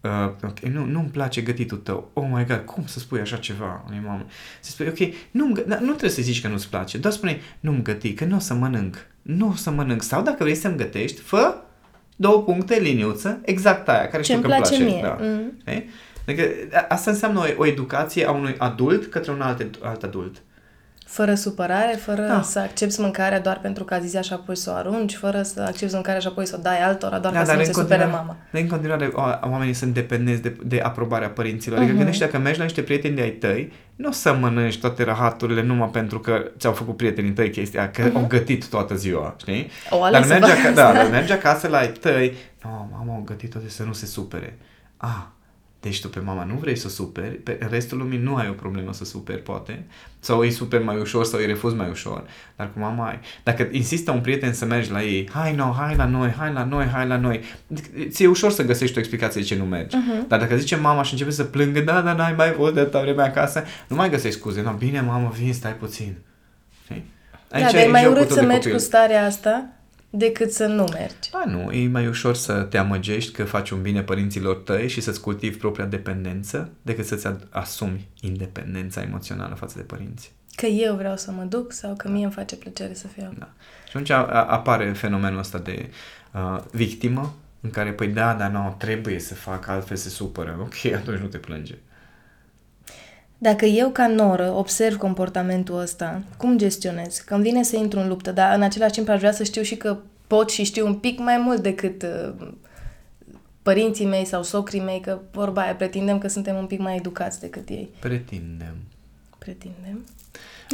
Uh, 0.00 0.10
ok, 0.44 0.58
nu, 0.58 0.84
nu-mi 0.84 1.08
place 1.08 1.40
gătitul 1.40 1.78
tău. 1.78 2.10
Oh 2.12 2.26
my 2.32 2.44
god, 2.46 2.62
cum 2.64 2.86
să 2.86 2.98
spui 2.98 3.20
așa 3.20 3.36
ceva 3.36 3.84
unei 3.88 4.00
mame? 4.06 4.24
Să 4.60 4.70
spui, 4.70 4.86
ok, 4.86 4.98
nu, 5.30 5.46
nu 5.66 5.86
trebuie 5.86 6.10
să 6.10 6.22
zici 6.22 6.40
că 6.40 6.48
nu-ți 6.48 6.68
place, 6.68 6.98
doar 6.98 7.12
spune, 7.12 7.40
nu-mi 7.60 7.82
găti, 7.82 8.14
că 8.14 8.24
nu 8.24 8.36
o 8.36 8.38
să 8.38 8.54
mănânc. 8.54 9.06
Nu 9.22 9.48
o 9.48 9.52
să 9.54 9.70
mănânc. 9.70 10.02
Sau 10.02 10.22
dacă 10.22 10.42
vrei 10.42 10.54
să-mi 10.54 10.76
gătești, 10.76 11.20
fă 11.20 11.54
două 12.16 12.42
puncte, 12.42 12.78
liniuță, 12.78 13.40
exact 13.44 13.88
aia, 13.88 14.08
care 14.08 14.22
știu 14.22 14.34
Ce-mi 14.34 14.46
că 14.46 14.52
îmi 14.52 14.62
place 14.62 14.76
place. 14.76 14.92
mie. 14.92 15.02
Da. 15.02 15.18
Mm. 15.20 15.52
Știi? 15.60 15.88
Adică 16.26 16.48
a- 16.72 16.86
asta 16.88 17.10
înseamnă 17.10 17.38
o, 17.38 17.44
o 17.56 17.66
educație 17.66 18.26
a 18.26 18.30
unui 18.30 18.54
adult 18.58 19.06
către 19.06 19.32
un 19.32 19.40
alt, 19.40 19.78
alt 19.82 20.02
adult. 20.02 20.42
Fără 21.10 21.34
supărare, 21.34 21.92
fără 21.96 22.22
Da. 22.26 22.42
să 22.42 22.58
accepti 22.58 23.00
mâncarea 23.00 23.40
doar 23.40 23.58
pentru 23.60 23.84
că 23.84 23.94
a 23.94 23.98
zis 23.98 24.20
și 24.22 24.32
apoi 24.32 24.56
să 24.56 24.70
o 24.70 24.74
arunci, 24.74 25.14
fără 25.16 25.42
să 25.42 25.60
accepti 25.66 25.94
mâncarea 25.94 26.20
și 26.20 26.26
apoi 26.26 26.46
să 26.46 26.54
o 26.58 26.62
dai 26.62 26.82
altora 26.82 27.18
doar 27.18 27.32
ca 27.34 27.44
să 27.44 27.54
nu 27.54 27.62
se 27.64 27.72
supere 27.72 28.04
mama. 28.04 28.36
Dar 28.52 28.62
în 28.62 28.68
continuare 28.68 29.10
o- 29.14 29.48
oamenii 29.50 29.74
sunt 29.74 29.94
dependenți 29.94 30.42
de, 30.42 30.56
de 30.64 30.80
aprobarea 30.80 31.28
părinților. 31.28 31.76
Adică 31.76 31.92
Mhm. 31.92 32.00
gândește 32.00 32.24
dacă 32.24 32.38
mergi 32.38 32.58
la 32.58 32.64
niște 32.64 32.82
prieteni 32.82 33.14
de 33.14 33.20
ai 33.22 33.30
tăi, 33.30 33.72
nu 33.96 34.08
o 34.08 34.12
să 34.12 34.34
mănânci 34.34 34.78
toate 34.78 35.04
rahaturile 35.04 35.62
numai 35.62 35.88
pentru 35.88 36.20
că 36.20 36.42
ți-au 36.58 36.72
făcut 36.72 36.96
prietenii 36.96 37.30
tăi 37.32 37.50
chestia, 37.50 37.90
că 37.90 38.10
au 38.14 38.24
gătit 38.28 38.68
toată 38.68 38.94
ziua, 38.94 39.34
știi? 39.38 39.70
Mhm. 39.84 39.94
O 40.00 40.02
ales 40.02 40.18
dar 40.20 40.22
să 40.28 40.32
mergi, 40.32 40.50
facă 40.56 40.68
aca- 40.68 40.74
da, 40.74 40.86
asta. 40.88 41.02
dar 41.02 41.10
mergi 41.18 41.32
acasă 41.32 41.68
la 41.68 41.78
ai 41.78 41.88
tăi, 41.88 42.34
nu, 42.64 42.88
mama 42.92 43.14
au 43.14 43.22
gătit 43.24 43.50
toate 43.50 43.68
să 43.68 43.82
nu 43.82 43.92
se 43.92 44.06
supere. 44.06 44.58
Ah, 44.96 45.22
deci 45.80 46.00
tu 46.00 46.08
pe 46.08 46.20
mama 46.20 46.44
nu 46.44 46.54
vrei 46.54 46.76
să 46.76 46.88
superi, 46.88 47.34
pe 47.34 47.56
în 47.60 47.68
restul 47.70 47.98
lumii 47.98 48.18
nu 48.18 48.36
ai 48.36 48.48
o 48.48 48.52
problemă 48.52 48.92
să 48.92 49.04
superi, 49.04 49.42
poate, 49.42 49.86
sau 50.18 50.38
îi 50.38 50.50
superi 50.50 50.84
mai 50.84 50.96
ușor 50.96 51.24
sau 51.24 51.38
îi 51.38 51.46
refuzi 51.46 51.74
mai 51.74 51.88
ușor, 51.90 52.24
dar 52.56 52.70
cu 52.72 52.78
mama 52.78 53.08
ai. 53.08 53.20
Dacă 53.42 53.68
insistă 53.70 54.10
un 54.10 54.20
prieten 54.20 54.54
să 54.54 54.64
mergi 54.64 54.90
la 54.90 55.02
ei, 55.02 55.28
hai 55.32 55.54
no, 55.54 55.72
hai 55.72 55.96
la 55.96 56.04
noi, 56.04 56.34
hai 56.38 56.52
la 56.52 56.64
noi, 56.64 56.86
hai 56.86 57.06
la 57.06 57.16
noi, 57.16 57.40
ți-e 58.08 58.26
ușor 58.26 58.50
să 58.50 58.64
găsești 58.64 58.96
o 58.96 59.00
explicație 59.00 59.40
de 59.40 59.46
ce 59.46 59.56
nu 59.56 59.64
mergi. 59.64 59.96
Mhm. 59.96 60.28
Dar 60.28 60.38
dacă 60.38 60.56
zice 60.56 60.76
mama 60.76 61.02
și 61.02 61.12
începe 61.12 61.30
să 61.30 61.44
plângă, 61.44 61.80
da, 61.80 62.00
da, 62.00 62.12
n-ai 62.12 62.34
mai 62.36 62.50
fost 62.50 62.74
de 62.74 62.80
atâta 62.80 63.00
vreme 63.00 63.22
acasă, 63.22 63.64
nu 63.88 63.96
mai 63.96 64.10
găsești 64.10 64.38
scuze, 64.38 64.62
no, 64.62 64.72
bine, 64.72 65.00
mamă, 65.00 65.32
vin, 65.36 65.52
stai 65.52 65.74
puțin. 65.74 66.16
Știi? 66.84 67.10
Da, 67.48 67.60
dar 67.60 67.74
e 67.74 67.80
e 67.80 67.86
mai 67.86 68.02
jocul 68.02 68.16
urât 68.16 68.26
tău 68.26 68.36
să 68.36 68.42
de 68.42 68.46
mergi 68.46 68.62
copil. 68.62 68.78
cu 68.78 68.84
starea 68.84 69.24
asta 69.24 69.68
decât 70.10 70.52
să 70.52 70.66
nu 70.66 70.84
mergi. 70.92 71.30
Da, 71.32 71.42
nu, 71.46 71.70
e 71.72 71.88
mai 71.88 72.06
ușor 72.06 72.34
să 72.34 72.52
te 72.62 72.78
amăgești 72.78 73.32
că 73.32 73.44
faci 73.44 73.70
un 73.70 73.82
bine 73.82 74.02
părinților 74.02 74.56
tăi 74.56 74.88
și 74.88 75.00
să-ți 75.00 75.20
cultivi 75.20 75.56
propria 75.56 75.84
dependență 75.84 76.70
decât 76.82 77.06
să-ți 77.06 77.26
ad- 77.28 77.48
asumi 77.50 78.08
independența 78.20 79.02
emoțională 79.02 79.54
față 79.54 79.74
de 79.76 79.82
părinți. 79.82 80.32
Că 80.54 80.66
eu 80.66 80.94
vreau 80.94 81.16
să 81.16 81.30
mă 81.30 81.42
duc 81.42 81.72
sau 81.72 81.94
că 81.96 82.08
mie 82.08 82.24
îmi 82.24 82.32
face 82.32 82.56
plăcere 82.56 82.94
să 82.94 83.06
fiu. 83.06 83.32
Da. 83.38 83.48
Și 83.84 83.88
atunci 83.96 84.10
a- 84.10 84.26
a- 84.26 84.44
apare 84.44 84.92
fenomenul 84.92 85.38
ăsta 85.38 85.58
de 85.58 85.88
uh, 86.32 86.58
victimă 86.72 87.34
în 87.60 87.70
care, 87.70 87.92
păi 87.92 88.08
da, 88.08 88.34
dar 88.34 88.50
nu, 88.50 88.74
trebuie 88.78 89.18
să 89.18 89.34
fac, 89.34 89.68
altfel 89.68 89.96
se 89.96 90.08
supără. 90.08 90.58
Ok, 90.60 90.92
atunci 90.94 91.18
nu 91.20 91.26
te 91.26 91.38
plânge. 91.38 91.74
Dacă 93.42 93.64
eu, 93.64 93.90
ca 93.90 94.06
noră, 94.06 94.52
observ 94.52 94.96
comportamentul 94.96 95.78
ăsta, 95.78 96.22
cum 96.36 96.58
gestionez? 96.58 97.18
Că 97.18 97.34
îmi 97.34 97.42
vine 97.42 97.62
să 97.62 97.76
intru 97.76 97.98
în 97.98 98.08
luptă, 98.08 98.32
dar 98.32 98.56
în 98.56 98.62
același 98.62 98.92
timp 98.92 99.08
aș 99.08 99.18
vrea 99.18 99.32
să 99.32 99.44
știu 99.44 99.62
și 99.62 99.76
că 99.76 99.98
pot 100.26 100.50
și 100.50 100.64
știu 100.64 100.86
un 100.86 100.94
pic 100.94 101.18
mai 101.18 101.38
mult 101.38 101.62
decât 101.62 102.02
uh, 102.02 102.48
părinții 103.62 104.06
mei 104.06 104.24
sau 104.24 104.42
socrii 104.42 104.80
mei, 104.80 105.00
că 105.00 105.18
vorba 105.32 105.62
aia, 105.62 105.74
pretindem 105.74 106.18
că 106.18 106.28
suntem 106.28 106.56
un 106.56 106.66
pic 106.66 106.78
mai 106.78 106.96
educați 106.96 107.40
decât 107.40 107.68
ei. 107.68 107.88
Pretindem. 107.98 108.74
Pretindem. 109.38 110.04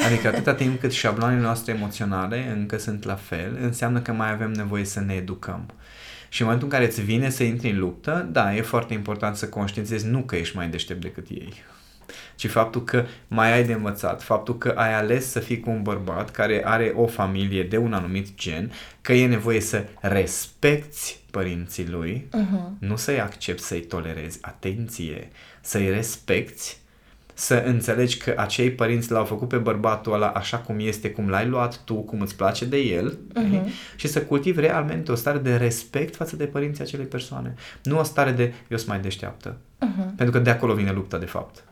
Adică 0.07 0.29
atâta 0.29 0.55
timp 0.63 0.81
cât 0.81 0.93
șabloanele 0.93 1.41
noastre 1.41 1.73
emoționale 1.73 2.53
încă 2.57 2.79
sunt 2.79 3.05
la 3.05 3.15
fel, 3.15 3.59
înseamnă 3.61 4.01
că 4.01 4.13
mai 4.13 4.31
avem 4.31 4.51
nevoie 4.51 4.85
să 4.85 5.01
ne 5.01 5.15
educăm. 5.15 5.71
Și 6.29 6.41
în 6.41 6.47
momentul 6.47 6.71
în 6.71 6.79
care 6.79 6.91
îți 6.91 7.03
vine 7.03 7.31
să 7.31 7.43
intri 7.43 7.71
în 7.71 7.79
luptă, 7.79 8.29
da, 8.33 8.55
e 8.55 8.61
foarte 8.61 8.95
important 8.95 9.37
să 9.37 9.49
conștientizezi 9.49 10.07
nu 10.07 10.21
că 10.21 10.37
ești 10.37 10.57
mai 10.57 10.69
deștept 10.69 11.01
decât 11.01 11.29
ei, 11.29 11.53
ci 12.37 12.49
faptul 12.49 12.85
că 12.85 13.05
mai 13.29 13.53
ai 13.53 13.65
de 13.65 13.73
învățat, 13.73 14.23
faptul 14.23 14.59
că 14.59 14.73
ai 14.77 14.95
ales 14.95 15.31
să 15.31 15.41
fii 15.41 15.61
cu 15.61 15.71
un 15.71 15.83
bărbat 15.83 16.31
care 16.31 16.63
are 16.65 16.93
o 16.97 17.07
familie 17.07 17.63
de 17.63 17.77
un 17.77 17.93
anumit 17.93 18.35
gen, 18.35 18.73
că 19.01 19.13
e 19.13 19.27
nevoie 19.27 19.61
să 19.61 19.85
respecti 20.01 21.19
părinții 21.31 21.89
lui, 21.89 22.29
uh-huh. 22.29 22.79
nu 22.79 22.97
să-i 22.97 23.21
accepti, 23.21 23.63
să-i 23.63 23.81
tolerezi, 23.81 24.39
atenție, 24.43 25.29
să-i 25.61 25.91
respecti 25.91 26.77
să 27.39 27.63
înțelegi 27.67 28.17
că 28.17 28.35
acei 28.37 28.71
părinți 28.71 29.11
l-au 29.11 29.25
făcut 29.25 29.49
pe 29.49 29.57
bărbatul 29.57 30.13
ăla 30.13 30.27
așa 30.29 30.59
cum 30.59 30.77
este, 30.79 31.11
cum 31.11 31.29
l-ai 31.29 31.47
luat 31.47 31.81
tu, 31.85 31.95
cum 31.95 32.21
îți 32.21 32.37
place 32.37 32.65
de 32.65 32.77
el 32.77 33.19
uh-huh. 33.35 33.97
și 33.97 34.09
să 34.09 34.23
cultivi 34.23 34.61
realmente 34.61 35.13
o 35.13 35.15
stare 35.15 35.39
de 35.39 35.57
respect 35.57 36.17
față 36.17 36.37
de 36.37 36.45
părinții 36.45 36.83
acelei 36.83 37.07
persoane. 37.07 37.55
Nu 37.83 37.99
o 37.99 38.03
stare 38.03 38.31
de 38.31 38.53
eu 38.69 38.77
sunt 38.77 38.89
mai 38.89 39.01
deșteaptă. 39.01 39.57
Uh-huh. 39.57 40.17
Pentru 40.17 40.31
că 40.31 40.39
de 40.39 40.51
acolo 40.51 40.75
vine 40.75 40.93
lupta, 40.93 41.19
de 41.19 41.25
fapt. 41.25 41.65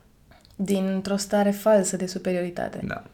Dintr-o 0.57 1.17
stare 1.17 1.51
falsă 1.51 1.97
de 1.97 2.07
superioritate. 2.07 2.81
Da. 2.83 3.05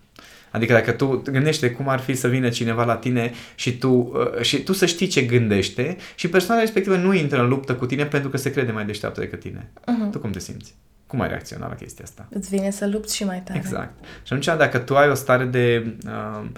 Adică 0.50 0.72
dacă 0.72 0.92
tu 0.92 1.22
gândește 1.30 1.70
cum 1.70 1.88
ar 1.88 1.98
fi 1.98 2.14
să 2.14 2.28
vină 2.28 2.48
cineva 2.48 2.84
la 2.84 2.96
tine 2.96 3.32
și 3.54 3.78
tu, 3.78 3.88
uh, 3.88 4.42
și 4.42 4.62
tu 4.62 4.72
să 4.72 4.86
știi 4.86 5.06
ce 5.06 5.22
gândește 5.22 5.96
și 6.14 6.28
persoana 6.28 6.60
respectivă 6.60 6.96
nu 6.96 7.14
intră 7.14 7.40
în 7.40 7.48
luptă 7.48 7.74
cu 7.74 7.86
tine 7.86 8.06
pentru 8.06 8.28
că 8.28 8.36
se 8.36 8.50
crede 8.50 8.72
mai 8.72 8.84
deșteaptă 8.84 9.20
decât 9.20 9.40
tine. 9.40 9.70
Uh-huh. 9.80 10.10
Tu 10.10 10.18
cum 10.18 10.30
te 10.30 10.38
simți? 10.38 10.74
Cum 11.06 11.20
ai 11.20 11.28
reacționa 11.28 11.68
la 11.68 11.74
chestia 11.74 12.04
asta? 12.04 12.26
Îți 12.30 12.48
vine 12.48 12.70
să 12.70 12.86
lupți 12.86 13.16
și 13.16 13.24
mai 13.24 13.42
tare. 13.44 13.58
Exact. 13.58 14.04
Și 14.04 14.32
atunci 14.32 14.44
dacă 14.44 14.78
tu 14.78 14.96
ai 14.96 15.08
o 15.08 15.14
stare 15.14 15.44
de 15.44 15.96
uh, 16.06 16.48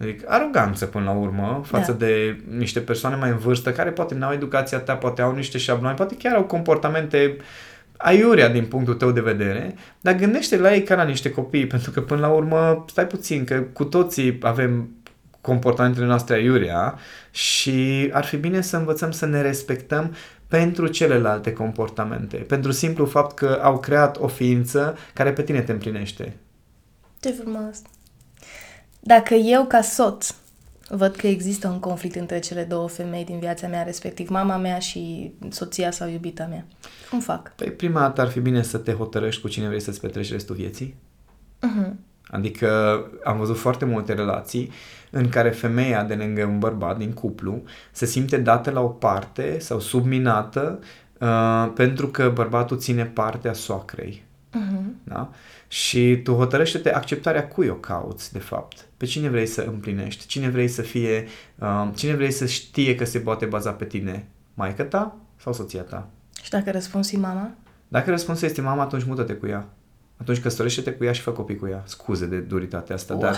adică 0.00 0.24
aroganță 0.28 0.86
până 0.86 1.04
la 1.04 1.10
urmă 1.10 1.62
față 1.64 1.92
da. 1.92 2.06
de 2.06 2.40
niște 2.56 2.80
persoane 2.80 3.16
mai 3.16 3.30
în 3.30 3.38
vârstă 3.38 3.72
care 3.72 3.90
poate 3.90 4.14
nu 4.14 4.26
au 4.26 4.32
educația 4.32 4.78
ta, 4.78 4.94
poate 4.94 5.22
au 5.22 5.34
niște 5.34 5.58
șabloane, 5.58 5.96
poate 5.96 6.16
chiar 6.16 6.34
au 6.34 6.44
comportamente 6.44 7.36
aiurea 7.98 8.48
din 8.48 8.64
punctul 8.64 8.94
tău 8.94 9.10
de 9.10 9.20
vedere, 9.20 9.74
dar 10.00 10.14
gândește 10.14 10.56
la 10.56 10.74
ei 10.74 10.82
ca 10.82 10.94
la 10.94 11.04
niște 11.04 11.30
copii, 11.30 11.66
pentru 11.74 11.90
că 11.90 12.00
până 12.00 12.20
la 12.20 12.28
urmă, 12.28 12.84
stai 12.88 13.06
puțin, 13.06 13.44
că 13.44 13.60
cu 13.72 13.84
toții 13.84 14.38
avem 14.42 14.88
comportamentele 15.40 16.06
noastre 16.06 16.34
aiurea 16.34 16.98
și 17.30 18.08
ar 18.12 18.24
fi 18.24 18.36
bine 18.36 18.60
să 18.60 18.76
învățăm 18.76 19.10
să 19.10 19.26
ne 19.26 19.40
respectăm 19.40 20.14
pentru 20.46 20.86
celelalte 20.86 21.52
comportamente, 21.52 22.36
pentru 22.36 22.70
simplu 22.70 23.04
fapt 23.04 23.36
că 23.36 23.58
au 23.62 23.78
creat 23.78 24.16
o 24.16 24.26
ființă 24.26 24.96
care 25.14 25.32
pe 25.32 25.42
tine 25.42 25.60
te 25.60 25.72
împlinește. 25.72 26.36
Ce 27.20 27.30
frumos! 27.30 27.82
Dacă 29.00 29.34
eu, 29.34 29.64
ca 29.64 29.80
soț, 29.80 30.34
văd 30.88 31.16
că 31.16 31.26
există 31.26 31.68
un 31.68 31.78
conflict 31.78 32.14
între 32.14 32.38
cele 32.38 32.64
două 32.64 32.88
femei 32.88 33.24
din 33.24 33.38
viața 33.38 33.66
mea, 33.66 33.82
respectiv 33.82 34.28
mama 34.28 34.56
mea 34.56 34.78
și 34.78 35.32
soția 35.48 35.90
sau 35.90 36.08
iubita 36.08 36.46
mea, 36.46 36.64
cum 37.10 37.20
fac? 37.20 37.52
Păi 37.54 37.70
prima 37.70 38.00
dată 38.00 38.20
ar 38.20 38.28
fi 38.28 38.40
bine 38.40 38.62
să 38.62 38.78
te 38.78 38.92
hotărăști 38.92 39.40
cu 39.40 39.48
cine 39.48 39.66
vrei 39.66 39.80
să-ți 39.80 40.00
petreci 40.00 40.30
restul 40.30 40.54
vieții. 40.54 40.94
Uh-huh. 41.66 41.92
Adică 42.30 43.00
am 43.24 43.38
văzut 43.38 43.58
foarte 43.58 43.84
multe 43.84 44.12
relații 44.12 44.70
în 45.10 45.28
care 45.28 45.50
femeia 45.50 46.04
de 46.04 46.14
lângă 46.14 46.44
un 46.44 46.58
bărbat 46.58 46.98
din 46.98 47.12
cuplu 47.12 47.62
se 47.92 48.06
simte 48.06 48.36
dată 48.38 48.70
la 48.70 48.80
o 48.80 48.88
parte 48.88 49.58
sau 49.58 49.80
subminată 49.80 50.78
uh, 51.20 51.70
pentru 51.74 52.06
că 52.08 52.30
bărbatul 52.34 52.78
ține 52.78 53.04
partea 53.04 53.52
soacrei. 53.52 54.24
Uh-huh. 54.50 55.04
Da? 55.04 55.30
Și 55.68 56.20
tu 56.22 56.32
hotărăște-te 56.32 56.92
acceptarea 56.92 57.48
cui 57.48 57.68
o 57.68 57.74
cauți, 57.74 58.32
de 58.32 58.38
fapt. 58.38 58.86
Pe 58.96 59.06
cine 59.06 59.28
vrei 59.28 59.46
să 59.46 59.62
împlinești, 59.62 60.26
cine 60.26 60.48
vrei 60.48 60.68
să 60.68 60.82
fie, 60.82 61.26
uh, 61.58 61.88
cine 61.94 62.14
vrei 62.14 62.30
să 62.30 62.46
știe 62.46 62.94
că 62.94 63.04
se 63.04 63.18
poate 63.18 63.46
baza 63.46 63.70
pe 63.70 63.84
tine, 63.84 64.28
maica 64.54 64.84
ta 64.84 65.16
sau 65.36 65.52
soția 65.52 65.82
ta. 65.82 66.08
Și 66.42 66.50
dacă 66.50 66.70
răspunsul 66.70 67.18
e 67.18 67.20
mama? 67.20 67.50
Dacă 67.88 68.10
răspunsul 68.10 68.48
este 68.48 68.60
mama, 68.60 68.82
atunci 68.82 69.04
mută-te 69.04 69.32
cu 69.32 69.46
ea. 69.46 69.68
Atunci 70.16 70.40
căsătorește-te 70.40 70.92
cu 70.92 71.04
ea 71.04 71.12
și 71.12 71.20
fă 71.20 71.30
copii 71.30 71.56
cu 71.56 71.66
ea. 71.66 71.82
Scuze 71.86 72.26
de 72.26 72.38
duritatea 72.38 72.94
asta, 72.94 73.14
oh. 73.14 73.20
dar 73.20 73.36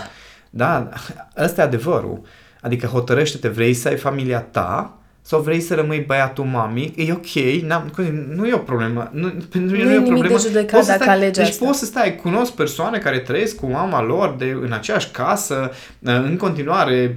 da, 0.51 0.89
ăsta 1.37 1.61
e 1.61 1.65
adevărul. 1.65 2.21
Adică 2.61 2.87
hotărăște-te, 2.87 3.49
vrei 3.49 3.75
să 3.75 3.89
ai 3.89 3.97
familia 3.97 4.41
ta 4.41 5.00
sau 5.23 5.41
vrei 5.41 5.61
să 5.61 5.75
rămâi 5.75 6.05
băiatul 6.07 6.45
mami, 6.45 6.93
e 6.97 7.13
ok, 7.13 7.63
n-am, 7.63 7.93
nu 8.35 8.47
e 8.47 8.53
o 8.53 8.59
problemă. 8.59 9.11
Nu, 9.13 9.29
pentru 9.51 9.77
nu, 9.77 9.83
nu 9.83 9.93
e 9.93 9.99
o 9.99 10.03
problemă. 10.03 10.37
De 10.37 10.47
judecat 10.47 10.87
dacă 10.87 11.03
stai, 11.03 11.15
alegi 11.15 11.39
deci 11.39 11.49
asta. 11.49 11.65
poți 11.65 11.79
să 11.79 11.85
stai, 11.85 12.17
cunosc 12.17 12.53
persoane 12.53 12.99
care 12.99 13.19
trăiesc 13.19 13.57
cu 13.57 13.67
mama 13.67 14.03
lor 14.03 14.35
de, 14.39 14.57
în 14.63 14.73
aceeași 14.73 15.11
casă, 15.11 15.71
în 16.01 16.37
continuare 16.37 17.17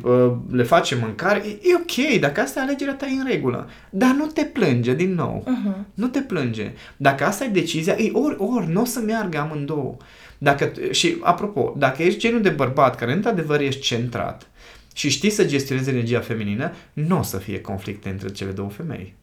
le 0.52 0.64
face 0.64 0.98
mâncare, 1.02 1.42
e, 1.46 1.50
e 1.50 1.76
ok, 1.76 2.20
dacă 2.20 2.42
asta 2.42 2.60
e 2.60 2.64
alegerea 2.64 2.94
ta 2.94 3.06
e 3.06 3.20
în 3.20 3.28
regulă. 3.28 3.70
Dar 3.90 4.16
nu 4.18 4.26
te 4.26 4.44
plânge 4.44 4.94
din 4.94 5.14
nou. 5.14 5.44
Uh-huh. 5.48 5.78
Nu 5.94 6.08
te 6.08 6.20
plânge. 6.20 6.72
Dacă 6.98 7.26
asta 7.26 7.44
e 7.44 7.48
decizia, 7.48 7.96
e 7.98 8.10
ori, 8.14 8.36
ori, 8.38 8.72
nu 8.72 8.82
o 8.82 8.86
să 8.86 9.00
meargă 9.06 9.38
amândouă. 9.38 9.96
Dacă, 10.38 10.72
și 10.92 11.18
apropo, 11.22 11.74
dacă 11.78 12.04
ești 12.04 12.20
genul 12.20 12.42
de 12.42 12.50
bărbat 12.50 12.96
care 12.96 13.14
într-adevăr 13.14 13.60
ești 13.60 13.82
centrat, 13.82 14.48
și 14.94 15.10
știi 15.10 15.30
să 15.30 15.46
gestionezi 15.46 15.90
energia 15.90 16.20
feminină, 16.20 16.74
nu 16.94 17.20
o 17.20 17.22
să 17.22 17.38
fie 17.38 17.62
conflicte 17.62 18.10
între 18.10 18.30
cele 18.30 18.52
două 18.52 18.70
femei. 18.70 19.16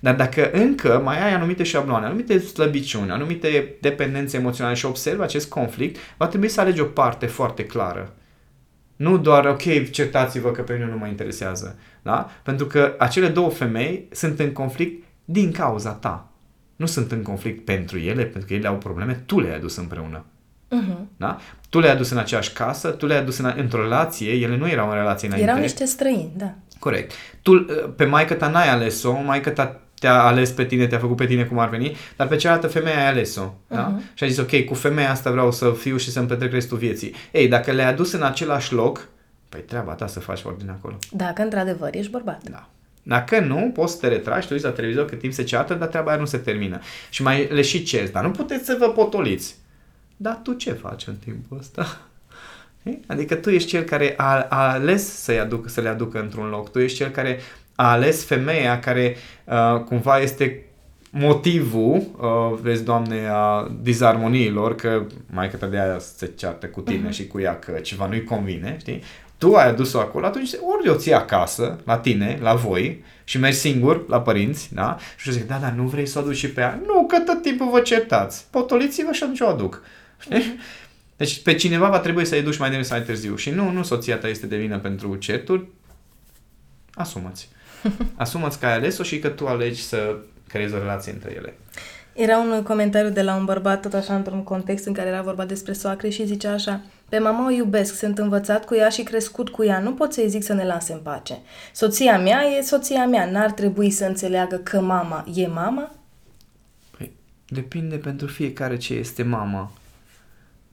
Dar 0.00 0.14
dacă 0.14 0.50
încă 0.50 1.00
mai 1.04 1.24
ai 1.24 1.34
anumite 1.34 1.62
șabloane, 1.62 2.06
anumite 2.06 2.38
slăbiciuni, 2.38 3.10
anumite 3.10 3.74
dependențe 3.80 4.36
emoționale 4.36 4.74
și 4.74 4.86
observi 4.86 5.22
acest 5.22 5.48
conflict, 5.48 5.96
va 6.16 6.26
trebui 6.26 6.48
să 6.48 6.60
alegi 6.60 6.80
o 6.80 6.84
parte 6.84 7.26
foarte 7.26 7.66
clară. 7.66 8.14
Nu 8.96 9.18
doar, 9.18 9.46
ok, 9.46 9.90
certați-vă 9.90 10.50
că 10.50 10.62
pe 10.62 10.72
mine 10.72 10.86
nu 10.86 10.98
mă 10.98 11.06
interesează. 11.06 11.78
Da? 12.02 12.30
Pentru 12.42 12.66
că 12.66 12.94
acele 12.98 13.28
două 13.28 13.50
femei 13.50 14.08
sunt 14.10 14.38
în 14.38 14.52
conflict 14.52 15.04
din 15.24 15.52
cauza 15.52 15.92
ta. 15.92 16.32
Nu 16.76 16.86
sunt 16.86 17.12
în 17.12 17.22
conflict 17.22 17.64
pentru 17.64 17.98
ele, 17.98 18.22
pentru 18.22 18.48
că 18.48 18.54
ele 18.54 18.68
au 18.68 18.76
probleme, 18.76 19.22
tu 19.26 19.40
le-ai 19.40 19.56
adus 19.56 19.76
împreună. 19.76 20.24
Uh-huh. 20.68 21.16
Da? 21.16 21.38
Tu 21.74 21.80
le-ai 21.80 21.92
adus 21.92 22.10
în 22.10 22.18
aceeași 22.18 22.52
casă, 22.52 22.88
tu 22.88 23.06
le-ai 23.06 23.20
adus 23.20 23.38
în, 23.38 23.54
într-o 23.56 23.82
relație, 23.82 24.30
ele 24.30 24.56
nu 24.56 24.68
erau 24.68 24.88
în 24.88 24.94
relație 24.94 25.28
înainte. 25.28 25.50
Erau 25.50 25.62
niște 25.62 25.84
străini, 25.84 26.32
da. 26.36 26.54
Corect. 26.78 27.12
Tu, 27.42 27.66
pe 27.96 28.04
maică 28.04 28.34
ta 28.34 28.48
n-ai 28.48 28.68
ales-o, 28.68 29.12
maică 29.12 29.50
ta 29.50 29.80
te-a 29.98 30.22
ales 30.22 30.50
pe 30.50 30.64
tine, 30.64 30.86
te-a 30.86 30.98
făcut 30.98 31.16
pe 31.16 31.26
tine 31.26 31.44
cum 31.44 31.58
ar 31.58 31.68
veni, 31.68 31.96
dar 32.16 32.26
pe 32.26 32.36
cealaltă 32.36 32.66
femeie 32.66 32.96
ai 32.96 33.08
ales-o. 33.08 33.42
Uh-huh. 33.42 33.74
Da? 33.74 33.98
Și 34.14 34.24
ai 34.24 34.30
zis, 34.30 34.38
ok, 34.38 34.64
cu 34.64 34.74
femeia 34.74 35.10
asta 35.10 35.30
vreau 35.30 35.52
să 35.52 35.72
fiu 35.78 35.96
și 35.96 36.10
să-mi 36.10 36.26
petrec 36.26 36.52
restul 36.52 36.78
vieții. 36.78 37.14
Ei, 37.32 37.48
dacă 37.48 37.72
le-ai 37.72 37.88
adus 37.88 38.12
în 38.12 38.22
același 38.22 38.72
loc, 38.72 39.08
păi 39.48 39.60
treaba 39.60 39.92
ta 39.92 40.06
să 40.06 40.20
faci 40.20 40.42
ordine 40.44 40.70
acolo. 40.70 40.98
Dacă 41.10 41.42
într-adevăr 41.42 41.90
ești 41.92 42.10
bărbat. 42.10 42.42
Da. 42.50 42.68
Dacă 43.02 43.40
nu, 43.40 43.70
poți 43.74 43.92
să 43.92 43.98
te 44.00 44.08
retragi, 44.08 44.46
te 44.46 44.52
uiți 44.52 44.66
la 44.66 44.72
televizor 44.72 45.04
cât 45.04 45.18
timp 45.18 45.32
se 45.32 45.42
ceartă, 45.42 45.74
dar 45.74 45.88
treaba 45.88 46.10
aia 46.10 46.20
nu 46.20 46.26
se 46.26 46.38
termină. 46.38 46.80
Și 47.10 47.22
mai 47.22 47.48
le 47.50 47.62
și 47.62 47.82
cerți, 47.82 48.12
dar 48.12 48.24
nu 48.24 48.30
puteți 48.30 48.64
să 48.64 48.76
vă 48.78 48.88
potoliți. 48.88 49.62
Dar 50.24 50.40
tu 50.42 50.52
ce 50.52 50.72
faci 50.72 51.06
în 51.06 51.14
timpul 51.24 51.56
ăsta? 51.58 52.00
Adică 53.12 53.34
tu 53.34 53.50
ești 53.50 53.68
cel 53.68 53.82
care 53.82 54.14
a, 54.16 54.46
a 54.48 54.72
ales 54.72 55.22
să-i 55.22 55.38
aduc, 55.38 55.68
să 55.68 55.80
le 55.80 55.88
aducă 55.88 56.20
într-un 56.20 56.48
loc. 56.48 56.70
Tu 56.70 56.78
ești 56.78 56.96
cel 56.96 57.08
care 57.08 57.38
a 57.74 57.90
ales 57.90 58.24
femeia 58.24 58.78
care 58.78 59.16
uh, 59.44 59.80
cumva 59.80 60.18
este 60.18 60.64
motivul, 61.10 62.02
uh, 62.16 62.58
vezi, 62.60 62.84
Doamne, 62.84 63.28
a 63.32 63.70
dizarmoniilor, 63.82 64.74
că 64.74 65.06
mai 65.30 65.50
că 65.50 65.66
de 65.66 65.78
aia 65.78 65.98
se 65.98 66.32
ceartă 66.36 66.66
cu 66.66 66.80
tine 66.80 67.08
uh-huh. 67.08 67.12
și 67.12 67.26
cu 67.26 67.40
ea 67.40 67.58
că 67.58 67.72
ceva 67.72 68.06
nu-i 68.06 68.24
convine, 68.24 68.76
știi? 68.78 69.02
Tu 69.38 69.54
ai 69.54 69.68
adus-o 69.68 69.98
acolo, 69.98 70.26
atunci 70.26 70.50
ori 70.76 70.88
o 70.88 70.94
ții 70.94 71.14
acasă, 71.14 71.80
la 71.84 71.98
tine, 71.98 72.38
la 72.42 72.54
voi, 72.54 73.04
și 73.24 73.38
mergi 73.38 73.58
singur 73.58 74.08
la 74.08 74.20
părinți, 74.20 74.74
da? 74.74 74.96
Și 75.16 75.32
zic, 75.32 75.46
da, 75.46 75.56
da, 75.56 75.72
nu 75.76 75.82
vrei 75.82 76.06
să 76.06 76.18
o 76.18 76.22
aduci 76.22 76.36
și 76.36 76.50
pe 76.50 76.60
ea? 76.60 76.80
Nu, 76.86 77.06
că 77.06 77.18
tot 77.18 77.42
timpul 77.42 77.70
vă 77.70 77.80
certați. 77.80 78.46
Potoliți-vă 78.50 79.12
și 79.12 79.22
atunci 79.22 79.40
o 79.40 79.48
aduc. 79.48 79.82
Deci 81.16 81.42
pe 81.42 81.54
cineva 81.54 81.88
va 81.88 81.98
trebui 81.98 82.24
să-i 82.24 82.42
duci 82.42 82.58
mai 82.58 82.68
devreme 82.68 82.88
sau 82.88 82.96
mai 82.96 83.06
târziu. 83.06 83.36
Și 83.36 83.50
nu, 83.50 83.70
nu 83.70 83.82
soția 83.82 84.16
ta 84.16 84.28
este 84.28 84.46
de 84.46 84.56
vină 84.56 84.78
pentru 84.78 85.16
certuri. 85.16 85.68
Asumă-ți. 86.94 87.48
Asumă-ți 88.14 88.58
că 88.58 88.66
ai 88.66 88.72
ales-o 88.72 89.02
și 89.02 89.18
că 89.18 89.28
tu 89.28 89.46
alegi 89.46 89.82
să 89.82 90.16
creezi 90.48 90.74
o 90.74 90.78
relație 90.78 91.12
între 91.12 91.32
ele. 91.36 91.54
Era 92.12 92.38
un 92.38 92.62
comentariu 92.62 93.10
de 93.10 93.22
la 93.22 93.34
un 93.34 93.44
bărbat, 93.44 93.82
tot 93.82 93.94
așa, 93.94 94.14
într-un 94.14 94.42
context 94.42 94.86
în 94.86 94.92
care 94.92 95.08
era 95.08 95.22
vorba 95.22 95.44
despre 95.44 95.72
soacre 95.72 96.08
și 96.08 96.26
zicea 96.26 96.52
așa 96.52 96.80
Pe 97.08 97.18
mama 97.18 97.46
o 97.46 97.50
iubesc, 97.50 97.96
sunt 97.96 98.18
învățat 98.18 98.64
cu 98.64 98.74
ea 98.74 98.88
și 98.88 99.02
crescut 99.02 99.48
cu 99.48 99.64
ea, 99.64 99.78
nu 99.78 99.92
pot 99.92 100.12
să-i 100.12 100.28
zic 100.28 100.42
să 100.42 100.52
ne 100.52 100.64
lase 100.64 100.92
în 100.92 100.98
pace. 100.98 101.38
Soția 101.72 102.18
mea 102.18 102.42
e 102.42 102.62
soția 102.62 103.06
mea, 103.06 103.30
n-ar 103.30 103.50
trebui 103.50 103.90
să 103.90 104.04
înțeleagă 104.04 104.56
că 104.56 104.80
mama 104.80 105.26
e 105.34 105.46
mama? 105.46 105.94
Depinde 107.48 107.96
pentru 107.96 108.26
fiecare 108.26 108.76
ce 108.76 108.94
este 108.94 109.22
mama. 109.22 109.72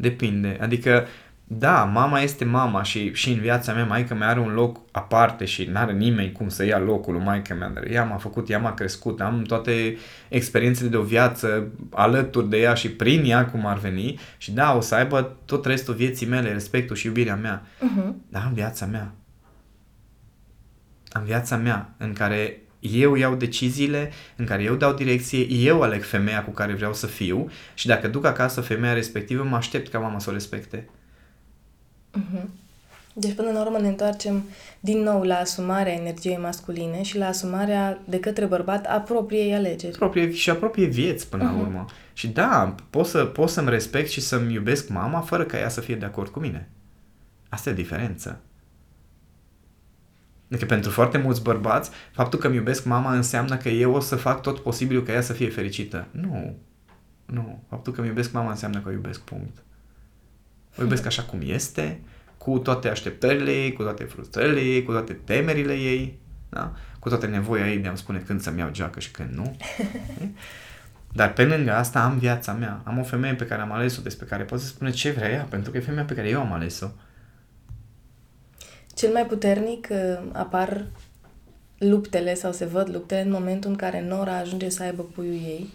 Depinde. 0.02 0.58
Adică, 0.62 1.08
da, 1.44 1.84
mama 1.84 2.20
este 2.20 2.46
mama 2.46 2.84
și, 2.84 3.14
și 3.14 3.32
în 3.32 3.40
viața 3.40 3.74
mea 3.74 3.86
maica 3.86 4.16
mea 4.16 4.28
are 4.28 4.40
un 4.40 4.54
loc 4.54 4.80
aparte 4.92 5.46
și 5.46 5.64
nu 5.64 5.78
are 5.78 5.94
nimeni 5.94 6.32
cum 6.32 6.50
să 6.50 6.66
ia 6.66 6.80
locul 6.80 7.14
lui 7.14 7.24
maica 7.24 7.54
mea. 7.54 7.70
Dar 7.70 7.86
ea 7.90 8.04
m-a 8.04 8.18
făcut, 8.18 8.50
ea 8.50 8.60
m-a 8.60 8.74
crescut, 8.74 9.22
am 9.22 9.42
toate 9.42 9.98
experiențele 10.30 10.90
de 10.90 10.98
o 10.98 11.02
viață 11.02 11.68
alături 11.94 12.50
de 12.50 12.58
ea 12.58 12.74
și 12.74 12.90
prin 12.90 13.24
ea 13.26 13.46
cum 13.46 13.66
ar 13.66 13.78
veni 13.78 14.20
și 14.38 14.52
da, 14.52 14.76
o 14.76 14.82
să 14.82 14.96
aibă 14.96 15.38
tot 15.46 15.66
restul 15.66 15.94
vieții 15.94 16.28
mele, 16.28 16.52
respectul 16.52 16.96
și 16.96 17.06
iubirea 17.06 17.36
mea. 17.36 17.62
Uh-huh. 17.62 18.12
Dar 18.30 18.44
am 18.46 18.54
viața 18.54 18.86
mea. 18.86 19.12
Am 21.10 21.24
viața 21.24 21.58
mea 21.58 21.94
în 21.98 22.14
care 22.14 22.61
eu 22.82 23.16
iau 23.16 23.36
deciziile, 23.36 24.12
în 24.36 24.46
care 24.46 24.64
eu 24.64 24.76
dau 24.76 24.94
direcție, 24.94 25.50
eu 25.50 25.82
aleg 25.82 26.04
femeia 26.04 26.44
cu 26.44 26.52
care 26.52 26.74
vreau 26.74 26.94
să 26.94 27.08
fiu 27.08 27.50
și 27.74 27.88
dacă 27.88 28.08
duc 28.08 28.26
acasă 28.26 28.62
femeia 28.62 28.94
respectivă, 28.94 29.44
mă 29.44 29.56
aștept 29.56 29.92
ca 29.92 30.00
mama 30.00 30.20
să 30.20 30.30
o 30.30 30.34
respecte. 30.34 30.90
Uh-huh. 32.18 32.44
Deci 33.14 33.34
până 33.34 33.52
la 33.52 33.62
urmă 33.62 33.78
ne 33.78 33.88
întoarcem 33.88 34.44
din 34.80 35.02
nou 35.02 35.24
la 35.24 35.36
asumarea 35.36 35.94
energiei 35.94 36.38
masculine 36.38 37.02
și 37.02 37.18
la 37.18 37.28
asumarea 37.28 38.02
de 38.06 38.20
către 38.20 38.46
bărbat 38.46 38.86
a 38.86 39.00
propriei 39.00 39.54
alegeri. 39.54 39.98
Proprie, 39.98 40.32
și 40.32 40.50
a 40.50 40.56
proprie 40.56 40.86
vieți 40.86 41.30
până 41.30 41.44
uh-huh. 41.44 41.56
la 41.56 41.60
urmă. 41.60 41.86
Și 42.14 42.28
da, 42.28 42.76
pot, 42.90 43.06
să, 43.06 43.26
pot 43.26 43.50
să-mi 43.50 43.70
respect 43.70 44.10
și 44.10 44.22
să-mi 44.22 44.54
iubesc 44.54 44.90
mama 44.90 45.20
fără 45.20 45.44
ca 45.44 45.58
ea 45.58 45.70
să 45.70 45.82
fie 45.82 45.96
de 45.96 46.06
acord 46.06 46.32
cu 46.32 46.40
mine. 46.40 46.70
Asta 47.50 47.70
e 47.70 47.74
diferență. 47.74 48.42
Adică 50.52 50.66
pentru 50.66 50.92
foarte 50.92 51.18
mulți 51.18 51.42
bărbați, 51.42 51.92
faptul 52.12 52.40
că 52.40 52.48
îmi 52.48 52.56
iubesc 52.56 52.86
mama 52.86 53.14
înseamnă 53.14 53.58
că 53.58 53.70
eu 53.70 53.94
o 53.94 54.00
să 54.00 54.16
fac 54.16 54.42
tot 54.42 54.60
posibilul 54.60 55.04
ca 55.04 55.12
ea 55.12 55.22
să 55.22 55.34
fie 55.34 55.50
fericită. 55.50 56.08
Nu. 56.12 56.58
Nu. 57.26 57.64
Faptul 57.70 57.94
că 57.94 58.00
îmi 58.00 58.10
iubesc 58.10 58.32
mama 58.32 58.50
înseamnă 58.50 58.80
că 58.80 58.90
o 58.90 58.92
iubesc, 58.92 59.22
punct. 59.22 59.58
O 60.78 60.82
iubesc 60.82 61.06
așa 61.06 61.24
cum 61.24 61.40
este, 61.44 62.00
cu 62.38 62.58
toate 62.58 62.90
așteptările 62.90 63.52
ei, 63.52 63.74
cu 63.74 63.84
toate 63.84 64.04
frustrările 64.04 64.60
ei, 64.60 64.84
cu 64.84 64.92
toate 64.92 65.14
temerile 65.14 65.74
ei, 65.74 66.20
da? 66.50 66.74
cu 67.00 67.10
toate 67.10 67.26
nevoia 67.26 67.70
ei 67.70 67.78
de 67.78 67.88
a-mi 67.88 67.98
spune 67.98 68.20
când 68.20 68.42
să-mi 68.42 68.60
iau 68.60 68.72
geacă 68.72 69.00
și 69.00 69.12
când 69.12 69.34
nu. 69.34 69.58
Dar 71.14 71.34
pe 71.34 71.46
lângă 71.46 71.72
asta 71.72 72.04
am 72.04 72.18
viața 72.18 72.54
mea. 72.54 72.82
Am 72.84 73.00
o 73.00 73.04
femeie 73.04 73.34
pe 73.34 73.46
care 73.46 73.62
am 73.62 73.72
ales-o, 73.72 74.02
despre 74.02 74.26
care 74.26 74.44
pot 74.44 74.60
să 74.60 74.68
spune 74.68 74.90
ce 74.90 75.12
vrea 75.12 75.30
ea, 75.30 75.44
pentru 75.50 75.72
că 75.72 75.78
e 75.78 75.82
femeia 75.82 76.04
pe 76.04 76.14
care 76.14 76.30
eu 76.30 76.40
am 76.40 76.54
ales-o. 76.54 76.88
Cel 78.96 79.12
mai 79.12 79.26
puternic 79.26 79.88
uh, 79.92 80.30
apar 80.32 80.86
luptele 81.78 82.34
sau 82.34 82.52
se 82.52 82.66
văd 82.66 82.90
luptele 82.94 83.22
în 83.22 83.32
momentul 83.32 83.70
în 83.70 83.76
care 83.76 84.06
Nora 84.08 84.38
ajunge 84.38 84.70
să 84.70 84.84
aibă 84.84 85.02
puiul 85.02 85.34
ei 85.34 85.70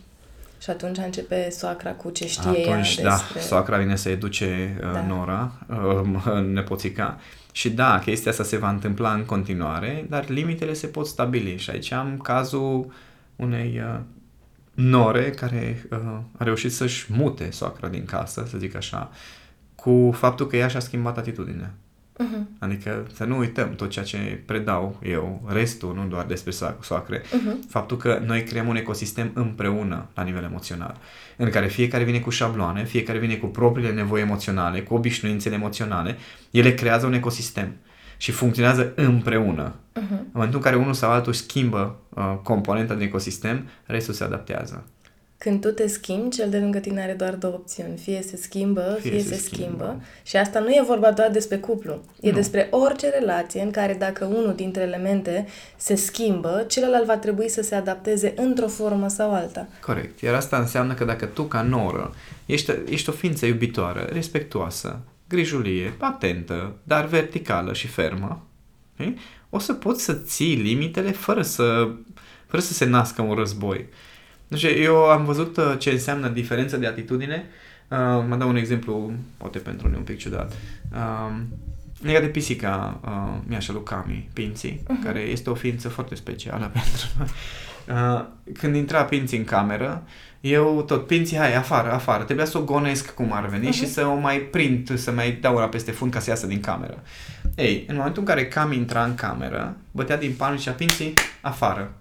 și 0.58 0.70
atunci 0.70 0.96
începe 0.96 1.50
soacra 1.50 1.92
cu 1.92 2.10
ce 2.10 2.26
știe 2.26 2.48
atunci, 2.48 2.96
ea 2.96 3.04
da, 3.04 3.16
despre... 3.16 3.40
soacra 3.40 3.78
vine 3.78 3.96
să 3.96 4.08
educe 4.08 4.78
uh, 4.80 4.92
Da. 4.92 5.06
Nora, 5.06 5.52
uh, 5.68 6.42
nepoțica. 6.52 7.20
Și 7.52 7.70
da, 7.70 7.98
chestia 7.98 8.30
asta 8.30 8.42
se 8.42 8.56
va 8.56 8.70
întâmpla 8.70 9.12
în 9.12 9.24
continuare, 9.24 10.06
dar 10.08 10.28
limitele 10.28 10.72
se 10.72 10.86
pot 10.86 11.06
stabili. 11.06 11.56
Și 11.56 11.70
aici 11.70 11.92
am 11.92 12.16
cazul 12.16 12.92
unei 13.36 13.80
uh, 13.84 14.00
nore 14.74 15.30
care 15.30 15.86
uh, 15.90 15.98
a 16.36 16.44
reușit 16.44 16.72
să-și 16.72 17.06
mute 17.12 17.50
soacra 17.50 17.88
din 17.88 18.04
casă, 18.04 18.46
să 18.48 18.58
zic 18.58 18.76
așa, 18.76 19.10
cu 19.74 20.10
faptul 20.14 20.46
că 20.46 20.56
ea 20.56 20.68
și-a 20.68 20.80
schimbat 20.80 21.18
atitudinea. 21.18 21.74
Uh-huh. 22.24 22.58
Adică 22.58 23.06
să 23.12 23.24
nu 23.24 23.38
uităm 23.38 23.74
tot 23.74 23.90
ceea 23.90 24.04
ce 24.04 24.42
predau 24.46 25.00
eu, 25.02 25.48
restul, 25.52 25.94
nu 25.94 26.06
doar 26.08 26.24
despre 26.24 26.52
so- 26.52 26.78
soacre, 26.80 27.20
Uh-huh. 27.20 27.68
faptul 27.68 27.96
că 27.96 28.22
noi 28.26 28.42
creăm 28.42 28.68
un 28.68 28.76
ecosistem 28.76 29.30
împreună 29.34 30.06
la 30.14 30.22
nivel 30.22 30.44
emoțional, 30.44 30.96
în 31.36 31.50
care 31.50 31.66
fiecare 31.66 32.04
vine 32.04 32.20
cu 32.20 32.30
șabloane, 32.30 32.84
fiecare 32.84 33.18
vine 33.18 33.34
cu 33.34 33.46
propriile 33.46 33.92
nevoi 33.92 34.20
emoționale, 34.20 34.80
cu 34.82 34.94
obișnuințele 34.94 35.54
emoționale, 35.54 36.16
ele 36.50 36.74
creează 36.74 37.06
un 37.06 37.12
ecosistem 37.12 37.76
și 38.16 38.32
funcționează 38.32 38.92
împreună. 38.94 39.74
Uh-huh. 39.74 40.10
În 40.10 40.30
momentul 40.32 40.58
în 40.58 40.64
care 40.64 40.76
unul 40.76 40.94
sau 40.94 41.10
altul 41.10 41.32
schimbă 41.32 41.98
uh, 42.08 42.34
componenta 42.42 42.94
din 42.94 43.06
ecosistem, 43.06 43.68
restul 43.84 44.14
se 44.14 44.24
adaptează. 44.24 44.84
Când 45.38 45.60
tu 45.60 45.68
te 45.70 45.86
schimbi, 45.86 46.34
cel 46.36 46.50
de 46.50 46.58
lângă 46.58 46.78
tine 46.78 47.02
are 47.02 47.12
doar 47.12 47.34
două 47.34 47.54
opțiuni. 47.54 47.96
Fie 47.98 48.22
se 48.22 48.36
schimbă, 48.36 48.96
fie, 49.00 49.10
fie 49.10 49.20
se, 49.20 49.28
se 49.28 49.34
schimbă. 49.34 49.66
schimbă. 49.66 50.02
Și 50.22 50.36
asta 50.36 50.60
nu 50.60 50.68
e 50.68 50.82
vorba 50.86 51.12
doar 51.12 51.30
despre 51.30 51.56
cuplu. 51.56 52.00
E 52.20 52.28
Nu. 52.28 52.34
despre 52.34 52.68
orice 52.70 53.08
relație 53.08 53.62
în 53.62 53.70
care 53.70 53.94
dacă 53.94 54.24
unul 54.24 54.52
dintre 54.56 54.82
elemente 54.82 55.46
se 55.76 55.94
schimbă, 55.94 56.64
celălalt 56.68 57.04
va 57.04 57.16
trebui 57.16 57.48
să 57.48 57.62
se 57.62 57.74
adapteze 57.74 58.32
într-o 58.36 58.68
formă 58.68 59.08
sau 59.08 59.34
alta. 59.34 59.68
Corect. 59.80 60.20
Iar 60.20 60.34
asta 60.34 60.58
înseamnă 60.58 60.94
că 60.94 61.04
dacă 61.04 61.24
tu, 61.24 61.42
ca 61.42 61.62
noră, 61.62 62.14
ești, 62.46 62.72
ești 62.88 63.08
o 63.08 63.12
ființă 63.12 63.46
iubitoare, 63.46 64.04
respectuoasă, 64.12 65.00
grijulie, 65.28 65.94
atentă, 65.98 66.76
dar 66.82 67.04
verticală 67.06 67.72
și 67.72 67.86
fermă, 67.86 68.46
știi? 68.94 69.18
o 69.50 69.58
să 69.58 69.72
poți 69.72 70.04
să 70.04 70.12
ții 70.12 70.54
limitele 70.54 71.10
fără 71.10 71.42
să, 71.42 71.88
fără 72.46 72.62
să 72.62 72.72
se 72.72 72.84
nască 72.84 73.22
un 73.22 73.34
război. 73.34 73.86
Deci 74.48 74.62
eu 74.62 74.96
am 74.96 75.24
văzut 75.24 75.56
uh, 75.56 75.74
ce 75.78 75.90
înseamnă 75.90 76.28
diferența 76.28 76.76
de 76.76 76.86
atitudine. 76.86 77.44
Uh, 77.88 78.24
mă 78.28 78.36
dau 78.38 78.48
un 78.48 78.56
exemplu, 78.56 79.12
poate 79.36 79.58
pentru 79.58 79.86
unii 79.86 79.98
un 79.98 80.04
pic 80.04 80.18
ciudat. 80.18 80.52
Uh, 80.92 81.40
legat 82.00 82.22
de 82.22 82.28
pisica 82.28 83.00
uh, 83.04 83.38
Miașa 83.46 83.72
Lucami, 83.72 84.28
Pinții, 84.32 84.82
uh-huh. 84.82 85.04
care 85.04 85.20
este 85.20 85.50
o 85.50 85.54
ființă 85.54 85.88
foarte 85.88 86.14
specială 86.14 86.70
pentru 86.72 87.06
noi. 87.18 87.28
Uh, 87.88 88.24
când 88.58 88.74
intra 88.74 89.04
Pinții 89.04 89.38
în 89.38 89.44
cameră, 89.44 90.02
eu 90.40 90.82
tot, 90.86 91.06
Pinții, 91.06 91.36
hai, 91.36 91.54
afară, 91.54 91.92
afară. 91.92 92.24
Trebuia 92.24 92.44
să 92.44 92.58
o 92.58 92.64
gonesc 92.64 93.14
cum 93.14 93.32
ar 93.32 93.46
veni 93.46 93.68
uh-huh. 93.68 93.74
și 93.74 93.86
să 93.86 94.06
o 94.06 94.14
mai 94.14 94.38
prind, 94.38 94.98
să 94.98 95.12
mai 95.12 95.32
dau 95.32 95.56
una 95.56 95.68
peste 95.68 95.90
fund 95.90 96.12
ca 96.12 96.20
să 96.20 96.30
iasă 96.30 96.46
din 96.46 96.60
cameră. 96.60 97.02
Ei, 97.54 97.84
în 97.88 97.96
momentul 97.96 98.22
în 98.22 98.28
care 98.28 98.48
Cami 98.48 98.76
intra 98.76 99.04
în 99.04 99.14
cameră, 99.14 99.76
bătea 99.90 100.16
din 100.16 100.32
palm 100.36 100.52
și 100.54 100.58
zicea, 100.58 100.72
Pinții, 100.72 101.12
afară. 101.40 101.92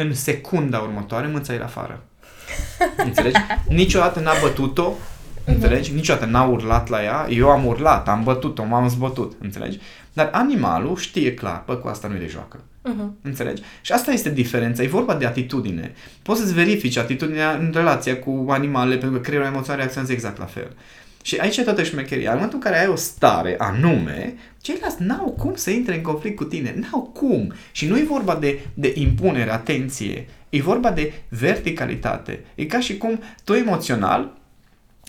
În 0.00 0.14
secunda 0.14 0.78
următoare, 0.78 1.26
mânța 1.26 1.52
era 1.52 1.64
afară. 1.64 2.02
Înțelegi? 3.06 3.40
Niciodată 3.68 4.20
n-a 4.20 4.32
bătut-o, 4.40 4.92
înțelegi? 5.44 5.94
Niciodată 5.94 6.26
n-a 6.26 6.44
urlat 6.44 6.88
la 6.88 7.02
ea, 7.02 7.26
eu 7.30 7.48
am 7.48 7.66
urlat, 7.66 8.08
am 8.08 8.22
bătut-o, 8.22 8.64
m-am 8.64 8.88
zbătut, 8.88 9.32
înțelegi? 9.40 9.78
Dar 10.12 10.28
animalul 10.32 10.96
știe 10.96 11.34
clar, 11.34 11.62
bă, 11.66 11.74
cu 11.74 11.88
asta 11.88 12.08
nu-i 12.08 12.18
de 12.18 12.26
joacă. 12.26 12.60
Uh-huh. 12.88 13.22
Înțelegi? 13.22 13.62
Și 13.80 13.92
asta 13.92 14.12
este 14.12 14.30
diferența, 14.30 14.82
e 14.82 14.86
vorba 14.86 15.14
de 15.14 15.26
atitudine. 15.26 15.92
Poți 16.22 16.40
să-ți 16.40 16.54
verifici 16.54 16.96
atitudinea 16.96 17.52
în 17.52 17.70
relația 17.74 18.18
cu 18.18 18.46
animalele, 18.48 18.96
pentru 18.96 19.18
că 19.18 19.24
creierul 19.24 19.48
emoțional 19.48 19.78
reacționează 19.78 20.14
exact 20.14 20.38
la 20.38 20.44
fel. 20.44 20.70
Și 21.22 21.36
aici 21.36 21.56
e 21.56 21.62
toată 21.62 21.82
șmecheria. 21.82 22.28
În 22.28 22.36
momentul 22.36 22.58
în 22.62 22.70
care 22.70 22.80
ai 22.80 22.88
o 22.88 22.96
stare 22.96 23.54
anume, 23.58 24.34
ceilalți 24.60 25.02
n-au 25.02 25.34
cum 25.38 25.54
să 25.54 25.70
intre 25.70 25.94
în 25.94 26.02
conflict 26.02 26.36
cu 26.36 26.44
tine. 26.44 26.74
N-au 26.76 27.02
cum. 27.02 27.52
Și 27.72 27.86
nu 27.86 27.98
e 27.98 28.02
vorba 28.02 28.36
de, 28.36 28.60
de 28.74 28.92
impunere, 28.96 29.52
atenție. 29.52 30.26
E 30.48 30.62
vorba 30.62 30.90
de 30.90 31.12
verticalitate. 31.28 32.44
E 32.54 32.64
ca 32.64 32.80
și 32.80 32.96
cum 32.96 33.20
tu 33.44 33.52
emoțional 33.52 34.38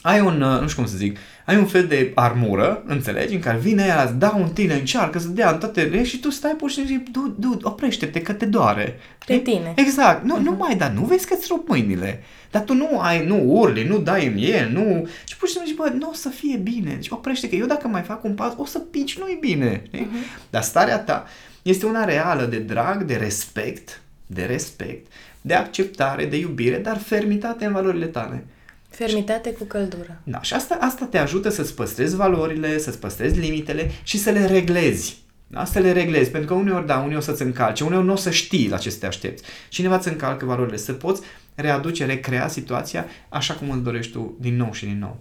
ai 0.02 0.20
un, 0.20 0.42
uh, 0.42 0.62
nu 0.62 0.68
știu 0.68 0.82
cum 0.82 0.92
să 0.92 0.98
zic, 0.98 1.18
ai 1.52 1.58
un 1.58 1.66
fel 1.66 1.88
de 1.88 2.12
armură, 2.16 2.84
înțelegi, 2.86 3.34
în 3.34 3.40
care 3.40 3.58
vine 3.58 3.84
ea, 3.84 4.04
îți 4.04 4.14
dau 4.14 4.44
în 4.44 4.50
tine, 4.50 4.74
încearcă 4.74 5.20
să 5.20 5.28
dea 5.28 5.52
în 5.52 5.58
toate 5.58 5.84
re 5.84 6.04
și 6.04 6.20
tu 6.20 6.30
stai 6.30 6.52
pur 6.52 6.70
și 6.70 6.76
simplu 6.76 6.96
și 6.96 7.02
zici, 7.04 7.12
du, 7.12 7.36
du, 7.40 7.60
oprește-te 7.62 8.22
că 8.22 8.34
te 8.34 8.46
doare. 8.46 9.00
Pe 9.26 9.38
tine. 9.38 9.74
Exact. 9.76 10.24
Nu, 10.24 10.38
uh-huh. 10.38 10.42
nu 10.42 10.52
mai 10.52 10.76
da, 10.76 10.90
nu 10.90 11.02
vezi 11.02 11.28
că 11.28 11.34
îți 11.38 11.48
rup 11.50 11.68
mâinile. 11.68 12.24
Dar 12.52 12.62
tu 12.62 12.74
nu 12.74 13.00
ai, 13.00 13.26
nu 13.26 13.44
urli, 13.46 13.88
nu 13.88 13.98
dai 13.98 14.28
în 14.28 14.38
el, 14.38 14.70
nu... 14.70 15.08
Și 15.26 15.38
pur 15.38 15.48
și 15.48 15.54
simplu 15.54 15.70
zici, 15.70 15.78
bă, 15.78 15.92
nu 15.98 16.10
o 16.10 16.14
să 16.14 16.30
fie 16.30 16.58
bine. 16.58 16.94
Deci 16.94 17.10
oprește 17.10 17.50
că 17.50 17.56
eu 17.56 17.66
dacă 17.66 17.88
mai 17.88 18.02
fac 18.02 18.24
un 18.24 18.34
pas, 18.34 18.54
o 18.58 18.66
să 18.66 18.80
pici, 18.80 19.18
nu-i 19.18 19.38
bine. 19.40 19.82
Uh-huh. 19.82 20.50
Dar 20.50 20.62
starea 20.62 21.00
ta 21.00 21.26
este 21.62 21.86
una 21.86 22.06
reală 22.06 22.46
de 22.46 22.58
drag, 22.58 23.04
de 23.04 23.16
respect, 23.16 24.02
de 24.26 24.44
respect, 24.44 25.12
de 25.42 25.54
acceptare, 25.54 26.26
de 26.26 26.38
iubire, 26.38 26.78
dar 26.78 26.98
fermitate 26.98 27.66
în 27.66 27.74
valorile 27.74 28.06
tale. 28.06 28.46
Fermitate 28.92 29.54
cu 29.54 29.64
căldură. 29.64 30.22
Da, 30.24 30.42
și 30.42 30.54
asta, 30.54 30.78
asta 30.82 31.06
te 31.06 31.18
ajută 31.18 31.50
să-ți 31.50 31.76
păstrezi 31.76 32.16
valorile, 32.16 32.78
să-ți 32.78 33.00
păstrezi 33.00 33.40
limitele 33.40 33.92
și 34.04 34.18
să 34.18 34.30
le 34.30 34.46
reglezi. 34.46 35.18
Da? 35.48 35.66
Să 35.66 35.80
le 35.80 35.92
reglezi, 35.92 36.30
pentru 36.30 36.50
că 36.50 36.62
uneori, 36.62 36.86
da, 36.86 36.96
uneori 36.96 37.16
o 37.16 37.20
să-ți 37.20 37.42
încalce, 37.42 37.84
uneori 37.84 38.06
nu 38.06 38.12
o 38.12 38.16
să 38.16 38.30
știi 38.30 38.70
la 38.70 38.78
ce 38.78 38.90
să 38.90 38.98
te 38.98 39.06
aștepți. 39.06 39.44
Cineva 39.70 39.96
îți 39.96 40.08
încalcă 40.08 40.46
valorile, 40.46 40.78
să 40.78 40.94
poți 40.94 41.22
readuce, 41.56 42.06
recrea 42.06 42.48
situația 42.48 43.06
așa 43.30 43.54
cum 43.54 43.70
îți 43.70 43.84
dorești 43.84 44.12
tu 44.12 44.38
din 44.40 44.56
nou 44.56 44.72
și 44.72 44.86
din 44.86 45.00
nou. 45.00 45.20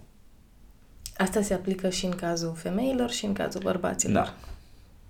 Asta 1.17 1.41
se 1.41 1.53
aplică 1.53 1.89
și 1.89 2.05
în 2.05 2.11
cazul 2.11 2.55
femeilor 2.55 3.09
și 3.09 3.25
în 3.25 3.33
cazul 3.33 3.61
bărbaților. 3.63 4.23
Da. 4.23 4.35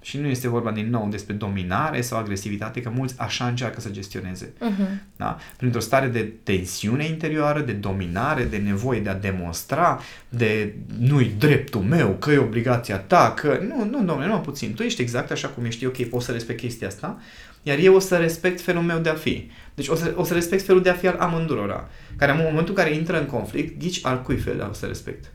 Și 0.02 0.18
nu 0.18 0.28
este 0.28 0.47
vorba 0.47 0.72
din 0.72 0.89
nou 0.89 1.08
despre 1.10 1.34
dominare 1.34 2.02
sau 2.02 2.20
agresivitate, 2.20 2.82
că 2.82 2.89
mulți 2.89 3.16
așa 3.18 3.47
încearcă 3.47 3.82
să 3.82 3.89
gestioneze. 3.89 4.45
Uh-huh. 4.45 5.02
Da? 5.16 5.38
Printr-o 5.58 5.80
stare 5.80 6.08
de 6.08 6.34
tensiune 6.43 7.06
interioară, 7.06 7.60
de 7.60 7.72
dominare, 7.72 8.43
de 8.43 8.58
nevoie 8.58 8.99
de 8.99 9.10
a 9.10 9.16
demonstra, 9.16 9.99
de 10.30 10.74
nu-i 10.99 11.34
dreptul 11.38 11.82
meu, 11.82 12.10
că 12.10 12.32
e 12.32 12.38
obligația 12.38 12.97
ta, 12.97 13.34
că 13.36 13.60
nu, 13.68 13.86
nu, 13.86 14.04
domnule, 14.04 14.28
nu 14.28 14.39
puțin. 14.39 14.74
Tu 14.74 14.84
ești 14.84 15.02
exact 15.02 15.32
așa 15.32 15.47
cum 15.47 15.66
ești, 15.66 15.86
ok, 15.86 16.04
poți 16.04 16.26
să 16.26 16.32
respect 16.32 16.60
chestia 16.60 16.88
asta, 16.88 17.20
iar 17.64 17.78
eu 17.78 17.95
o 17.95 17.99
să 17.99 18.18
respect 18.18 18.62
felul 18.62 18.82
meu 18.82 18.99
de 18.99 19.10
a 19.10 19.14
fi. 19.14 19.49
Deci 19.74 19.88
o 19.88 19.95
să, 19.95 20.14
o 20.16 20.24
să 20.24 20.34
respect 20.34 20.66
felul 20.66 20.82
de 20.82 20.89
a 20.89 20.93
fi 20.93 21.08
al 21.08 21.18
amândurora, 21.20 21.89
care 22.16 22.32
în 22.32 22.38
momentul 22.38 22.68
în 22.68 22.84
care 22.84 22.95
intră 22.95 23.20
în 23.20 23.26
conflict, 23.26 23.80
ghici 23.80 23.99
al 24.06 24.22
cui 24.22 24.38
fel 24.38 24.68
o 24.70 24.74
să 24.74 24.86
respect? 24.86 25.32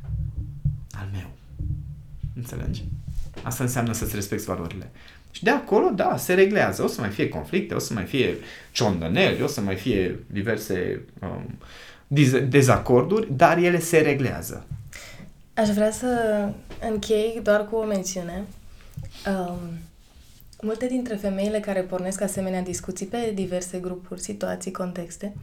Al 0.90 1.08
meu. 1.12 1.30
Înțelegi? 2.36 2.84
Asta 3.46 3.64
înseamnă 3.64 3.92
să-ți 3.92 4.14
respecti 4.14 4.44
valorile. 4.44 4.90
Și 5.30 5.42
de 5.42 5.50
acolo, 5.50 5.88
da, 5.88 6.16
se 6.16 6.34
reglează. 6.34 6.82
O 6.82 6.86
să 6.86 7.00
mai 7.00 7.10
fie 7.10 7.28
conflicte, 7.28 7.74
o 7.74 7.78
să 7.78 7.92
mai 7.92 8.04
fie 8.04 8.36
ciondăneli, 8.72 9.42
o 9.42 9.46
să 9.46 9.60
mai 9.60 9.76
fie 9.76 10.18
diverse 10.26 11.04
um, 11.20 11.58
dezacorduri, 12.48 13.36
dar 13.36 13.58
ele 13.58 13.80
se 13.80 13.98
reglează. 13.98 14.66
Aș 15.54 15.68
vrea 15.68 15.90
să 15.90 16.08
închei 16.90 17.40
doar 17.42 17.68
cu 17.68 17.76
o 17.76 17.84
mențiune. 17.84 18.44
Um, 19.26 19.58
multe 20.60 20.86
dintre 20.86 21.14
femeile 21.14 21.60
care 21.60 21.80
pornesc 21.80 22.20
asemenea 22.20 22.62
discuții 22.62 23.06
pe 23.06 23.32
diverse 23.34 23.78
grupuri, 23.78 24.20
situații, 24.20 24.70
contexte, 24.70 25.34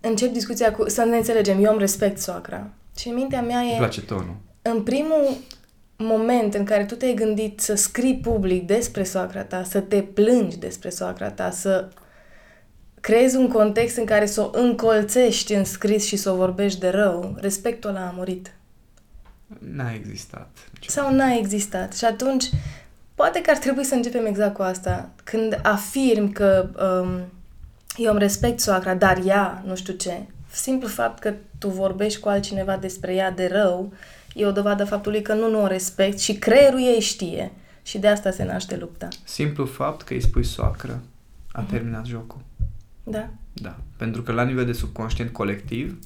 încep 0.00 0.32
discuția 0.32 0.72
cu, 0.72 0.88
să 0.88 1.04
ne 1.04 1.16
înțelegem, 1.16 1.64
eu 1.64 1.70
îmi 1.70 1.80
respect 1.80 2.18
soacra. 2.18 2.70
Și 2.98 3.08
în 3.08 3.14
mintea 3.14 3.42
mea 3.42 3.62
e... 3.62 3.68
Îmi 3.68 3.76
place 3.76 4.02
tonul. 4.02 4.36
În 4.62 4.82
primul 4.82 5.36
moment 5.96 6.54
în 6.54 6.64
care 6.64 6.84
tu 6.84 6.94
te-ai 6.94 7.14
gândit 7.14 7.60
să 7.60 7.74
scrii 7.74 8.16
public 8.16 8.66
despre 8.66 9.04
soacra 9.04 9.44
ta, 9.44 9.62
să 9.62 9.80
te 9.80 10.02
plângi 10.02 10.58
despre 10.58 10.88
soacra 10.88 11.30
ta, 11.30 11.50
să 11.50 11.88
creezi 13.00 13.36
un 13.36 13.48
context 13.48 13.96
în 13.96 14.04
care 14.04 14.26
să 14.26 14.40
o 14.40 14.50
încolțești 14.52 15.54
în 15.54 15.64
scris 15.64 16.04
și 16.04 16.16
să 16.16 16.30
o 16.30 16.36
vorbești 16.36 16.80
de 16.80 16.88
rău, 16.88 17.36
respectul 17.40 17.90
ăla 17.90 18.06
a 18.06 18.14
murit. 18.16 18.52
N-a 19.58 19.92
existat. 19.92 20.48
Sau 20.86 21.14
n-a 21.14 21.34
existat. 21.34 21.92
Și 21.92 22.04
atunci, 22.04 22.44
poate 23.14 23.40
că 23.40 23.50
ar 23.50 23.58
trebui 23.58 23.84
să 23.84 23.94
începem 23.94 24.26
exact 24.26 24.54
cu 24.54 24.62
asta. 24.62 25.10
Când 25.24 25.60
afirm 25.62 26.32
că 26.32 26.68
um, 27.02 27.20
eu 27.96 28.10
îmi 28.10 28.20
respect 28.20 28.60
soacra, 28.60 28.94
dar 28.94 29.20
ea, 29.24 29.62
nu 29.66 29.76
știu 29.76 29.94
ce, 29.94 30.22
simplu 30.52 30.88
fapt 30.88 31.18
că 31.18 31.34
tu 31.58 31.68
vorbești 31.68 32.20
cu 32.20 32.28
altcineva 32.28 32.76
despre 32.76 33.14
ea 33.14 33.30
de 33.30 33.48
rău, 33.52 33.92
e 34.36 34.46
o 34.46 34.52
dovadă 34.52 34.84
faptului 34.84 35.22
că 35.22 35.34
nu, 35.34 35.50
nu 35.50 35.62
o 35.62 35.66
respect 35.66 36.18
și 36.18 36.34
creierul 36.34 36.80
ei 36.80 37.00
știe. 37.00 37.52
Și 37.82 37.98
de 37.98 38.08
asta 38.08 38.30
se 38.30 38.44
naște 38.44 38.76
lupta. 38.76 39.08
Simplu 39.24 39.64
fapt 39.64 40.02
că 40.02 40.12
îi 40.12 40.20
spui 40.20 40.44
soacră 40.44 41.02
a 41.52 41.64
uh-huh. 41.64 41.68
terminat 41.70 42.06
jocul. 42.06 42.40
Da. 43.02 43.28
Da. 43.52 43.76
Pentru 43.96 44.22
că 44.22 44.32
la 44.32 44.42
nivel 44.42 44.64
de 44.64 44.72
subconștient 44.72 45.30
colectiv, 45.32 45.98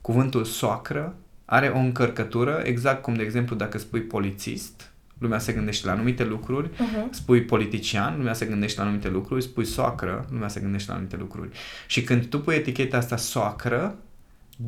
cuvântul 0.00 0.44
soacră 0.44 1.14
are 1.44 1.68
o 1.68 1.78
încărcătură, 1.78 2.60
exact 2.64 3.02
cum, 3.02 3.14
de 3.14 3.22
exemplu, 3.22 3.56
dacă 3.56 3.78
spui 3.78 4.00
polițist, 4.00 4.90
lumea 5.18 5.38
se 5.38 5.52
gândește 5.52 5.86
la 5.86 5.92
anumite 5.92 6.24
lucruri, 6.24 6.68
uh-huh. 6.68 7.10
spui 7.10 7.42
politician, 7.42 8.16
lumea 8.16 8.32
se 8.32 8.46
gândește 8.46 8.80
la 8.80 8.86
anumite 8.86 9.08
lucruri, 9.08 9.42
spui 9.42 9.64
soacră, 9.64 10.26
lumea 10.30 10.48
se 10.48 10.60
gândește 10.60 10.88
la 10.88 10.94
anumite 10.94 11.16
lucruri. 11.16 11.50
Și 11.86 12.02
când 12.02 12.26
tu 12.26 12.40
pui 12.40 12.54
eticheta 12.54 12.96
asta 12.96 13.16
soacră, 13.16 13.96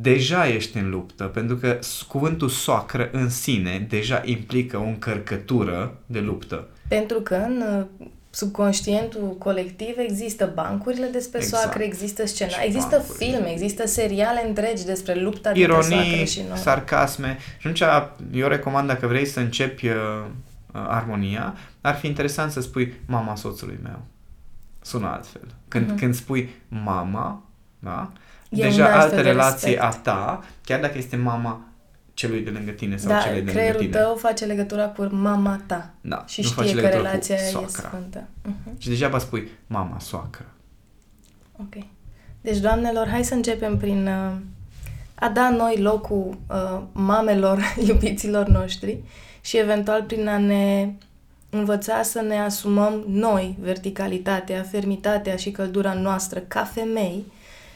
deja 0.01 0.49
ești 0.49 0.77
în 0.79 0.91
luptă, 0.91 1.25
pentru 1.25 1.57
că 1.57 1.79
cuvântul 2.09 2.49
soacră 2.49 3.09
în 3.13 3.29
sine 3.29 3.87
deja 3.89 4.23
implică 4.25 4.77
o 4.77 4.83
încărcătură 4.83 5.99
de 6.07 6.21
luptă. 6.21 6.69
Pentru 6.89 7.21
că 7.21 7.35
în 7.35 7.87
subconștientul 8.31 9.37
colectiv 9.39 9.95
există 9.99 10.53
bancurile 10.55 11.07
despre 11.07 11.39
exact. 11.39 11.63
soacră, 11.63 11.83
există 11.83 12.27
scena, 12.27 12.51
și 12.51 12.65
există 12.65 12.97
bancurile. 12.97 13.25
filme, 13.25 13.51
există 13.51 13.87
seriale 13.87 14.47
întregi 14.47 14.85
despre 14.85 15.15
lupta 15.15 15.51
Ironii, 15.51 15.89
dintre 15.89 16.05
soacră 16.05 16.25
și 16.25 16.43
noi. 16.49 16.59
sarcasme. 16.59 17.39
Și 17.59 17.67
atunci 17.67 17.83
eu 18.41 18.49
recomand 18.49 18.89
dacă 18.89 19.07
vrei 19.07 19.27
să 19.27 19.41
începi 19.41 19.89
uh, 19.89 19.95
armonia, 20.73 21.55
ar 21.81 21.95
fi 21.95 22.07
interesant 22.07 22.51
să 22.51 22.61
spui 22.61 22.95
mama 23.07 23.35
soțului 23.35 23.79
meu. 23.83 24.03
Sună 24.81 25.07
altfel. 25.07 25.55
Când, 25.69 25.93
uh-huh. 25.93 25.99
când 25.99 26.15
spui 26.15 26.49
mama, 26.69 27.43
da? 27.79 28.13
E 28.53 28.63
deja 28.63 29.01
altă 29.01 29.21
relație 29.21 29.71
respect. 29.71 29.95
a 29.95 30.01
ta, 30.03 30.45
chiar 30.65 30.81
dacă 30.81 30.99
este 30.99 31.17
mama 31.17 31.67
celui 32.15 32.41
de 32.41 32.51
lângă 32.51 32.71
tine 32.71 32.97
sau 32.97 33.11
da, 33.11 33.19
cele 33.19 33.41
de 33.41 33.53
lângă 33.53 33.79
tine. 33.79 33.91
tău 33.91 34.17
face 34.17 34.45
legătura 34.45 34.89
cu 34.89 35.09
mama 35.11 35.63
ta. 35.67 35.91
Da, 36.01 36.25
și 36.27 36.41
nu 36.41 36.65
știe 36.65 36.81
că 36.81 36.87
relația 36.87 37.35
e 37.35 37.67
sfântă. 37.67 38.29
Uh-huh. 38.49 38.79
Și 38.79 38.89
degeaba 38.89 39.19
spui 39.19 39.49
mama, 39.67 39.99
soacră. 39.99 40.47
Ok. 41.61 41.85
Deci, 42.41 42.59
doamnelor, 42.59 43.09
hai 43.09 43.25
să 43.25 43.35
începem 43.35 43.77
prin 43.77 44.07
uh, 44.07 44.33
a 45.15 45.29
da 45.29 45.51
noi 45.51 45.77
locul 45.77 46.39
uh, 46.51 46.83
mamelor, 46.93 47.59
iubiților 47.89 48.47
noștri 48.47 48.99
și 49.41 49.59
eventual 49.59 50.03
prin 50.03 50.29
a 50.29 50.39
ne 50.39 50.93
învăța 51.51 52.03
să 52.03 52.21
ne 52.21 52.39
asumăm 52.39 53.05
noi 53.09 53.57
verticalitatea, 53.61 54.63
fermitatea 54.63 55.37
și 55.37 55.51
căldura 55.51 55.93
noastră 55.93 56.41
ca 56.41 56.65
femei 56.65 57.25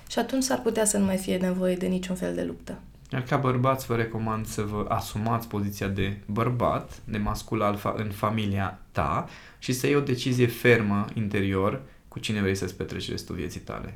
și 0.09 0.19
atunci 0.19 0.43
s-ar 0.43 0.61
putea 0.61 0.85
să 0.85 0.99
nu 0.99 1.05
mai 1.05 1.17
fie 1.17 1.37
nevoie 1.37 1.75
de 1.75 1.87
niciun 1.87 2.17
fel 2.17 2.35
de 2.35 2.43
luptă. 2.43 2.79
Iar 3.13 3.23
ca 3.23 3.37
bărbați 3.37 3.87
vă 3.87 3.97
recomand 3.97 4.47
să 4.47 4.63
vă 4.63 4.87
asumați 4.89 5.49
poziția 5.49 5.89
de 5.89 6.17
bărbat, 6.27 7.01
de 7.05 7.19
mascul 7.19 7.63
alfa 7.63 7.95
în 7.97 8.11
familia 8.11 8.79
ta 8.93 9.29
și 9.59 9.73
să 9.73 9.87
iei 9.87 9.97
o 9.97 10.01
decizie 10.01 10.47
fermă 10.47 11.05
interior 11.15 11.83
cu 12.09 12.19
cine 12.19 12.41
vrei 12.41 12.55
să-ți 12.55 12.77
petreci 12.77 13.11
restul 13.11 13.35
vieții 13.35 13.61
tale. 13.61 13.95